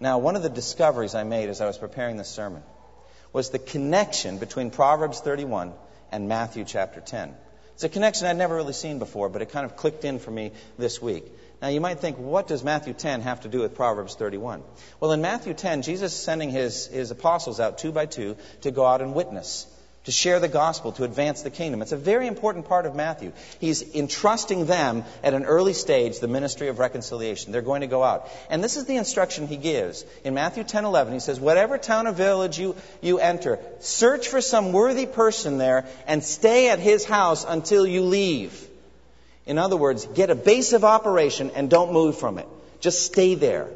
Now, 0.00 0.18
one 0.18 0.34
of 0.34 0.42
the 0.42 0.48
discoveries 0.48 1.14
I 1.14 1.24
made 1.24 1.50
as 1.50 1.60
I 1.60 1.66
was 1.66 1.76
preparing 1.76 2.16
this 2.16 2.28
sermon 2.28 2.62
was 3.32 3.50
the 3.50 3.58
connection 3.58 4.38
between 4.38 4.70
Proverbs 4.70 5.20
31 5.20 5.74
and 6.10 6.26
Matthew 6.26 6.64
chapter 6.64 7.00
10. 7.00 7.34
It's 7.74 7.84
a 7.84 7.88
connection 7.88 8.26
I'd 8.26 8.36
never 8.36 8.56
really 8.56 8.72
seen 8.72 8.98
before, 8.98 9.28
but 9.28 9.42
it 9.42 9.50
kind 9.50 9.64
of 9.66 9.76
clicked 9.76 10.04
in 10.04 10.18
for 10.18 10.30
me 10.30 10.52
this 10.78 11.00
week. 11.00 11.24
Now, 11.62 11.68
you 11.68 11.80
might 11.80 12.00
think, 12.00 12.18
what 12.18 12.48
does 12.48 12.64
Matthew 12.64 12.92
10 12.92 13.20
have 13.20 13.42
to 13.42 13.48
do 13.48 13.60
with 13.60 13.76
Proverbs 13.76 14.16
31? 14.16 14.64
Well, 14.98 15.12
in 15.12 15.20
Matthew 15.22 15.54
10, 15.54 15.82
Jesus 15.82 16.12
is 16.12 16.18
sending 16.18 16.50
his, 16.50 16.88
his 16.88 17.12
apostles 17.12 17.60
out 17.60 17.78
two 17.78 17.92
by 17.92 18.06
two 18.06 18.36
to 18.62 18.72
go 18.72 18.84
out 18.84 19.00
and 19.00 19.14
witness, 19.14 19.68
to 20.06 20.10
share 20.10 20.40
the 20.40 20.48
gospel, 20.48 20.90
to 20.90 21.04
advance 21.04 21.42
the 21.42 21.50
kingdom. 21.50 21.80
It's 21.80 21.92
a 21.92 21.96
very 21.96 22.26
important 22.26 22.66
part 22.66 22.84
of 22.84 22.96
Matthew. 22.96 23.32
He's 23.60 23.94
entrusting 23.94 24.66
them 24.66 25.04
at 25.22 25.34
an 25.34 25.44
early 25.44 25.72
stage 25.72 26.18
the 26.18 26.26
ministry 26.26 26.66
of 26.66 26.80
reconciliation. 26.80 27.52
They're 27.52 27.62
going 27.62 27.82
to 27.82 27.86
go 27.86 28.02
out. 28.02 28.28
And 28.50 28.62
this 28.62 28.76
is 28.76 28.86
the 28.86 28.96
instruction 28.96 29.46
he 29.46 29.56
gives. 29.56 30.04
In 30.24 30.34
Matthew 30.34 30.64
10 30.64 30.84
11, 30.84 31.12
he 31.12 31.20
says, 31.20 31.38
Whatever 31.38 31.78
town 31.78 32.08
or 32.08 32.12
village 32.12 32.58
you, 32.58 32.74
you 33.00 33.20
enter, 33.20 33.60
search 33.78 34.26
for 34.26 34.40
some 34.40 34.72
worthy 34.72 35.06
person 35.06 35.58
there 35.58 35.86
and 36.08 36.24
stay 36.24 36.70
at 36.70 36.80
his 36.80 37.04
house 37.04 37.44
until 37.44 37.86
you 37.86 38.02
leave. 38.02 38.68
In 39.46 39.58
other 39.58 39.76
words, 39.76 40.06
get 40.06 40.30
a 40.30 40.34
base 40.34 40.72
of 40.72 40.84
operation 40.84 41.50
and 41.54 41.68
don't 41.68 41.92
move 41.92 42.18
from 42.18 42.38
it. 42.38 42.46
Just 42.80 43.02
stay 43.02 43.34
there. 43.34 43.68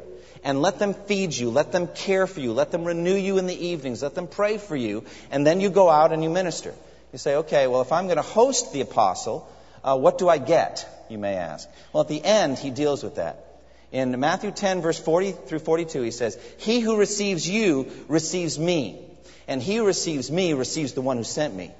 And 0.43 0.61
let 0.61 0.79
them 0.79 0.93
feed 0.93 1.33
you, 1.33 1.49
let 1.49 1.71
them 1.71 1.87
care 1.87 2.25
for 2.27 2.39
you, 2.39 2.53
let 2.53 2.71
them 2.71 2.85
renew 2.85 3.15
you 3.15 3.37
in 3.37 3.47
the 3.47 3.67
evenings, 3.67 4.03
let 4.03 4.15
them 4.15 4.27
pray 4.27 4.57
for 4.57 4.75
you, 4.75 5.03
and 5.31 5.45
then 5.45 5.59
you 5.59 5.69
go 5.69 5.89
out 5.89 6.13
and 6.13 6.23
you 6.23 6.29
minister. 6.29 6.73
You 7.11 7.19
say, 7.19 7.35
okay, 7.37 7.67
well, 7.67 7.81
if 7.81 7.91
I'm 7.91 8.05
going 8.05 8.17
to 8.17 8.21
host 8.21 8.71
the 8.71 8.81
apostle, 8.81 9.49
uh, 9.83 9.97
what 9.97 10.19
do 10.19 10.29
I 10.29 10.37
get? 10.37 10.87
You 11.09 11.17
may 11.17 11.35
ask. 11.35 11.67
Well, 11.91 12.01
at 12.01 12.07
the 12.07 12.23
end, 12.23 12.59
he 12.59 12.69
deals 12.69 13.03
with 13.03 13.15
that. 13.15 13.43
In 13.91 14.19
Matthew 14.19 14.51
10, 14.51 14.81
verse 14.81 14.99
40 14.99 15.31
through 15.31 15.59
42, 15.59 16.01
he 16.01 16.11
says, 16.11 16.37
He 16.57 16.81
who 16.81 16.97
receives 16.97 17.49
you 17.49 17.89
receives 18.07 18.59
me, 18.59 19.01
and 19.47 19.61
he 19.61 19.77
who 19.77 19.85
receives 19.85 20.29
me 20.29 20.53
receives 20.53 20.93
the 20.93 21.01
one 21.01 21.17
who 21.17 21.23
sent 21.23 21.55
me. 21.55 21.71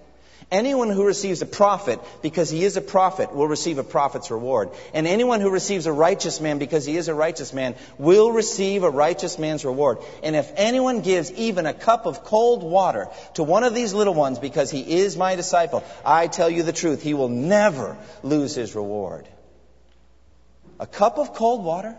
Anyone 0.49 0.89
who 0.89 1.05
receives 1.05 1.41
a 1.41 1.45
prophet 1.45 1.99
because 2.21 2.49
he 2.49 2.63
is 2.63 2.77
a 2.77 2.81
prophet 2.81 3.35
will 3.35 3.49
receive 3.49 3.79
a 3.79 3.83
prophet's 3.83 4.31
reward. 4.31 4.69
And 4.93 5.05
anyone 5.05 5.41
who 5.41 5.49
receives 5.49 5.87
a 5.87 5.91
righteous 5.91 6.39
man 6.39 6.57
because 6.57 6.85
he 6.85 6.95
is 6.95 7.09
a 7.09 7.13
righteous 7.13 7.51
man 7.51 7.75
will 7.97 8.31
receive 8.31 8.83
a 8.83 8.89
righteous 8.89 9.37
man's 9.37 9.65
reward. 9.65 9.97
And 10.23 10.37
if 10.37 10.49
anyone 10.55 11.01
gives 11.01 11.33
even 11.33 11.65
a 11.65 11.73
cup 11.73 12.05
of 12.05 12.23
cold 12.23 12.63
water 12.63 13.09
to 13.33 13.43
one 13.43 13.65
of 13.65 13.75
these 13.75 13.93
little 13.93 14.13
ones 14.13 14.39
because 14.39 14.71
he 14.71 14.99
is 14.99 15.17
my 15.17 15.35
disciple, 15.35 15.83
I 16.05 16.27
tell 16.27 16.49
you 16.49 16.63
the 16.63 16.71
truth, 16.71 17.03
he 17.03 17.13
will 17.13 17.27
never 17.27 17.97
lose 18.23 18.55
his 18.55 18.73
reward. 18.73 19.27
A 20.79 20.87
cup 20.87 21.17
of 21.17 21.33
cold 21.33 21.65
water? 21.65 21.93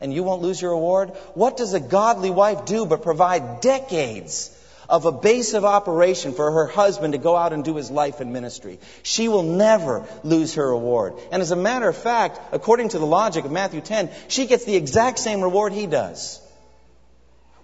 And 0.00 0.14
you 0.14 0.22
won't 0.22 0.42
lose 0.42 0.62
your 0.62 0.72
reward? 0.72 1.10
What 1.34 1.56
does 1.56 1.74
a 1.74 1.80
godly 1.80 2.30
wife 2.30 2.64
do 2.64 2.86
but 2.86 3.02
provide 3.02 3.60
decades 3.60 4.56
of 4.92 5.06
a 5.06 5.10
base 5.10 5.54
of 5.54 5.64
operation 5.64 6.34
for 6.34 6.52
her 6.52 6.66
husband 6.66 7.14
to 7.14 7.18
go 7.18 7.34
out 7.34 7.54
and 7.54 7.64
do 7.64 7.76
his 7.76 7.90
life 7.90 8.20
and 8.20 8.30
ministry. 8.30 8.78
She 9.02 9.26
will 9.26 9.42
never 9.42 10.06
lose 10.22 10.54
her 10.56 10.68
reward. 10.68 11.14
And 11.32 11.40
as 11.40 11.50
a 11.50 11.56
matter 11.56 11.88
of 11.88 11.96
fact, 11.96 12.38
according 12.52 12.90
to 12.90 12.98
the 12.98 13.06
logic 13.06 13.46
of 13.46 13.50
Matthew 13.50 13.80
10, 13.80 14.10
she 14.28 14.46
gets 14.46 14.66
the 14.66 14.76
exact 14.76 15.18
same 15.18 15.40
reward 15.40 15.72
he 15.72 15.86
does. 15.86 16.42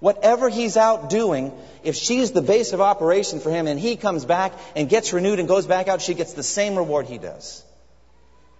Whatever 0.01 0.49
he's 0.49 0.79
out 0.79 1.11
doing, 1.11 1.53
if 1.85 1.97
she's 1.97 2.31
the 2.33 2.41
base 2.41 2.73
of 2.73 2.81
operation 2.81 3.41
for 3.41 3.51
him 3.51 3.67
and 3.67 3.79
he 3.79 3.97
comes 3.97 4.25
back 4.25 4.55
and 4.75 4.89
gets 4.89 5.13
renewed 5.13 5.39
and 5.39 5.47
goes 5.47 5.67
back 5.67 5.87
out, 5.87 6.01
she 6.01 6.15
gets 6.15 6.33
the 6.33 6.43
same 6.43 6.77
reward 6.77 7.05
he 7.07 7.19
does. 7.19 7.63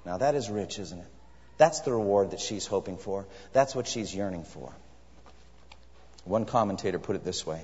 Now 0.05 0.19
that 0.19 0.35
is 0.35 0.51
rich, 0.51 0.79
isn't 0.79 0.99
it? 0.99 1.09
That's 1.57 1.81
the 1.81 1.93
reward 1.93 2.33
that 2.33 2.41
she's 2.41 2.67
hoping 2.67 2.99
for. 2.99 3.25
That's 3.55 3.75
what 3.75 3.87
she's 3.87 4.15
yearning 4.15 4.45
for. 4.45 4.75
One 6.25 6.45
commentator 6.45 6.99
put 6.99 7.17
it 7.17 7.25
this 7.25 7.47
way 7.47 7.63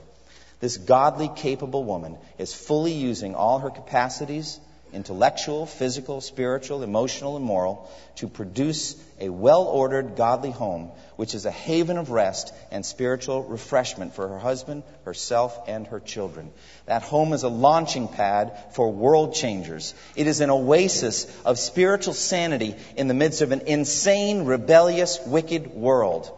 this 0.60 0.76
godly, 0.76 1.30
capable 1.34 1.84
woman 1.84 2.16
is 2.38 2.54
fully 2.54 2.92
using 2.92 3.34
all 3.34 3.58
her 3.58 3.70
capacities 3.70 4.60
intellectual, 4.94 5.66
physical, 5.66 6.20
spiritual, 6.20 6.82
emotional, 6.82 7.36
and 7.36 7.44
moral 7.44 7.90
to 8.16 8.28
produce 8.28 8.96
a 9.20 9.28
well 9.28 9.64
ordered, 9.64 10.16
godly 10.16 10.52
home, 10.52 10.90
which 11.16 11.34
is 11.34 11.44
a 11.44 11.50
haven 11.50 11.98
of 11.98 12.10
rest 12.10 12.54
and 12.70 12.86
spiritual 12.86 13.42
refreshment 13.42 14.14
for 14.14 14.28
her 14.28 14.38
husband, 14.38 14.84
herself, 15.04 15.58
and 15.66 15.86
her 15.88 16.00
children. 16.00 16.52
That 16.86 17.02
home 17.02 17.32
is 17.32 17.42
a 17.42 17.48
launching 17.48 18.08
pad 18.08 18.56
for 18.74 18.92
world 18.92 19.34
changers. 19.34 19.94
It 20.16 20.26
is 20.26 20.40
an 20.40 20.50
oasis 20.50 21.26
of 21.44 21.58
spiritual 21.58 22.14
sanity 22.14 22.76
in 22.96 23.08
the 23.08 23.14
midst 23.14 23.42
of 23.42 23.52
an 23.52 23.62
insane, 23.66 24.44
rebellious, 24.44 25.18
wicked 25.26 25.74
world. 25.74 26.30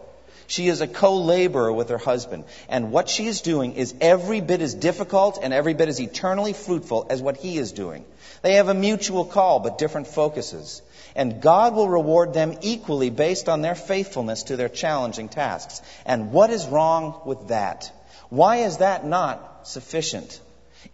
She 0.46 0.68
is 0.68 0.80
a 0.80 0.86
co 0.86 1.16
laborer 1.16 1.72
with 1.72 1.88
her 1.88 1.98
husband. 1.98 2.44
And 2.68 2.92
what 2.92 3.08
she 3.08 3.26
is 3.26 3.40
doing 3.40 3.74
is 3.74 3.94
every 4.00 4.40
bit 4.40 4.60
as 4.60 4.74
difficult 4.74 5.38
and 5.42 5.52
every 5.52 5.74
bit 5.74 5.88
as 5.88 6.00
eternally 6.00 6.52
fruitful 6.52 7.06
as 7.10 7.20
what 7.20 7.36
he 7.36 7.58
is 7.58 7.72
doing. 7.72 8.04
They 8.42 8.54
have 8.54 8.68
a 8.68 8.74
mutual 8.74 9.24
call, 9.24 9.60
but 9.60 9.78
different 9.78 10.06
focuses. 10.06 10.82
And 11.14 11.40
God 11.40 11.74
will 11.74 11.88
reward 11.88 12.34
them 12.34 12.58
equally 12.60 13.10
based 13.10 13.48
on 13.48 13.62
their 13.62 13.74
faithfulness 13.74 14.44
to 14.44 14.56
their 14.56 14.68
challenging 14.68 15.28
tasks. 15.28 15.80
And 16.04 16.32
what 16.32 16.50
is 16.50 16.66
wrong 16.66 17.20
with 17.24 17.48
that? 17.48 17.90
Why 18.28 18.58
is 18.58 18.78
that 18.78 19.06
not 19.06 19.66
sufficient? 19.66 20.40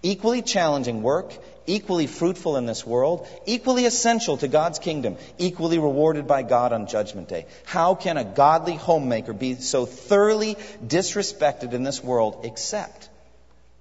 Equally 0.02 0.42
challenging 0.42 1.02
work, 1.02 1.32
equally 1.66 2.06
fruitful 2.06 2.56
in 2.56 2.66
this 2.66 2.86
world, 2.86 3.26
equally 3.46 3.86
essential 3.86 4.36
to 4.38 4.48
God's 4.48 4.78
kingdom, 4.78 5.16
equally 5.38 5.78
rewarded 5.78 6.26
by 6.26 6.42
God 6.42 6.72
on 6.72 6.86
Judgment 6.86 7.28
Day. 7.28 7.46
How 7.64 7.94
can 7.94 8.16
a 8.16 8.24
godly 8.24 8.74
homemaker 8.74 9.32
be 9.32 9.54
so 9.56 9.86
thoroughly 9.86 10.56
disrespected 10.86 11.72
in 11.72 11.82
this 11.82 12.02
world 12.02 12.40
except 12.44 13.08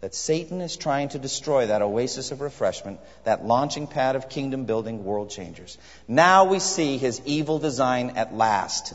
that 0.01 0.15
Satan 0.15 0.61
is 0.61 0.75
trying 0.77 1.09
to 1.09 1.19
destroy 1.19 1.67
that 1.67 1.83
oasis 1.83 2.31
of 2.31 2.41
refreshment, 2.41 2.99
that 3.23 3.45
launching 3.45 3.85
pad 3.87 4.15
of 4.15 4.29
kingdom 4.29 4.65
building 4.65 5.05
world 5.05 5.29
changers? 5.29 5.77
Now 6.07 6.45
we 6.45 6.59
see 6.59 6.97
his 6.97 7.21
evil 7.25 7.59
design 7.59 8.13
at 8.15 8.35
last. 8.35 8.93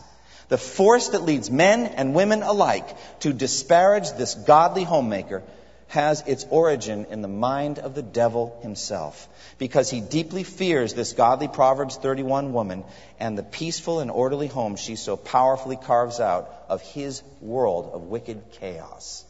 The 0.48 0.58
force 0.58 1.08
that 1.08 1.22
leads 1.22 1.50
men 1.50 1.86
and 1.86 2.14
women 2.14 2.42
alike 2.42 2.88
to 3.20 3.32
disparage 3.32 4.12
this 4.12 4.34
godly 4.34 4.84
homemaker 4.84 5.42
has 5.88 6.22
its 6.26 6.44
origin 6.50 7.06
in 7.10 7.22
the 7.22 7.28
mind 7.28 7.78
of 7.78 7.94
the 7.94 8.02
devil 8.02 8.58
himself, 8.62 9.28
because 9.58 9.88
he 9.88 10.00
deeply 10.00 10.42
fears 10.42 10.94
this 10.94 11.12
godly 11.12 11.48
Proverbs 11.48 11.96
31 11.96 12.52
woman 12.52 12.84
and 13.20 13.38
the 13.38 13.42
peaceful 13.42 14.00
and 14.00 14.10
orderly 14.10 14.48
home 14.48 14.76
she 14.76 14.96
so 14.96 15.16
powerfully 15.16 15.76
carves 15.76 16.20
out 16.20 16.50
of 16.68 16.82
his 16.82 17.22
world 17.40 17.90
of 17.92 18.02
wicked 18.02 18.42
chaos. 18.52 19.24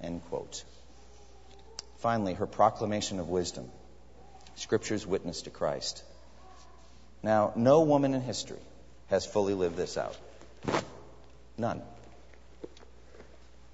End 0.00 0.22
quote. 0.28 0.64
Finally, 1.98 2.34
her 2.34 2.46
proclamation 2.46 3.18
of 3.18 3.28
wisdom. 3.28 3.68
Scripture's 4.54 5.06
witness 5.06 5.42
to 5.42 5.50
Christ. 5.50 6.02
Now, 7.22 7.52
no 7.56 7.82
woman 7.82 8.14
in 8.14 8.20
history 8.20 8.60
has 9.08 9.26
fully 9.26 9.54
lived 9.54 9.76
this 9.76 9.96
out. 9.98 10.16
None. 11.56 11.82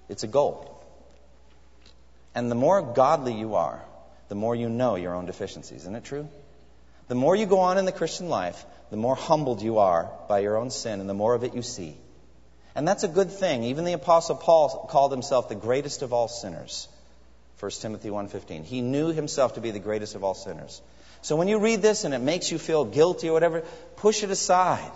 It's 0.09 0.25
a 0.25 0.27
goal. 0.27 0.74
And 2.35 2.51
the 2.51 2.57
more 2.57 2.83
godly 2.83 3.35
you 3.35 3.55
are, 3.55 3.81
the 4.29 4.35
more 4.35 4.57
you 4.57 4.69
know 4.69 4.97
your 4.97 5.15
own 5.15 5.27
deficiencies. 5.27 5.83
Isn't 5.83 5.95
it 5.95 6.05
true? 6.05 6.29
The 7.09 7.15
more 7.15 7.37
you 7.37 7.47
go 7.47 7.61
on 7.61 7.79
in 7.79 7.85
the 7.85 7.93
Christian 7.93 8.29
life, 8.29 8.65
the 8.91 8.97
more 8.97 9.15
humbled 9.15 9.63
you 9.63 9.79
are 9.79 10.11
by 10.29 10.41
your 10.41 10.57
own 10.57 10.71
sin 10.71 11.01
and 11.01 11.09
the 11.09 11.15
more 11.15 11.35
of 11.35 11.45
it 11.45 11.55
you 11.55 11.63
see. 11.63 11.97
And 12.75 12.89
that's 12.89 13.05
a 13.05 13.09
good 13.09 13.31
thing. 13.31 13.65
Even 13.65 13.85
the 13.85 13.93
apostle 13.93 14.37
Paul 14.37 14.89
called 14.91 15.13
himself 15.13 15.49
the 15.49 15.55
greatest 15.55 16.03
of 16.03 16.13
all 16.13 16.29
sinners. 16.29 16.89
1 17.61 17.71
Timothy 17.81 18.11
1:15. 18.11 18.65
He 18.65 18.81
knew 18.81 19.13
himself 19.13 19.55
to 19.55 19.61
be 19.61 19.71
the 19.71 19.79
greatest 19.79 20.15
of 20.15 20.25
all 20.25 20.35
sinners. 20.35 20.83
So 21.23 21.37
when 21.37 21.49
you 21.49 21.59
read 21.59 21.83
this 21.83 22.05
and 22.05 22.13
it 22.13 22.19
makes 22.19 22.51
you 22.51 22.59
feel 22.59 22.85
guilty 22.85 23.29
or 23.29 23.33
whatever, 23.33 23.63
push 23.97 24.25
it 24.25 24.31
aside. 24.31 24.91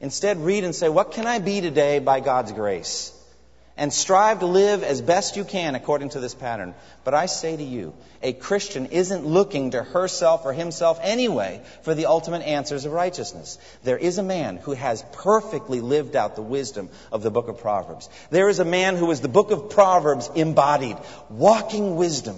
Instead 0.00 0.38
read 0.38 0.64
and 0.64 0.74
say, 0.74 0.88
"What 0.88 1.12
can 1.12 1.26
I 1.26 1.38
be 1.38 1.60
today 1.60 1.98
by 1.98 2.20
God's 2.20 2.52
grace?" 2.52 3.12
And 3.78 3.92
strive 3.92 4.40
to 4.40 4.46
live 4.46 4.82
as 4.82 5.00
best 5.00 5.36
you 5.36 5.44
can 5.44 5.74
according 5.74 6.10
to 6.10 6.20
this 6.20 6.34
pattern. 6.34 6.74
But 7.04 7.14
I 7.14 7.26
say 7.26 7.56
to 7.56 7.62
you, 7.62 7.94
a 8.22 8.32
Christian 8.32 8.86
isn't 8.86 9.24
looking 9.24 9.70
to 9.70 9.82
herself 9.82 10.44
or 10.44 10.52
himself 10.52 10.98
anyway 11.00 11.62
for 11.82 11.94
the 11.94 12.06
ultimate 12.06 12.42
answers 12.42 12.84
of 12.84 12.92
righteousness. 12.92 13.56
There 13.84 13.96
is 13.96 14.18
a 14.18 14.22
man 14.22 14.56
who 14.56 14.72
has 14.72 15.04
perfectly 15.12 15.80
lived 15.80 16.16
out 16.16 16.34
the 16.34 16.42
wisdom 16.42 16.90
of 17.12 17.22
the 17.22 17.30
book 17.30 17.48
of 17.48 17.60
Proverbs. 17.60 18.10
There 18.30 18.48
is 18.48 18.58
a 18.58 18.64
man 18.64 18.96
who 18.96 19.10
is 19.12 19.20
the 19.20 19.28
book 19.28 19.52
of 19.52 19.70
Proverbs 19.70 20.28
embodied, 20.34 20.96
walking 21.30 21.94
wisdom. 21.94 22.36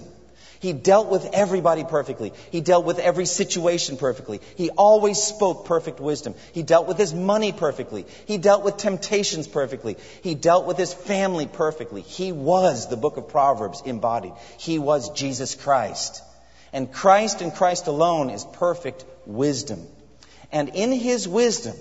He 0.60 0.74
dealt 0.74 1.08
with 1.08 1.26
everybody 1.32 1.84
perfectly. 1.84 2.34
He 2.52 2.60
dealt 2.60 2.84
with 2.84 2.98
every 2.98 3.24
situation 3.24 3.96
perfectly. 3.96 4.42
He 4.56 4.68
always 4.68 5.20
spoke 5.20 5.64
perfect 5.64 6.00
wisdom. 6.00 6.34
He 6.52 6.62
dealt 6.62 6.86
with 6.86 6.98
his 6.98 7.14
money 7.14 7.50
perfectly. 7.50 8.04
He 8.26 8.36
dealt 8.36 8.62
with 8.62 8.76
temptations 8.76 9.48
perfectly. 9.48 9.96
He 10.22 10.34
dealt 10.34 10.66
with 10.66 10.76
his 10.76 10.92
family 10.92 11.46
perfectly. 11.46 12.02
He 12.02 12.30
was 12.30 12.88
the 12.88 12.98
book 12.98 13.16
of 13.16 13.28
Proverbs 13.28 13.82
embodied. 13.86 14.34
He 14.58 14.78
was 14.78 15.08
Jesus 15.10 15.54
Christ. 15.54 16.22
And 16.74 16.92
Christ 16.92 17.40
and 17.40 17.54
Christ 17.54 17.86
alone 17.86 18.28
is 18.28 18.44
perfect 18.44 19.06
wisdom. 19.24 19.86
And 20.52 20.68
in 20.68 20.92
his 20.92 21.26
wisdom, 21.26 21.76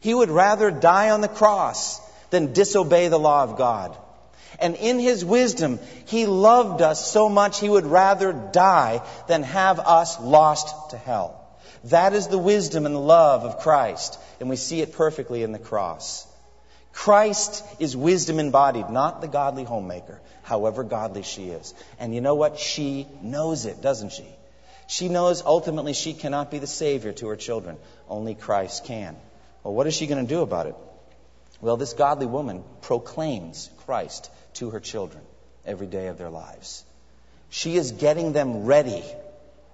he 0.00 0.12
would 0.12 0.30
rather 0.30 0.70
die 0.70 1.10
on 1.10 1.22
the 1.22 1.28
cross 1.28 1.98
than 2.28 2.52
disobey 2.52 3.08
the 3.08 3.18
law 3.18 3.42
of 3.44 3.56
God. 3.56 3.96
And 4.58 4.74
in 4.74 4.98
his 4.98 5.24
wisdom, 5.24 5.78
he 6.06 6.26
loved 6.26 6.82
us 6.82 7.10
so 7.10 7.28
much 7.28 7.60
he 7.60 7.68
would 7.68 7.86
rather 7.86 8.32
die 8.32 9.02
than 9.28 9.42
have 9.42 9.78
us 9.78 10.20
lost 10.20 10.90
to 10.90 10.96
hell. 10.96 11.36
That 11.84 12.12
is 12.12 12.26
the 12.26 12.38
wisdom 12.38 12.84
and 12.84 13.06
love 13.06 13.44
of 13.44 13.60
Christ, 13.60 14.18
and 14.38 14.50
we 14.50 14.56
see 14.56 14.80
it 14.80 14.92
perfectly 14.92 15.42
in 15.42 15.52
the 15.52 15.58
cross. 15.58 16.26
Christ 16.92 17.64
is 17.78 17.96
wisdom 17.96 18.38
embodied, 18.38 18.90
not 18.90 19.20
the 19.20 19.28
godly 19.28 19.64
homemaker, 19.64 20.20
however 20.42 20.84
godly 20.84 21.22
she 21.22 21.48
is. 21.50 21.72
And 21.98 22.14
you 22.14 22.20
know 22.20 22.34
what? 22.34 22.58
She 22.58 23.06
knows 23.22 23.64
it, 23.64 23.80
doesn't 23.80 24.12
she? 24.12 24.26
She 24.88 25.08
knows 25.08 25.42
ultimately 25.42 25.92
she 25.92 26.12
cannot 26.12 26.50
be 26.50 26.58
the 26.58 26.66
Savior 26.66 27.12
to 27.12 27.28
her 27.28 27.36
children. 27.36 27.78
Only 28.08 28.34
Christ 28.34 28.84
can. 28.84 29.16
Well, 29.62 29.72
what 29.72 29.86
is 29.86 29.94
she 29.94 30.08
going 30.08 30.26
to 30.26 30.28
do 30.28 30.42
about 30.42 30.66
it? 30.66 30.74
Well, 31.60 31.76
this 31.76 31.92
godly 31.92 32.26
woman 32.26 32.64
proclaims 32.82 33.70
Christ 33.86 34.30
to 34.54 34.70
her 34.70 34.80
children 34.80 35.22
every 35.64 35.86
day 35.86 36.08
of 36.08 36.18
their 36.18 36.30
lives. 36.30 36.84
She 37.50 37.76
is 37.76 37.92
getting 37.92 38.32
them 38.32 38.64
ready, 38.64 39.04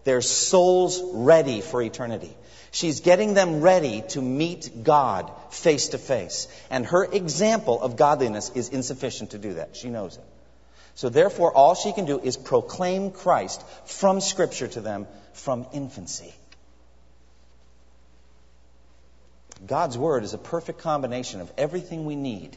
their 0.05 0.21
souls 0.23 1.01
ready 1.13 1.61
for 1.61 1.83
eternity. 1.83 2.35
She's 2.71 3.01
getting 3.01 3.35
them 3.35 3.61
ready 3.61 4.03
to 4.09 4.23
meet 4.23 4.83
God 4.83 5.31
face 5.51 5.89
to 5.89 5.99
face. 5.99 6.49
And 6.71 6.85
her 6.87 7.05
example 7.05 7.81
of 7.81 7.97
godliness 7.97 8.51
is 8.55 8.69
insufficient 8.69 9.31
to 9.31 9.39
do 9.39 9.55
that. 9.55 9.77
She 9.77 9.89
knows 9.89 10.17
it. 10.17 10.25
So 10.95 11.11
therefore, 11.11 11.53
all 11.53 11.75
she 11.75 11.93
can 11.93 12.07
do 12.07 12.19
is 12.19 12.37
proclaim 12.37 13.11
Christ 13.11 13.63
from 13.85 14.21
Scripture 14.21 14.69
to 14.69 14.81
them 14.81 15.07
from 15.35 15.67
infancy. 15.73 16.35
God's 19.67 19.97
Word 19.97 20.25
is 20.25 20.35
a 20.35 20.39
perfect 20.39 20.81
combination 20.81 21.41
of 21.41 21.53
everything 21.57 22.05
we 22.07 22.17
need 22.17 22.57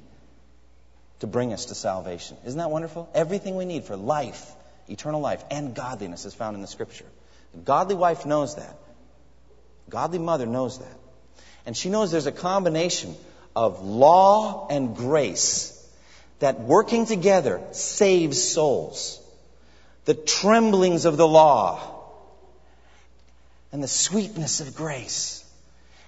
to 1.19 1.27
bring 1.27 1.53
us 1.53 1.65
to 1.65 1.75
salvation. 1.75 2.37
Isn't 2.45 2.59
that 2.59 2.71
wonderful? 2.71 3.09
Everything 3.13 3.55
we 3.55 3.65
need 3.65 3.83
for 3.83 3.95
life, 3.95 4.51
eternal 4.87 5.21
life, 5.21 5.43
and 5.51 5.75
godliness 5.75 6.25
is 6.25 6.33
found 6.33 6.55
in 6.55 6.61
the 6.61 6.67
Scripture. 6.67 7.05
The 7.53 7.61
godly 7.61 7.95
wife 7.95 8.25
knows 8.25 8.55
that. 8.55 8.75
Godly 9.89 10.19
mother 10.19 10.45
knows 10.45 10.79
that. 10.79 10.97
And 11.65 11.75
she 11.75 11.89
knows 11.89 12.11
there's 12.11 12.25
a 12.25 12.31
combination 12.31 13.15
of 13.55 13.83
law 13.83 14.67
and 14.69 14.95
grace 14.95 15.75
that 16.39 16.59
working 16.61 17.05
together 17.05 17.61
saves 17.71 18.41
souls. 18.41 19.19
The 20.05 20.13
tremblings 20.13 21.05
of 21.05 21.17
the 21.17 21.27
law 21.27 21.81
and 23.71 23.83
the 23.83 23.87
sweetness 23.87 24.61
of 24.61 24.75
grace. 24.75 25.43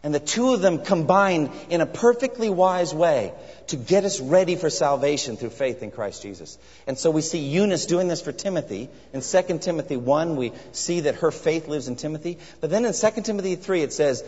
And 0.03 0.15
the 0.15 0.19
two 0.19 0.53
of 0.53 0.61
them 0.61 0.83
combined 0.83 1.51
in 1.69 1.81
a 1.81 1.85
perfectly 1.85 2.49
wise 2.49 2.93
way 2.93 3.33
to 3.67 3.77
get 3.77 4.03
us 4.03 4.19
ready 4.19 4.55
for 4.55 4.69
salvation 4.69 5.37
through 5.37 5.49
faith 5.49 5.83
in 5.83 5.91
Christ 5.91 6.21
Jesus. 6.21 6.57
And 6.87 6.97
so 6.97 7.11
we 7.11 7.21
see 7.21 7.39
Eunice 7.39 7.85
doing 7.85 8.07
this 8.07 8.21
for 8.21 8.31
Timothy. 8.31 8.89
In 9.13 9.21
2 9.21 9.59
Timothy 9.59 9.97
1, 9.97 10.35
we 10.35 10.51
see 10.71 11.01
that 11.01 11.15
her 11.15 11.31
faith 11.31 11.67
lives 11.67 11.87
in 11.87 11.95
Timothy. 11.95 12.37
But 12.59 12.69
then 12.69 12.85
in 12.85 12.93
2 12.93 13.21
Timothy 13.21 13.55
3, 13.55 13.81
it 13.81 13.93
says, 13.93 14.23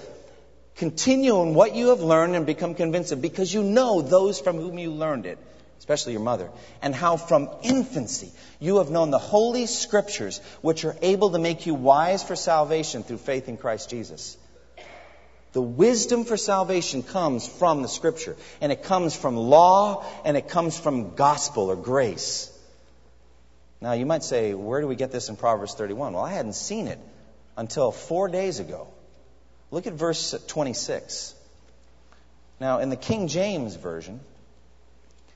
Continue 0.76 1.42
in 1.44 1.54
what 1.54 1.76
you 1.76 1.90
have 1.90 2.02
learned 2.02 2.36
and 2.36 2.46
become 2.46 2.74
convinced 2.74 3.12
of, 3.12 3.22
because 3.22 3.54
you 3.54 3.64
know 3.64 4.02
those 4.02 4.40
from 4.40 4.58
whom 4.58 4.80
you 4.80 4.92
learned 4.92 5.26
it, 5.28 5.38
especially 5.78 6.14
your 6.14 6.22
mother, 6.22 6.50
and 6.82 6.96
how 6.96 7.16
from 7.16 7.50
infancy 7.62 8.32
you 8.60 8.78
have 8.78 8.90
known 8.90 9.12
the 9.12 9.20
holy 9.20 9.68
scriptures, 9.68 10.40
which 10.62 10.84
are 10.84 10.96
able 11.02 11.30
to 11.32 11.40
make 11.40 11.68
you 11.68 11.76
wise 11.76 12.24
for 12.24 12.36
salvation 12.36 13.04
through 13.04 13.18
faith 13.18 13.50
in 13.50 13.58
Christ 13.58 13.90
Jesus. 13.90 14.36
The 15.54 15.62
wisdom 15.62 16.26
for 16.26 16.36
salvation 16.36 17.04
comes 17.04 17.48
from 17.48 17.84
the 17.84 17.88
Scripture, 17.88 18.36
and 18.60 18.72
it 18.72 18.84
comes 18.84 19.16
from 19.16 19.38
law, 19.38 20.04
and 20.26 20.36
it 20.36 20.48
comes 20.50 20.78
from 20.78 21.14
gospel 21.14 21.70
or 21.70 21.76
grace. 21.76 22.52
Now, 23.80 23.94
you 23.94 24.08
might 24.08 24.24
say, 24.24 24.56
where 24.56 24.82
do 24.82 24.88
we 24.88 24.96
get 24.96 25.12
this 25.12 25.30
in 25.30 25.36
Proverbs 25.36 25.76
31? 25.76 26.14
Well, 26.14 26.24
I 26.24 26.34
hadn't 26.34 26.56
seen 26.56 26.88
it 26.88 27.00
until 27.56 27.92
four 27.92 28.30
days 28.30 28.60
ago. 28.60 28.88
Look 29.70 29.86
at 29.86 29.94
verse 29.94 30.34
26. 30.48 31.36
Now, 32.60 32.80
in 32.80 32.90
the 32.90 32.96
King 32.96 33.28
James 33.28 33.76
Version, 33.76 34.22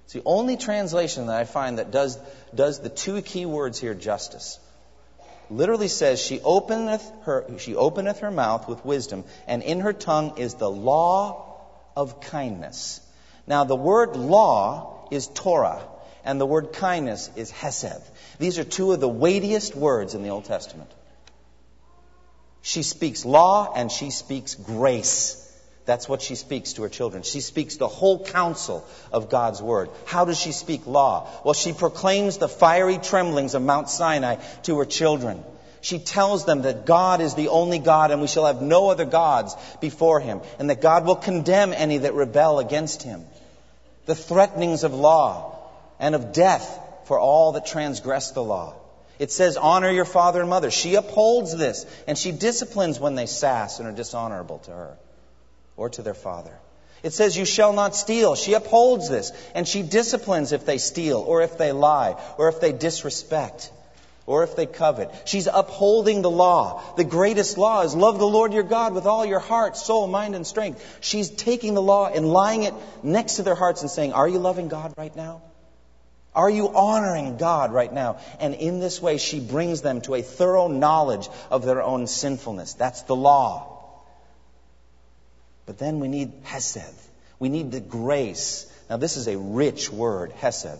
it's 0.06 0.14
the 0.14 0.24
only 0.26 0.58
translation 0.58 1.28
that 1.28 1.38
I 1.38 1.44
find 1.44 1.78
that 1.78 1.92
does, 1.92 2.18
does 2.56 2.80
the 2.80 2.90
two 2.90 3.22
key 3.22 3.46
words 3.46 3.80
here 3.80 3.94
justice 3.94 4.58
literally 5.50 5.88
says 5.88 6.22
she 6.22 6.40
openeth 6.42 7.10
her 7.24 7.46
she 7.58 7.76
openeth 7.76 8.20
her 8.20 8.32
mouth 8.32 8.68
with 8.68 8.84
wisdom 8.86 9.24
and 9.48 9.64
in 9.64 9.80
her 9.80 9.94
tongue 9.94 10.38
is 10.38 10.56
the 10.56 10.70
law 10.70 11.60
of 11.96 12.22
kindness. 12.22 13.02
Now 13.46 13.64
the 13.64 13.76
word 13.76 14.16
law 14.16 15.08
is 15.12 15.28
torah 15.28 15.82
and 16.24 16.42
the 16.42 16.46
word 16.46 16.74
kindness 16.74 17.30
is 17.36 17.50
hesed. 17.50 18.04
These 18.40 18.60
are 18.60 18.64
two 18.64 18.92
of 18.92 19.00
the 19.00 19.08
weightiest 19.08 19.76
words 19.76 20.14
in 20.14 20.24
the 20.24 20.30
old 20.30 20.46
testament. 20.46 20.92
She 22.62 22.84
speaks 22.84 23.24
law 23.24 23.72
and 23.74 23.92
she 23.92 24.10
speaks 24.10 24.56
grace 24.56 25.47
that's 25.88 26.10
what 26.10 26.22
she 26.22 26.36
speaks 26.36 26.74
to 26.74 26.84
her 26.84 26.90
children. 26.90 27.24
She 27.24 27.40
speaks 27.40 27.78
the 27.78 27.88
whole 27.88 28.24
counsel 28.24 28.86
of 29.10 29.30
God's 29.30 29.62
word. 29.62 29.90
How 30.06 30.26
does 30.26 30.38
she 30.38 30.52
speak 30.52 30.86
law? 30.86 31.30
Well, 31.46 31.54
she 31.54 31.72
proclaims 31.72 32.38
the 32.38 32.50
fiery 32.50 32.98
tremblings 32.98 33.56
of 33.56 33.62
Mount 33.62 33.90
Sinai 33.90 34.36
to 34.64 34.78
her 34.80 34.86
children. 34.86 35.46
She 35.80 36.00
tells 36.00 36.44
them 36.44 36.64
that 36.64 36.86
God 36.86 37.22
is 37.22 37.36
the 37.36 37.48
only 37.48 37.80
God 37.80 38.12
and 38.12 38.20
we 38.20 38.28
shall 38.28 38.48
have 38.48 38.62
no 38.62 38.90
other 38.90 39.06
gods 39.06 39.56
before 39.80 40.20
him, 40.20 40.42
and 40.60 40.70
that 40.70 40.82
God 40.82 41.06
will 41.06 41.16
condemn 41.16 41.72
any 41.72 42.00
that 42.00 42.14
rebel 42.14 42.60
against 42.60 43.04
him. 43.04 43.24
The 44.08 44.16
threatenings 44.16 44.84
of 44.84 44.94
law 44.94 45.58
and 46.02 46.16
of 46.16 46.34
death 46.34 46.80
for 47.06 47.18
all 47.18 47.54
that 47.54 47.66
transgress 47.66 48.32
the 48.32 48.44
law. 48.44 48.74
It 49.20 49.32
says, 49.32 49.56
honor 49.56 49.90
your 49.90 50.06
father 50.06 50.42
and 50.42 50.50
mother. 50.50 50.70
She 50.70 50.96
upholds 50.96 51.56
this, 51.56 51.86
and 52.08 52.18
she 52.18 52.34
disciplines 52.34 53.00
when 53.00 53.16
they 53.16 53.26
sass 53.26 53.80
and 53.80 53.88
are 53.88 53.94
dishonorable 53.94 54.60
to 54.60 54.72
her 54.72 54.98
or 55.78 55.90
to 55.90 56.02
their 56.02 56.14
father. 56.14 56.54
It 57.04 57.14
says, 57.14 57.38
You 57.38 57.46
shall 57.46 57.74
not 57.74 57.96
steal. 57.96 58.36
She 58.36 58.54
upholds 58.54 59.08
this, 59.08 59.32
and 59.56 59.68
she 59.68 59.84
disciplines 59.84 60.52
if 60.52 60.66
they 60.66 60.80
steal, 60.80 61.20
or 61.20 61.42
if 61.42 61.58
they 61.58 61.72
lie, 61.72 62.22
or 62.38 62.50
if 62.50 62.60
they 62.60 62.74
disrespect, 62.74 63.72
or 64.26 64.44
if 64.44 64.56
they 64.56 64.66
covet. 64.66 65.12
She's 65.26 65.48
upholding 65.48 66.22
the 66.22 66.30
law. 66.30 66.82
The 66.98 67.04
greatest 67.04 67.58
law 67.58 67.84
is 67.84 67.96
love 67.96 68.20
the 68.20 68.28
Lord 68.28 68.52
your 68.52 68.64
God 68.64 68.94
with 68.94 69.06
all 69.06 69.26
your 69.26 69.40
heart, 69.40 69.78
soul, 69.78 70.08
mind, 70.08 70.36
and 70.36 70.46
strength. 70.46 70.84
She's 71.00 71.30
taking 71.30 71.76
the 71.76 71.82
law 71.82 72.08
and 72.08 72.28
lying 72.28 72.64
it 72.64 72.74
next 73.04 73.36
to 73.36 73.44
their 73.44 73.56
hearts 73.56 73.84
and 73.84 73.92
saying, 73.92 74.14
Are 74.14 74.28
you 74.28 74.40
loving 74.40 74.68
God 74.68 74.94
right 74.98 75.16
now? 75.16 75.44
Are 76.36 76.50
you 76.50 76.70
honoring 76.70 77.38
God 77.38 77.72
right 77.72 77.92
now? 77.92 78.20
And 78.40 78.54
in 78.54 78.80
this 78.80 79.02
way, 79.02 79.18
she 79.18 79.40
brings 79.40 79.82
them 79.82 80.02
to 80.02 80.14
a 80.14 80.22
thorough 80.22 80.68
knowledge 80.68 81.30
of 81.50 81.66
their 81.66 81.82
own 81.82 82.06
sinfulness. 82.06 82.74
That's 82.74 83.02
the 83.04 83.16
law. 83.16 83.77
But 85.68 85.78
then 85.78 86.00
we 86.00 86.08
need 86.08 86.32
Hesed. 86.44 86.96
We 87.38 87.50
need 87.50 87.72
the 87.72 87.82
grace. 87.82 88.66
Now, 88.90 88.98
this 88.98 89.18
is 89.18 89.28
a 89.28 89.38
rich 89.38 89.92
word, 89.92 90.32
Hesed. 90.32 90.80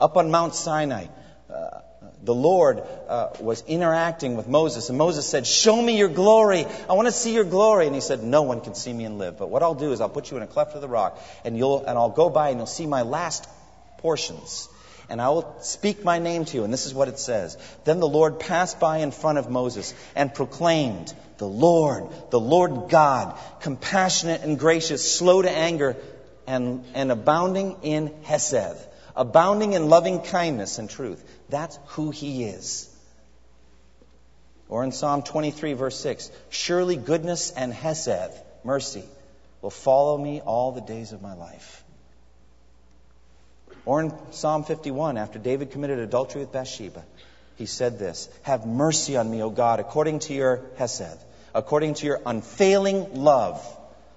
Up 0.00 0.16
on 0.16 0.30
Mount 0.30 0.54
Sinai, 0.54 1.06
uh, 1.52 1.80
the 2.22 2.34
Lord 2.34 2.82
uh, 3.08 3.30
was 3.40 3.62
interacting 3.66 4.36
with 4.36 4.48
Moses, 4.48 4.88
and 4.88 4.96
Moses 4.96 5.28
said, 5.28 5.46
Show 5.46 5.80
me 5.80 5.98
your 5.98 6.08
glory. 6.08 6.64
I 6.88 6.92
want 6.94 7.06
to 7.06 7.12
see 7.12 7.34
your 7.34 7.44
glory. 7.44 7.86
And 7.86 7.94
he 7.94 8.00
said, 8.00 8.22
No 8.22 8.42
one 8.42 8.60
can 8.60 8.74
see 8.74 8.92
me 8.92 9.04
and 9.04 9.18
live. 9.18 9.36
But 9.36 9.50
what 9.50 9.62
I'll 9.62 9.74
do 9.74 9.92
is 9.92 10.00
I'll 10.00 10.08
put 10.08 10.30
you 10.30 10.36
in 10.36 10.42
a 10.42 10.46
cleft 10.46 10.74
of 10.74 10.80
the 10.80 10.88
rock, 10.88 11.20
and, 11.44 11.56
you'll, 11.56 11.84
and 11.84 11.98
I'll 11.98 12.08
go 12.08 12.30
by 12.30 12.50
and 12.50 12.58
you'll 12.58 12.66
see 12.66 12.86
my 12.86 13.02
last 13.02 13.46
portions. 13.98 14.68
And 15.08 15.20
I 15.20 15.28
will 15.28 15.56
speak 15.60 16.02
my 16.04 16.18
name 16.18 16.44
to 16.46 16.56
you. 16.56 16.64
And 16.64 16.72
this 16.72 16.86
is 16.86 16.94
what 16.94 17.08
it 17.08 17.18
says. 17.18 17.58
Then 17.84 18.00
the 18.00 18.08
Lord 18.08 18.40
passed 18.40 18.80
by 18.80 18.98
in 18.98 19.10
front 19.10 19.38
of 19.38 19.50
Moses 19.50 19.94
and 20.14 20.32
proclaimed, 20.32 21.12
the 21.38 21.48
Lord, 21.48 22.08
the 22.30 22.40
Lord 22.40 22.88
God, 22.88 23.38
compassionate 23.60 24.42
and 24.42 24.58
gracious, 24.58 25.18
slow 25.18 25.42
to 25.42 25.50
anger, 25.50 25.96
and, 26.46 26.84
and 26.94 27.10
abounding 27.10 27.76
in 27.82 28.14
Hesed, 28.22 28.76
abounding 29.16 29.72
in 29.72 29.88
loving 29.88 30.20
kindness 30.20 30.78
and 30.78 30.88
truth. 30.88 31.22
That's 31.48 31.78
who 31.88 32.10
He 32.10 32.44
is. 32.44 32.88
Or 34.68 34.84
in 34.84 34.92
Psalm 34.92 35.22
23, 35.22 35.74
verse 35.74 35.98
6, 36.00 36.30
surely 36.50 36.96
goodness 36.96 37.50
and 37.50 37.72
Hesed, 37.72 38.32
mercy, 38.64 39.04
will 39.60 39.70
follow 39.70 40.16
me 40.16 40.40
all 40.40 40.72
the 40.72 40.80
days 40.80 41.12
of 41.12 41.22
my 41.22 41.34
life. 41.34 41.83
Or 43.86 44.00
in 44.00 44.12
Psalm 44.32 44.64
51, 44.64 45.18
after 45.18 45.38
David 45.38 45.70
committed 45.70 45.98
adultery 45.98 46.40
with 46.40 46.52
Bathsheba, 46.52 47.04
he 47.56 47.66
said 47.66 47.98
this 47.98 48.28
Have 48.42 48.66
mercy 48.66 49.16
on 49.16 49.30
me, 49.30 49.42
O 49.42 49.50
God, 49.50 49.80
according 49.80 50.20
to 50.20 50.34
your 50.34 50.62
Hesed, 50.76 51.18
according 51.54 51.94
to 51.94 52.06
your 52.06 52.20
unfailing 52.24 53.14
love, 53.14 53.64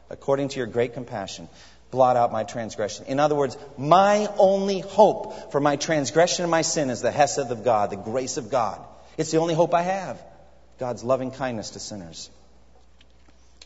according 0.09 0.49
to 0.49 0.57
your 0.57 0.67
great 0.67 0.93
compassion. 0.93 1.49
Blot 1.89 2.17
out 2.17 2.33
my 2.33 2.43
transgression. 2.43 3.05
In 3.05 3.19
other 3.19 3.35
words, 3.35 3.57
my 3.77 4.27
only 4.37 4.79
hope 4.79 5.51
for 5.51 5.61
my 5.61 5.77
transgression 5.77 6.43
and 6.43 6.51
my 6.51 6.61
sin 6.61 6.89
is 6.89 7.01
the 7.01 7.11
Hesed 7.11 7.51
of 7.51 7.63
God, 7.63 7.91
the 7.91 7.95
grace 7.95 8.37
of 8.37 8.49
God. 8.49 8.81
It's 9.17 9.31
the 9.31 9.37
only 9.37 9.53
hope 9.53 9.73
I 9.73 9.83
have. 9.83 10.21
God's 10.79 11.03
loving 11.03 11.31
kindness 11.31 11.71
to 11.71 11.79
sinners. 11.79 12.29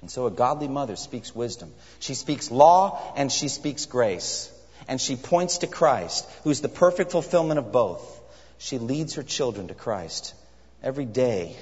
And 0.02 0.10
so 0.10 0.28
a 0.28 0.32
godly 0.32 0.68
mother 0.68 0.95
speaks 0.95 1.36
wisdom. 1.36 1.72
She 1.99 2.14
speaks 2.14 2.52
law 2.52 3.14
and 3.16 3.32
she 3.32 3.47
speaks 3.47 3.86
grace. 3.86 4.52
And 4.88 5.00
she 5.00 5.16
points 5.16 5.60
to 5.60 5.68
Christ, 5.68 6.28
who's 6.44 6.62
the 6.62 6.70
perfect 6.70 7.12
fulfillment 7.12 7.60
of 7.60 7.72
both. 7.72 8.20
She 8.58 8.78
leads 8.78 9.16
her 9.16 9.24
children 9.24 9.68
to 9.70 9.74
Christ. 9.74 10.34
Every 10.84 11.06
day, 11.06 11.56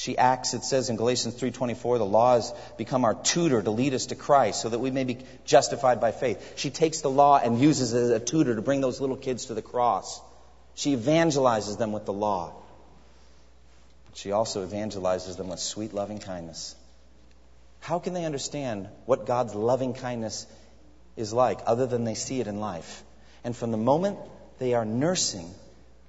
She 0.00 0.16
acts, 0.16 0.54
it 0.54 0.64
says 0.64 0.88
in 0.88 0.96
Galatians 0.96 1.34
3:24, 1.34 1.98
the 1.98 2.06
law 2.06 2.36
has 2.36 2.54
become 2.78 3.04
our 3.04 3.14
tutor 3.14 3.60
to 3.60 3.70
lead 3.70 3.92
us 3.92 4.06
to 4.06 4.14
Christ 4.14 4.62
so 4.62 4.70
that 4.70 4.78
we 4.78 4.90
may 4.90 5.04
be 5.04 5.18
justified 5.44 6.00
by 6.00 6.10
faith. 6.10 6.54
She 6.56 6.70
takes 6.70 7.02
the 7.02 7.10
law 7.10 7.36
and 7.36 7.60
uses 7.60 7.92
it 7.92 8.04
as 8.04 8.08
a 8.08 8.18
tutor 8.18 8.54
to 8.54 8.62
bring 8.62 8.80
those 8.80 8.98
little 9.02 9.18
kids 9.18 9.44
to 9.46 9.54
the 9.54 9.60
cross. 9.60 10.18
She 10.74 10.96
evangelizes 10.96 11.76
them 11.76 11.92
with 11.92 12.06
the 12.06 12.14
law. 12.14 12.52
She 14.14 14.32
also 14.32 14.66
evangelizes 14.66 15.36
them 15.36 15.48
with 15.48 15.60
sweet 15.60 15.92
loving 15.92 16.18
kindness. 16.18 16.74
How 17.80 17.98
can 17.98 18.14
they 18.14 18.24
understand 18.24 18.88
what 19.04 19.26
God's 19.26 19.54
loving 19.54 19.92
kindness 19.92 20.46
is 21.20 21.32
like 21.32 21.60
other 21.66 21.86
than 21.86 22.04
they 22.04 22.14
see 22.14 22.40
it 22.40 22.46
in 22.46 22.60
life? 22.60 23.02
And 23.44 23.56
from 23.56 23.70
the 23.70 23.76
moment 23.76 24.18
they 24.58 24.74
are 24.74 24.84
nursing 24.84 25.54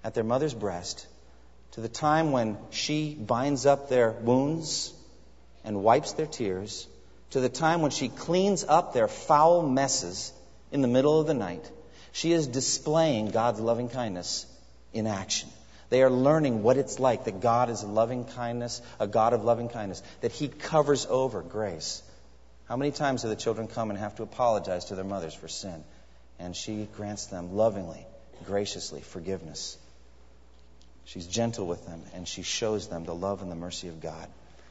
at 0.03 0.13
their 0.13 0.23
mother's 0.23 0.53
breast 0.53 1.07
to 1.71 1.81
the 1.81 1.89
time 1.89 2.31
when 2.31 2.57
she 2.69 3.15
binds 3.15 3.65
up 3.65 3.89
their 3.89 4.11
wounds 4.11 4.93
and 5.63 5.83
wipes 5.83 6.13
their 6.13 6.25
tears, 6.25 6.87
to 7.31 7.39
the 7.39 7.49
time 7.49 7.81
when 7.81 7.91
she 7.91 8.09
cleans 8.09 8.63
up 8.63 8.93
their 8.93 9.07
foul 9.07 9.67
messes 9.67 10.33
in 10.71 10.81
the 10.81 10.87
middle 10.87 11.19
of 11.19 11.27
the 11.27 11.33
night, 11.33 11.69
she 12.11 12.33
is 12.33 12.47
displaying 12.47 13.31
God's 13.31 13.59
loving 13.59 13.87
kindness 13.87 14.45
in 14.91 15.07
action. 15.07 15.49
They 15.89 16.03
are 16.03 16.09
learning 16.09 16.63
what 16.63 16.77
it's 16.77 16.99
like 16.99 17.25
that 17.25 17.41
God 17.41 17.69
is 17.69 17.83
a 17.83 17.87
loving 17.87 18.25
kindness, 18.25 18.81
a 18.99 19.07
God 19.07 19.33
of 19.33 19.43
loving 19.43 19.69
kindness, 19.69 20.01
that 20.21 20.31
He 20.31 20.47
covers 20.47 21.05
over 21.05 21.41
grace. 21.41 22.01
How 22.71 22.77
many 22.77 22.91
times 22.91 23.23
do 23.23 23.27
the 23.27 23.35
children 23.35 23.67
come 23.67 23.89
and 23.89 23.99
have 23.99 24.15
to 24.15 24.23
apologize 24.23 24.85
to 24.85 24.95
their 24.95 25.03
mothers 25.03 25.33
for 25.33 25.49
sin? 25.49 25.83
And 26.39 26.55
she 26.55 26.87
grants 26.95 27.25
them 27.25 27.57
lovingly, 27.57 28.05
graciously 28.45 29.01
forgiveness. 29.01 29.77
She's 31.03 31.27
gentle 31.27 31.67
with 31.67 31.85
them, 31.85 32.01
and 32.13 32.25
she 32.25 32.43
shows 32.43 32.87
them 32.87 33.03
the 33.03 33.13
love 33.13 33.41
and 33.41 33.51
the 33.51 33.57
mercy 33.57 33.89
of 33.89 33.99
God. 33.99 34.25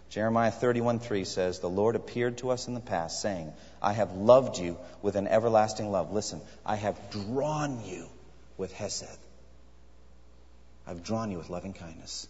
Jeremiah 0.08 0.50
31:3 0.50 1.26
says, 1.26 1.58
"The 1.58 1.68
Lord 1.68 1.94
appeared 1.94 2.38
to 2.38 2.48
us 2.48 2.68
in 2.68 2.72
the 2.72 2.80
past, 2.80 3.20
saying, 3.20 3.52
I 3.82 3.92
have 3.92 4.16
loved 4.16 4.56
you 4.56 4.78
with 5.02 5.16
an 5.16 5.28
everlasting 5.28 5.92
love. 5.92 6.10
Listen, 6.10 6.40
I 6.64 6.76
have 6.76 7.10
drawn 7.10 7.84
you 7.84 8.08
with 8.56 8.72
hesed. 8.72 9.18
I've 10.86 11.02
drawn 11.02 11.30
you 11.30 11.36
with 11.36 11.50
loving 11.50 11.74
kindness. 11.74 12.28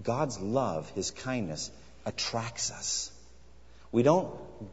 God's 0.00 0.38
love, 0.38 0.88
His 0.90 1.10
kindness, 1.10 1.72
attracts 2.06 2.70
us. 2.70 3.10
We 3.92 4.02
don't 4.02 4.30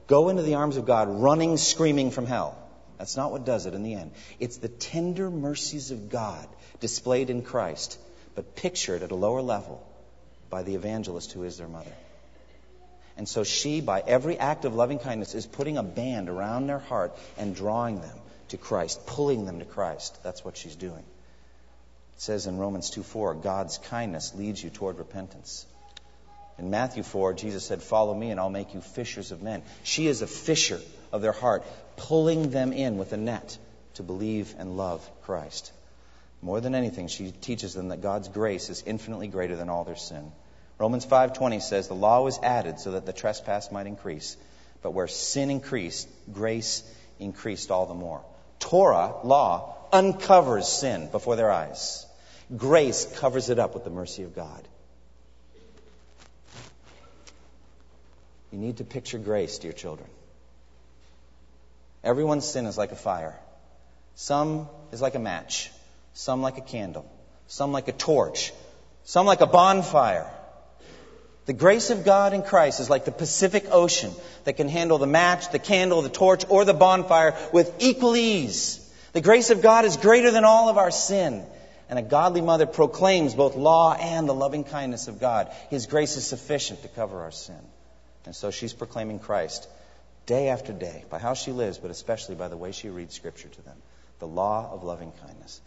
go 0.07 0.29
into 0.29 0.43
the 0.43 0.55
arms 0.55 0.77
of 0.77 0.85
God 0.85 1.07
running, 1.09 1.57
screaming 1.57 2.11
from 2.11 2.25
hell. 2.25 2.57
That's 2.97 3.17
not 3.17 3.31
what 3.31 3.45
does 3.45 3.65
it 3.65 3.73
in 3.73 3.83
the 3.83 3.93
end. 3.93 4.11
It's 4.39 4.57
the 4.57 4.69
tender 4.69 5.29
mercies 5.29 5.91
of 5.91 6.09
God 6.09 6.47
displayed 6.79 7.29
in 7.29 7.41
Christ, 7.41 7.99
but 8.35 8.55
pictured 8.55 9.03
at 9.03 9.11
a 9.11 9.15
lower 9.15 9.41
level 9.41 9.85
by 10.49 10.63
the 10.63 10.75
evangelist 10.75 11.31
who 11.33 11.43
is 11.43 11.57
their 11.57 11.67
mother. 11.67 11.91
And 13.17 13.27
so 13.27 13.43
she, 13.43 13.81
by 13.81 14.01
every 14.01 14.37
act 14.37 14.65
of 14.65 14.75
loving 14.75 14.99
kindness, 14.99 15.35
is 15.35 15.45
putting 15.45 15.77
a 15.77 15.83
band 15.83 16.29
around 16.29 16.67
their 16.67 16.79
heart 16.79 17.17
and 17.37 17.55
drawing 17.55 18.01
them 18.01 18.17
to 18.49 18.57
Christ, 18.57 19.05
pulling 19.05 19.45
them 19.45 19.59
to 19.59 19.65
Christ. 19.65 20.21
That's 20.23 20.43
what 20.43 20.57
she's 20.57 20.75
doing. 20.75 21.03
It 22.15 22.21
says 22.21 22.45
in 22.47 22.57
Romans 22.57 22.89
2 22.89 23.03
4, 23.03 23.35
God's 23.35 23.77
kindness 23.77 24.33
leads 24.35 24.63
you 24.63 24.69
toward 24.69 24.97
repentance. 24.97 25.65
In 26.57 26.69
Matthew 26.69 27.03
4, 27.03 27.33
Jesus 27.33 27.65
said, 27.65 27.81
Follow 27.81 28.13
me 28.13 28.31
and 28.31 28.39
I'll 28.39 28.49
make 28.49 28.73
you 28.73 28.81
fishers 28.81 29.31
of 29.31 29.41
men. 29.41 29.61
She 29.83 30.07
is 30.07 30.21
a 30.21 30.27
fisher 30.27 30.79
of 31.11 31.21
their 31.21 31.33
heart, 31.33 31.65
pulling 31.97 32.49
them 32.49 32.71
in 32.71 32.97
with 32.97 33.11
a 33.13 33.17
net 33.17 33.57
to 33.95 34.03
believe 34.03 34.53
and 34.57 34.77
love 34.77 35.07
Christ. 35.23 35.71
More 36.41 36.61
than 36.61 36.75
anything, 36.75 37.07
she 37.07 37.31
teaches 37.31 37.73
them 37.73 37.89
that 37.89 38.01
God's 38.01 38.27
grace 38.29 38.69
is 38.69 38.83
infinitely 38.85 39.27
greater 39.27 39.55
than 39.55 39.69
all 39.69 39.83
their 39.83 39.95
sin. 39.95 40.31
Romans 40.77 41.05
5:20 41.05 41.61
says 41.61 41.87
the 41.87 41.95
law 41.95 42.21
was 42.21 42.37
added 42.39 42.79
so 42.79 42.91
that 42.91 43.05
the 43.05 43.13
trespass 43.13 43.71
might 43.71 43.87
increase, 43.87 44.37
but 44.81 44.91
where 44.91 45.07
sin 45.07 45.49
increased, 45.49 46.07
grace 46.31 46.83
increased 47.19 47.71
all 47.71 47.85
the 47.85 47.93
more. 47.93 48.21
Torah, 48.59 49.15
law, 49.23 49.75
uncovers 49.91 50.67
sin 50.67 51.09
before 51.11 51.35
their 51.35 51.51
eyes. 51.51 52.05
Grace 52.55 53.05
covers 53.19 53.49
it 53.49 53.59
up 53.59 53.73
with 53.73 53.83
the 53.83 53.89
mercy 53.89 54.23
of 54.23 54.35
God. 54.35 54.67
You 58.55 58.61
need 58.61 58.77
to 58.77 58.85
picture 58.85 59.17
grace, 59.17 59.57
dear 59.57 59.73
children. 59.73 60.07
Everyone's 62.05 62.47
sin 62.47 62.67
is 62.67 62.77
like 62.77 62.93
a 62.93 62.95
fire. 62.95 63.37
Some 64.15 64.69
is 64.93 65.01
like 65.01 65.15
a 65.15 65.19
match, 65.19 65.69
some 66.13 66.41
like 66.41 66.57
a 66.57 66.61
candle, 66.61 67.05
some 67.47 67.73
like 67.73 67.89
a 67.89 67.91
torch, 67.91 68.53
some 69.03 69.25
like 69.25 69.41
a 69.41 69.45
bonfire. 69.45 70.31
The 71.47 71.51
grace 71.51 71.89
of 71.89 72.05
God 72.05 72.31
in 72.31 72.43
Christ 72.43 72.79
is 72.79 72.89
like 72.89 73.03
the 73.03 73.11
Pacific 73.11 73.65
Ocean 73.71 74.13
that 74.45 74.53
can 74.53 74.69
handle 74.69 74.99
the 74.99 75.05
match, 75.05 75.51
the 75.51 75.59
candle, 75.59 76.01
the 76.01 76.07
torch, 76.07 76.45
or 76.47 76.63
the 76.63 76.73
bonfire 76.73 77.35
with 77.51 77.73
equal 77.79 78.15
ease. 78.15 78.79
The 79.11 79.19
grace 79.19 79.49
of 79.49 79.61
God 79.61 79.83
is 79.83 79.97
greater 79.97 80.31
than 80.31 80.45
all 80.45 80.69
of 80.69 80.77
our 80.77 80.91
sin. 80.91 81.45
And 81.89 81.99
a 81.99 82.01
godly 82.01 82.39
mother 82.39 82.67
proclaims 82.67 83.35
both 83.35 83.57
law 83.57 83.93
and 83.95 84.29
the 84.29 84.33
loving 84.33 84.63
kindness 84.63 85.09
of 85.09 85.19
God. 85.19 85.51
His 85.69 85.87
grace 85.87 86.15
is 86.15 86.25
sufficient 86.25 86.83
to 86.83 86.87
cover 86.87 87.21
our 87.21 87.31
sin. 87.31 87.59
And 88.25 88.35
so 88.35 88.51
she's 88.51 88.73
proclaiming 88.73 89.19
Christ 89.19 89.67
day 90.25 90.49
after 90.49 90.73
day 90.73 91.03
by 91.09 91.19
how 91.19 91.33
she 91.33 91.51
lives, 91.51 91.77
but 91.77 91.91
especially 91.91 92.35
by 92.35 92.47
the 92.47 92.57
way 92.57 92.71
she 92.71 92.89
reads 92.89 93.13
Scripture 93.13 93.47
to 93.47 93.61
them. 93.61 93.77
The 94.19 94.27
law 94.27 94.69
of 94.71 94.83
loving 94.83 95.11
kindness. 95.25 95.61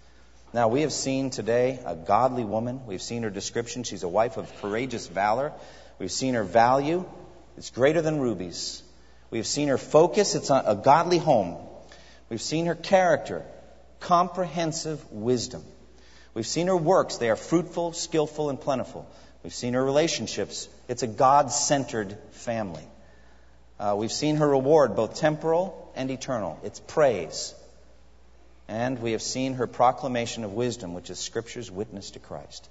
Now, 0.52 0.68
we 0.68 0.80
have 0.80 0.92
seen 0.92 1.30
today 1.30 1.78
a 1.84 1.94
godly 1.94 2.44
woman. 2.44 2.86
We've 2.86 3.02
seen 3.02 3.22
her 3.22 3.30
description. 3.30 3.82
She's 3.82 4.02
a 4.02 4.08
wife 4.08 4.38
of 4.38 4.50
courageous 4.60 5.06
valor. 5.06 5.52
We've 5.98 6.10
seen 6.10 6.34
her 6.34 6.44
value. 6.44 7.04
It's 7.58 7.70
greater 7.70 8.00
than 8.00 8.18
rubies. 8.18 8.82
We've 9.30 9.46
seen 9.46 9.68
her 9.68 9.76
focus. 9.76 10.34
It's 10.34 10.48
a 10.50 10.80
godly 10.82 11.18
home. 11.18 11.58
We've 12.30 12.40
seen 12.40 12.66
her 12.66 12.74
character, 12.74 13.44
comprehensive 14.00 15.12
wisdom. 15.12 15.62
We've 16.32 16.46
seen 16.46 16.68
her 16.68 16.76
works. 16.76 17.18
They 17.18 17.30
are 17.30 17.36
fruitful, 17.36 17.92
skillful, 17.92 18.48
and 18.48 18.60
plentiful. 18.60 19.06
We've 19.42 19.54
seen 19.54 19.74
her 19.74 19.84
relationships. 19.84 20.68
It's 20.88 21.02
a 21.02 21.06
God 21.06 21.52
centered 21.52 22.16
family. 22.32 22.84
Uh, 23.78 23.94
we've 23.96 24.12
seen 24.12 24.36
her 24.36 24.48
reward, 24.48 24.96
both 24.96 25.16
temporal 25.16 25.92
and 25.94 26.10
eternal. 26.10 26.58
It's 26.64 26.80
praise. 26.80 27.54
And 28.66 29.00
we 29.00 29.12
have 29.12 29.22
seen 29.22 29.54
her 29.54 29.66
proclamation 29.66 30.44
of 30.44 30.52
wisdom, 30.52 30.92
which 30.92 31.08
is 31.08 31.18
Scripture's 31.18 31.70
witness 31.70 32.10
to 32.12 32.18
Christ. 32.18 32.68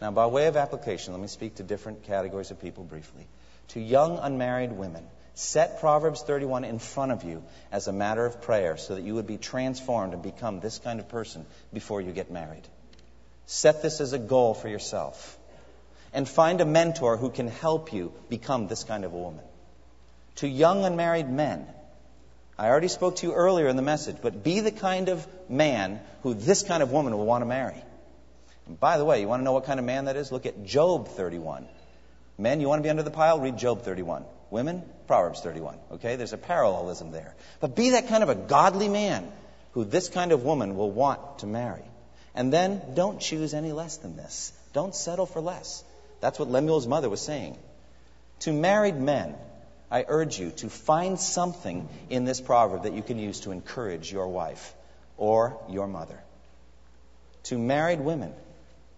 Now, 0.00 0.10
by 0.10 0.26
way 0.26 0.46
of 0.46 0.56
application, 0.56 1.12
let 1.12 1.20
me 1.20 1.28
speak 1.28 1.56
to 1.56 1.62
different 1.62 2.04
categories 2.04 2.50
of 2.50 2.60
people 2.60 2.84
briefly. 2.84 3.26
To 3.68 3.80
young 3.80 4.18
unmarried 4.18 4.72
women, 4.72 5.04
set 5.34 5.80
Proverbs 5.80 6.22
31 6.22 6.64
in 6.64 6.78
front 6.78 7.12
of 7.12 7.24
you 7.24 7.42
as 7.70 7.88
a 7.88 7.92
matter 7.92 8.24
of 8.24 8.42
prayer 8.42 8.76
so 8.76 8.94
that 8.94 9.02
you 9.02 9.14
would 9.14 9.26
be 9.26 9.38
transformed 9.38 10.14
and 10.14 10.22
become 10.22 10.60
this 10.60 10.78
kind 10.78 10.98
of 10.98 11.08
person 11.08 11.44
before 11.72 12.00
you 12.00 12.12
get 12.12 12.30
married. 12.30 12.66
Set 13.46 13.82
this 13.82 14.00
as 14.00 14.12
a 14.12 14.18
goal 14.18 14.54
for 14.54 14.68
yourself. 14.68 15.38
And 16.16 16.26
find 16.26 16.62
a 16.62 16.64
mentor 16.64 17.18
who 17.18 17.28
can 17.28 17.46
help 17.46 17.92
you 17.92 18.10
become 18.30 18.68
this 18.68 18.84
kind 18.84 19.04
of 19.04 19.12
a 19.12 19.16
woman. 19.16 19.44
To 20.36 20.48
young 20.48 20.84
unmarried 20.86 21.28
men, 21.28 21.66
I 22.58 22.68
already 22.68 22.88
spoke 22.88 23.16
to 23.16 23.26
you 23.26 23.34
earlier 23.34 23.68
in 23.68 23.76
the 23.76 23.82
message, 23.82 24.16
but 24.22 24.42
be 24.42 24.60
the 24.60 24.70
kind 24.70 25.10
of 25.10 25.26
man 25.50 26.00
who 26.22 26.32
this 26.32 26.62
kind 26.62 26.82
of 26.82 26.90
woman 26.90 27.14
will 27.18 27.26
want 27.26 27.42
to 27.42 27.46
marry. 27.46 27.84
And 28.66 28.80
by 28.80 28.96
the 28.96 29.04
way, 29.04 29.20
you 29.20 29.28
want 29.28 29.40
to 29.40 29.44
know 29.44 29.52
what 29.52 29.66
kind 29.66 29.78
of 29.78 29.84
man 29.84 30.06
that 30.06 30.16
is? 30.16 30.32
Look 30.32 30.46
at 30.46 30.64
Job 30.64 31.08
31. 31.08 31.66
Men, 32.38 32.62
you 32.62 32.68
want 32.68 32.78
to 32.78 32.82
be 32.82 32.88
under 32.88 33.02
the 33.02 33.10
pile? 33.10 33.38
Read 33.40 33.58
Job 33.58 33.82
31. 33.82 34.24
Women, 34.50 34.82
Proverbs 35.06 35.40
31. 35.40 35.76
Okay? 35.92 36.16
There's 36.16 36.32
a 36.32 36.38
parallelism 36.38 37.10
there. 37.10 37.34
But 37.60 37.76
be 37.76 37.90
that 37.90 38.08
kind 38.08 38.22
of 38.22 38.30
a 38.30 38.34
godly 38.34 38.88
man 38.88 39.30
who 39.72 39.84
this 39.84 40.08
kind 40.08 40.32
of 40.32 40.44
woman 40.44 40.76
will 40.76 40.90
want 40.90 41.40
to 41.40 41.46
marry. 41.46 41.84
And 42.34 42.50
then 42.50 42.80
don't 42.94 43.20
choose 43.20 43.52
any 43.52 43.72
less 43.72 43.98
than 43.98 44.16
this. 44.16 44.52
Don't 44.72 44.94
settle 44.94 45.26
for 45.26 45.42
less. 45.42 45.84
That's 46.20 46.38
what 46.38 46.48
Lemuel's 46.48 46.86
mother 46.86 47.08
was 47.08 47.20
saying. 47.20 47.56
To 48.40 48.52
married 48.52 48.96
men, 48.96 49.34
I 49.90 50.04
urge 50.08 50.38
you 50.38 50.50
to 50.50 50.68
find 50.68 51.18
something 51.18 51.88
in 52.10 52.24
this 52.24 52.40
proverb 52.40 52.82
that 52.82 52.92
you 52.92 53.02
can 53.02 53.18
use 53.18 53.40
to 53.40 53.52
encourage 53.52 54.12
your 54.12 54.28
wife 54.28 54.74
or 55.16 55.58
your 55.68 55.86
mother. 55.86 56.20
To 57.44 57.58
married 57.58 58.00
women, 58.00 58.34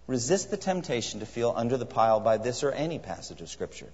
resist 0.07 0.51
the 0.51 0.57
temptation 0.57 1.21
to 1.21 1.27
feel 1.27 1.53
under 1.55 1.77
the 1.77 1.87
pile 1.87 2.21
by 2.21 2.39
this 2.39 2.64
or 2.64 2.73
any 2.73 2.99
passage 2.99 3.43
of 3.43 3.49
Scripture. 3.49 3.93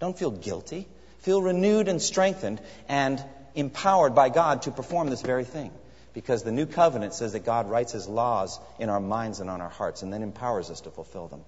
Don't 0.00 0.18
feel 0.18 0.30
guilty. 0.30 0.88
Feel 1.20 1.42
renewed 1.42 1.88
and 1.88 2.02
strengthened 2.02 2.60
and 2.88 3.22
empowered 3.54 4.14
by 4.14 4.28
God 4.28 4.62
to 4.62 4.70
perform 4.70 5.08
this 5.08 5.22
very 5.22 5.44
thing. 5.44 5.70
Because 6.14 6.42
the 6.42 6.52
new 6.52 6.66
covenant 6.66 7.14
says 7.14 7.34
that 7.34 7.44
God 7.44 7.70
writes 7.70 7.92
his 7.92 8.08
laws 8.08 8.58
in 8.78 8.88
our 8.88 9.00
minds 9.00 9.40
and 9.40 9.48
on 9.48 9.60
our 9.60 9.68
hearts 9.68 10.02
and 10.02 10.12
then 10.12 10.22
empowers 10.22 10.70
us 10.70 10.80
to 10.82 10.90
fulfill 10.90 11.28
them. 11.28 11.44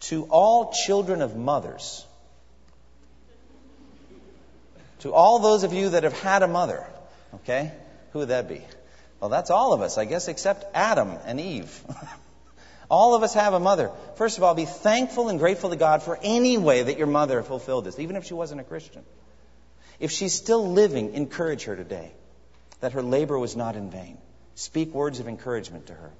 To 0.00 0.24
all 0.24 0.72
children 0.72 1.22
of 1.22 1.36
mothers, 1.36 2.04
to 5.00 5.12
all 5.12 5.38
those 5.38 5.64
of 5.64 5.72
you 5.72 5.90
that 5.90 6.04
have 6.04 6.18
had 6.20 6.42
a 6.42 6.48
mother, 6.48 6.86
okay? 7.34 7.72
Who 8.12 8.20
would 8.20 8.28
that 8.28 8.48
be? 8.48 8.62
Well, 9.20 9.30
that's 9.30 9.50
all 9.50 9.72
of 9.72 9.80
us, 9.80 9.98
I 9.98 10.04
guess, 10.04 10.28
except 10.28 10.64
Adam 10.74 11.12
and 11.24 11.40
Eve. 11.40 11.82
All 12.88 13.16
of 13.16 13.22
us 13.22 13.34
have 13.34 13.52
a 13.52 13.60
mother. 13.60 13.90
First 14.14 14.38
of 14.38 14.44
all, 14.44 14.54
be 14.54 14.64
thankful 14.64 15.28
and 15.28 15.38
grateful 15.38 15.70
to 15.70 15.76
God 15.76 16.02
for 16.02 16.18
any 16.22 16.56
way 16.56 16.82
that 16.84 16.98
your 16.98 17.08
mother 17.08 17.42
fulfilled 17.42 17.84
this, 17.84 17.98
even 17.98 18.14
if 18.14 18.26
she 18.26 18.34
wasn't 18.34 18.60
a 18.60 18.64
Christian. 18.64 19.02
If 19.98 20.12
she's 20.12 20.34
still 20.34 20.70
living, 20.70 21.14
encourage 21.14 21.64
her 21.64 21.74
today 21.74 22.12
that 22.80 22.92
her 22.92 23.02
labor 23.02 23.38
was 23.38 23.56
not 23.56 23.74
in 23.76 23.90
vain. 23.90 24.18
Speak 24.54 24.94
words 24.94 25.18
of 25.18 25.26
encouragement 25.26 25.88
to 25.88 25.94
her. 25.94 26.12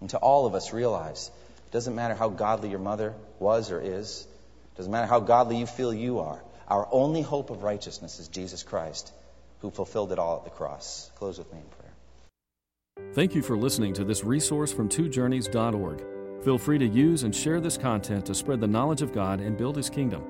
And 0.00 0.10
to 0.10 0.18
all 0.18 0.46
of 0.46 0.54
us, 0.54 0.72
realize 0.72 1.30
doesn't 1.74 1.96
matter 1.96 2.14
how 2.14 2.28
godly 2.28 2.70
your 2.70 2.78
mother 2.78 3.14
was 3.40 3.72
or 3.72 3.80
is, 3.80 4.28
doesn't 4.76 4.92
matter 4.92 5.08
how 5.08 5.18
godly 5.18 5.58
you 5.58 5.66
feel 5.66 5.92
you 5.92 6.20
are. 6.20 6.40
Our 6.68 6.88
only 6.92 7.20
hope 7.20 7.50
of 7.50 7.64
righteousness 7.64 8.20
is 8.20 8.28
Jesus 8.28 8.62
Christ, 8.62 9.12
who 9.58 9.72
fulfilled 9.72 10.12
it 10.12 10.20
all 10.20 10.36
at 10.36 10.44
the 10.44 10.50
cross. 10.50 11.10
Close 11.16 11.36
with 11.36 11.52
me 11.52 11.58
in 11.58 11.64
prayer. 11.64 13.12
Thank 13.12 13.34
you 13.34 13.42
for 13.42 13.56
listening 13.56 13.92
to 13.94 14.04
this 14.04 14.22
resource 14.22 14.72
from 14.72 14.88
twojourneys.org. 14.88 16.44
Feel 16.44 16.58
free 16.58 16.78
to 16.78 16.86
use 16.86 17.24
and 17.24 17.34
share 17.34 17.58
this 17.58 17.76
content 17.76 18.24
to 18.26 18.36
spread 18.36 18.60
the 18.60 18.68
knowledge 18.68 19.02
of 19.02 19.12
God 19.12 19.40
and 19.40 19.56
build 19.56 19.76
His 19.76 19.90
kingdom. 19.90 20.22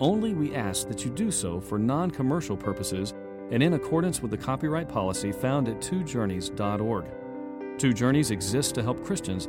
Only 0.00 0.32
we 0.32 0.54
ask 0.54 0.88
that 0.88 1.04
you 1.04 1.10
do 1.10 1.30
so 1.30 1.60
for 1.60 1.78
non 1.78 2.10
commercial 2.10 2.56
purposes 2.56 3.12
and 3.50 3.62
in 3.62 3.74
accordance 3.74 4.22
with 4.22 4.30
the 4.30 4.38
copyright 4.38 4.88
policy 4.88 5.32
found 5.32 5.68
at 5.68 5.82
twojourneys.org. 5.82 7.04
Two 7.78 7.92
Journeys 7.92 8.30
exists 8.30 8.72
to 8.72 8.82
help 8.82 9.04
Christians 9.04 9.48